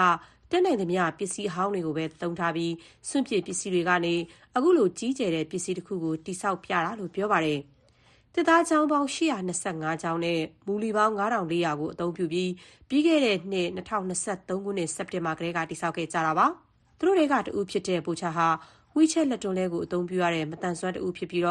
[0.51, 2.73] တတ်နိုင်သမျှ ပစ္စည်းအဟောင်းတွေကိုပဲ သုံးထားပြီး
[3.09, 4.15] စွန့်ပစ်ပစ္စည်းတွေကနေ
[4.55, 7.59] အခုလို ကြီးကျယ်တဲ့ ပစ္စည်းတခုကို တည်ဆောက်ပြတာလို့ ပြောပါတယ်။
[8.33, 9.17] သစ်သားကျောင်းပေါင်း ၈
[9.47, 9.51] ၂
[9.83, 12.51] ၅ ကျောင်းနဲ့ မူလီပေါင်း ၅,၄၀၀ ကို အသုံးပြုပြီး
[12.89, 16.47] ပြီးခဲ့တဲ့နှစ် ၂၀၂၃ ခုနှစ် စက်တင်ဘာကတည်းက တည်ဆောက်ခဲ့ကြတာပါ။
[16.99, 18.47] သူတို့ထဲကတဦးဖြစ်တဲ့ Bouchard ဟာ
[18.95, 21.43] WeChat လက်တွန်းလှည်းကို အသုံးပြုရတဲ့ မသန်စွမ်းတဦးဖြစ်ပြီး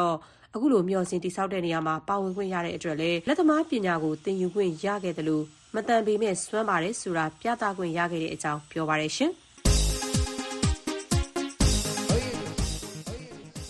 [0.55, 5.43] အခုလို မျှော်စင်တည်ဆောက်တဲ့နေရာမှာ ပါဝင်ခွင့်ရတဲ့အတွက်လည်း လက်သမားပညာကို သင်ယူခွင့်ရခဲ့သလို
[5.77, 9.13] မသန်ပေမယ့်စွမ်းပါတယ်ဆိုတာပြသခွင့်ရခဲ့တဲ့အကြောင်းပြောပါတယ်။။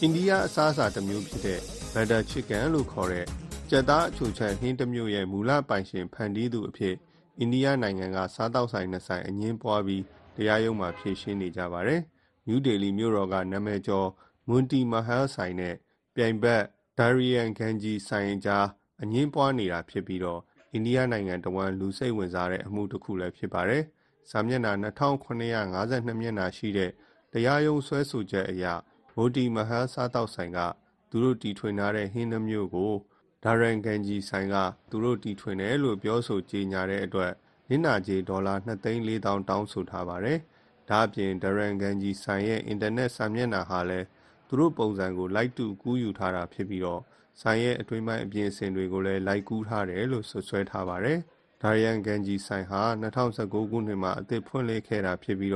[0.01, 1.61] အိန္ဒိယအစားအစာတမျိုးဖြစ်တဲ့
[1.93, 3.27] Butter Chicken လို့ခေါ်တဲ့
[3.71, 6.95] ကြက်သားအချိုချက်ဟင်းတမျိုးရဲ့မူလပိုင်ရှင်ဖန်တီးသူအဖြစ်
[7.39, 10.03] အိန္ဒိယနိုင်ငံကစားသောက်ဆိုင်နှစ်ဆိုင်အငြင်းပွားပြီး
[10.37, 12.01] တရားရုံးမှာဖြေရှင်းနေကြပါတယ်။
[12.47, 14.09] နယူးဒေလီမြို့တော်ကနာမည်ကျော်
[14.49, 15.75] Monty Mahal ဆိုင်နဲ့
[16.15, 16.63] ပြိုင်ဘက်
[16.99, 18.67] Daryan Ganges ဆိုင်အကြား
[19.03, 20.23] အငြင်းပွားနေတာဖြစ်ပြီး
[20.77, 23.83] အိန္ဒိယနိုင်ငံတဝှမ်းလူစိတ်ဝင်စားတဲ့အမှုတခုလည်းဖြစ်ပါတယ်။
[24.31, 26.91] စာမျက်နှာ၂,၇၅၂မျက်နှာရှိတဲ့
[27.33, 28.65] တရားရုံးစွဲဆိုချက်အရ
[29.17, 30.59] Monty Mahal စားသောက်ဆိုင်က
[31.11, 32.93] သူတို့တီထွင်ထားတဲ့ဟင်းနှစ်မျိုးကို
[33.45, 34.57] Daryan Ganges ဆိုင်က
[34.91, 37.33] သူတို့တီထွင်တယ်လို့ပြောဆိုကြေညာတဲ့အတွက်
[37.69, 40.39] နစ်နာကြေးဒေါ်လာ၂သိန်း၄သောင်းတောင်းဆိုထားပါတယ်။
[40.91, 44.07] ဒါ့အပြင် Daryan Ganges ဆိုင်ရဲ့အင်တာနက်စာမျက်နှာဟာလည်း
[44.49, 46.83] သူတို့ပုံစံကိုလိုက်တူကူးယူထားတာဖြစ်ပြီး
[47.43, 51.19] ဆိုင်ရဲ့အတွင်းပိုင်းအပြင်အဆင်တွေကိုလည်းလိုက်ကူးထားတယ်လို့စွပ်စွဲထားပါတယ်။
[51.63, 55.53] Daryan Ganges ဆိုင်ဟာ၂၀၁၉ခုနှစ်မှာအသစ်ဖွင့်လှစ်ခဲ့တာဖြစ်ပြီး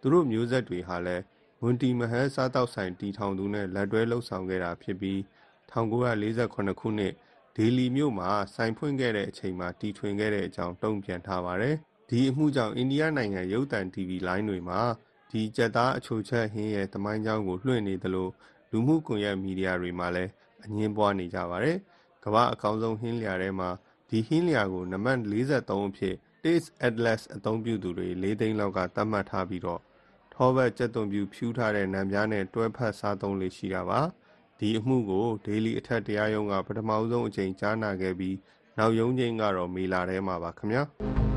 [0.00, 1.22] သူတို့မျိုးဆက်တွေဟာလည်း
[1.62, 5.18] Monty Mahal စားသောက်ဆိုင်တည်ထောင်သူနဲ့လက်တွဲလုပ်ဆောင်ခဲ့တာဖြစ်ပြီး
[5.70, 6.46] ၁၉၄၇
[6.80, 7.12] ခုနှစ်
[7.56, 11.76] ဒေလီမြို့မှာဆိုင်ဖွင့်ခဲ့တဲ့အချိန်မှာတီထွင်ခဲ့တဲ့အကြောင်းတုံ့ပြန်ထားပါတယ်။
[12.08, 14.80] ဒီအမှုကြောင့်အိန္ဒိယနိုင်ငံရုပ်သံတီဗီလိုင်းတွေမှာ
[15.30, 18.28] ဒီကြက်သားအချိုချက်ဟင်းရဲ့သမိုင်းကြောင်းကိုလွှင့်နေသလို
[18.70, 20.30] လူမှုကွန်ရက်မီဒီယာတွေမှာလည်း
[20.64, 21.76] အငြင်းပွားနေကြပါတယ်။
[22.24, 23.70] ကမ္ဘာ့အကောင်းဆုံးဟင်းလျာထဲမှာ
[24.08, 29.62] ဒီဟင်းလျာကိုနံပါတ်၄၃အဖြစ် Taste Atlas အသုံးပြုသူတွေ၄သိန်းလောက်ကသတ်မှတ်ထားပြီး
[30.34, 34.00] ထောပတ်ကြက်သွန်ဖြူဖြူးထားတဲ့နံပြားနဲ့တွဲဖက်စားသုံးလေ့ရှိတာပါ။
[34.58, 38.36] ဒီအမှုကိုဒေလီအထက်တရားရုံးကပထမဆုံးအကြိမ်ကြားနာခဲ့ပြီး
[38.78, 40.84] နောက်ရုံးချိန်းကတော့မေလထဲမှာပါခင်ဗျာ။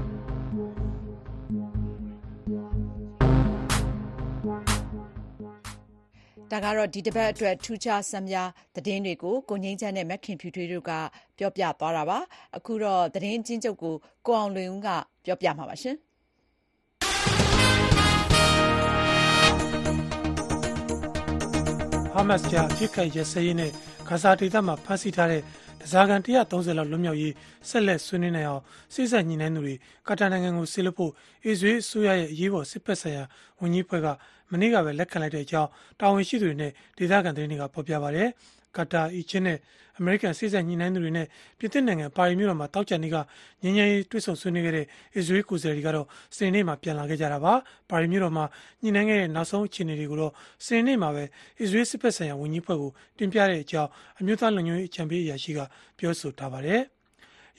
[6.51, 10.91] ဒါကတော့ ဒီတပတ်အတွက် ထူးခြား ဆန်းများသတင်းတွေကို ကိုငိမ့်ချမ်းနဲ့မက်ခင်ဖြူထွေးတို့က
[11.37, 12.17] ပြောပြသွားတာပါ။
[12.57, 13.95] အခုတော့ သတင်းအကျဉ်းချုပ်ကို
[14.25, 14.89] ကိုအောင်လွင်ဦးက
[15.25, 15.75] ပြောပြမှာပါ။
[22.13, 23.71] ဟာမတ်စ်ကြား အပစ်အခတ် ရပ်စဲရေးနဲ့
[24.07, 25.41] ဂါဇာဒေသမှာ ဖမ်းဆီးထားတဲ့
[25.81, 27.33] ဓားစာခံ ၁၃၀ လောက် လွတ်မြောက်ရေး
[27.69, 29.75] ဆက်လက် ဆွေးနွေးနိုင်အောင် စေ့စပ်ညှိနှိုင်းသူတွေ
[30.07, 31.11] ကာတာနိုင်ငံကို စေလွှတ်ဖို့
[31.45, 33.23] အစ္စရေးအစိုးရရဲ့ အရေးပေါ် စစ်ဖက်ဆိုင်ရာ
[33.59, 34.07] ဝန်ကြီးအဖွဲ့က
[34.51, 38.27] မနေ့ကပဲလက်ခံလိုက်တဲ့အကြောင်းတာဝန်ရှိသူတွေနဲ့ဒေသခံသတင်းတွေကဖော်ပြပါတယ်။
[38.77, 39.57] ကာတာ၊အီဂျစ်နဲ့
[39.99, 41.27] အမေရိကန်စေ့စပ်ညှိနှိုင်းသူတွေနဲ့
[41.59, 43.17] ပြင်သစ်နိုင်ငံပါရီမြို့တော်မှာသောကြာနေ့က
[43.63, 44.85] ငြိမ်းချမ်းရေးတွေ့ဆုံဆွေးနွေးခဲ့တဲ့
[45.15, 47.53] အစ္စရေးကိုယ်စားလှယ်တွေကတော့စနေနေ့မှာပြန်လာခဲ့ကြတာပါ။
[47.89, 48.45] ပါရီမြို့တော်မှာ
[48.81, 50.33] ညှိနှိုင်းခဲ့တဲ့နောက်ဆုံးအခြေအနေတွေကိုတော့
[50.65, 51.23] စနေနေ့မှာပဲ
[51.61, 53.89] အစ္စရေးစစ်ဖက်ဆိုင်ရာဝန်ကြီးဖွဲ့ကိုတင်ပြတဲ့အကြောင်း
[54.19, 55.59] အမျိုးသားလုံခြုံရေးအကြံပေးအရာရှိက
[55.97, 56.81] ပြောဆိုထားပါတယ်။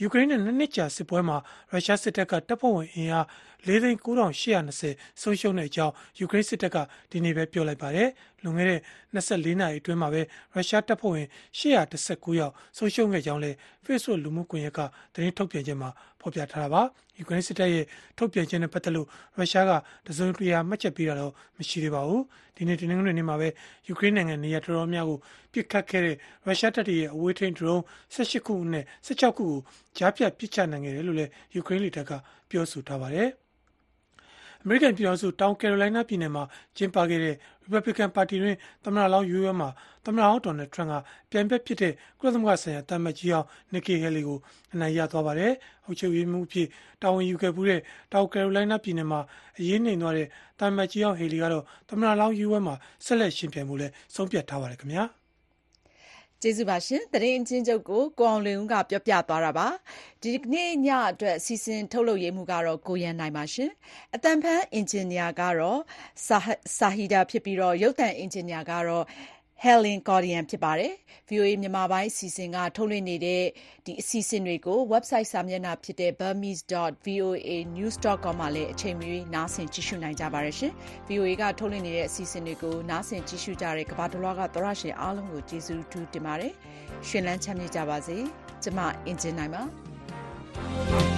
[0.02, 1.36] ယူကရိန်းနဲ့နှစ်နှစ်ကြာစစ်ပွဲမှာ
[1.72, 3.26] ရုရှားစစ်တပ်ကတပ်ဖွဲ့ဝင်အင်အား
[3.66, 6.76] ၄သိန်း9820ဆုံးရှုံးတဲ့အကြောင်းယူကရိန်းစစ်တပ်က
[7.10, 8.08] ဒီနေ့ပဲပြောလိုက်ပါတယ်။
[8.42, 8.80] လွန်ခဲ့တဲ့
[9.14, 10.20] 24နာရီအတွင်းမှာပဲ
[10.54, 11.26] ရုရှားတပ်ဖွဲ့ဝင်
[11.58, 14.80] 819ယောက်ဆုံးရှုံးခဲ့ကြောင်းလည်း Facebook လူမှုကွန်ရက်က
[15.14, 15.90] သတင်းထုတ်ပြန်ချက်မှာ
[16.20, 16.82] ဖော်ပြထားတာပါ။
[17.18, 17.84] ယူကရိန်းစစ်တပ်ရဲ့
[18.18, 19.06] ထုတ်ပြန်ချက်နဲ့ပတ်သက်လို့
[19.36, 19.72] ရုရှားက
[20.06, 22.22] တစုံတရာမှတ်ချက်ပေးတာတော့မရှိသေးပါဘူး။
[22.56, 23.48] ဒီနေ့တနင်္ဂနွေနေ့မှာပဲ
[23.88, 25.18] ယူကရိန်းနိုင်ငံနေရာတော်တော်များကို
[25.52, 27.82] ပစ်ခတ်ခဲ့တဲ့ရုရှားတပ်တွေရဲ့အဝေးထိန်းဒရုန်း
[28.14, 29.54] 18ခုနဲ့16ခုကို
[29.98, 32.12] ကြားဖြတ်ပစ်ချနိုင်ခဲ့တယ်လို့လည်းယူကရိန်းလေတပ်က
[32.50, 33.30] ပြောဆိုထားပါတယ်။
[34.64, 36.44] အမေရိကန်ပြည်ထောင်စုတောင်ကယ်ရိုလိုင်းနားပြည်နယ်မှာ
[36.76, 37.34] ကျင်းပခဲ့တဲ့
[37.64, 39.68] Republican ပါတီတွင်သမ္မတလောင်းရွေးပွဲမှာ
[40.04, 40.94] သမ္မတဟောင်းဒေါ်နယ်ထရန့်က
[41.30, 44.38] ပြိုင်ဘက်ဖြစ်တဲ့ကုလသမဂ္ဂဆိုင်ရာတာမတ်ကြီးအောင် Nikki Haley ကို
[44.74, 45.52] အနိုင်ရသွားပါတယ်။
[45.84, 46.68] အုပ်ချုပ်ရေးမှူးဖြစ်
[47.02, 47.80] တာဝန်ယူခဲ့မှုတဲ့
[48.12, 49.20] တောင်ကယ်ရိုလိုင်းနားပြည်နယ်မှာ
[49.58, 50.28] အရေးနှိမ်သွားတဲ့
[50.60, 55.06] တာမတ်ကြီးအောင် Haley ကတော့သမ္မတလောင်းရွေးပွဲမှာဆက်လက်ရှင်ပြိုင်မှုလဲဆုံးဖြတ်ထားပါတယ်ခင်ဗျာ။
[56.44, 59.66] ကျေးဇူးပါရှင်။သတင်းအချင်းချုပ်ကိုကိုအောင်လွင်ဦးကပြောပြသွားတာပါ။
[60.22, 63.70] ဒီနေ့ညအတွက်စီစဉ်ထုတ်လုပ်ရေးမှုကတော့ကိုရန်နိုင်ပါရှင်။
[64.14, 65.80] အတန်ဖန်အင်ဂျင်နီယာကတော့
[66.78, 69.04] စာဟီဒါဖြစ်ပြီးတော့ရုပ်သံအင်ဂျင်နီယာကတော့
[69.64, 70.92] Helen Cordian ဖြစ်ပါတယ်။
[71.28, 73.42] VOA မြန်မာပိုင်းအစီအစဉ်က ထုတ်လွှင့်နေတဲ့
[73.86, 80.72] ဒီအစီအစဉ်တွေကို website စာမျက်နှာဖြစ်တဲ့ burmese.voanews.com မှာလည်း အချိန်မရွေး နားဆင် ကြည့်ရှုနိုင်ကြပါတယ်ရှင်။
[81.08, 86.52] VOA က ထုတ်လွှင့်နေတဲ့ အစီအစဉ်တွေကို နားဆင်ကြည့်ရှုကြတဲ့ ကမ္ဘာတလွှားက သောရရှင်အားလုံးကို ကျေးဇူးတူးတင်ပါတယ်။
[87.08, 88.16] ရှင်လန်းချမ်းမြေ့ကြပါစေ။
[88.62, 89.62] ကျမအင်ဂျင်နိုင်ပါ။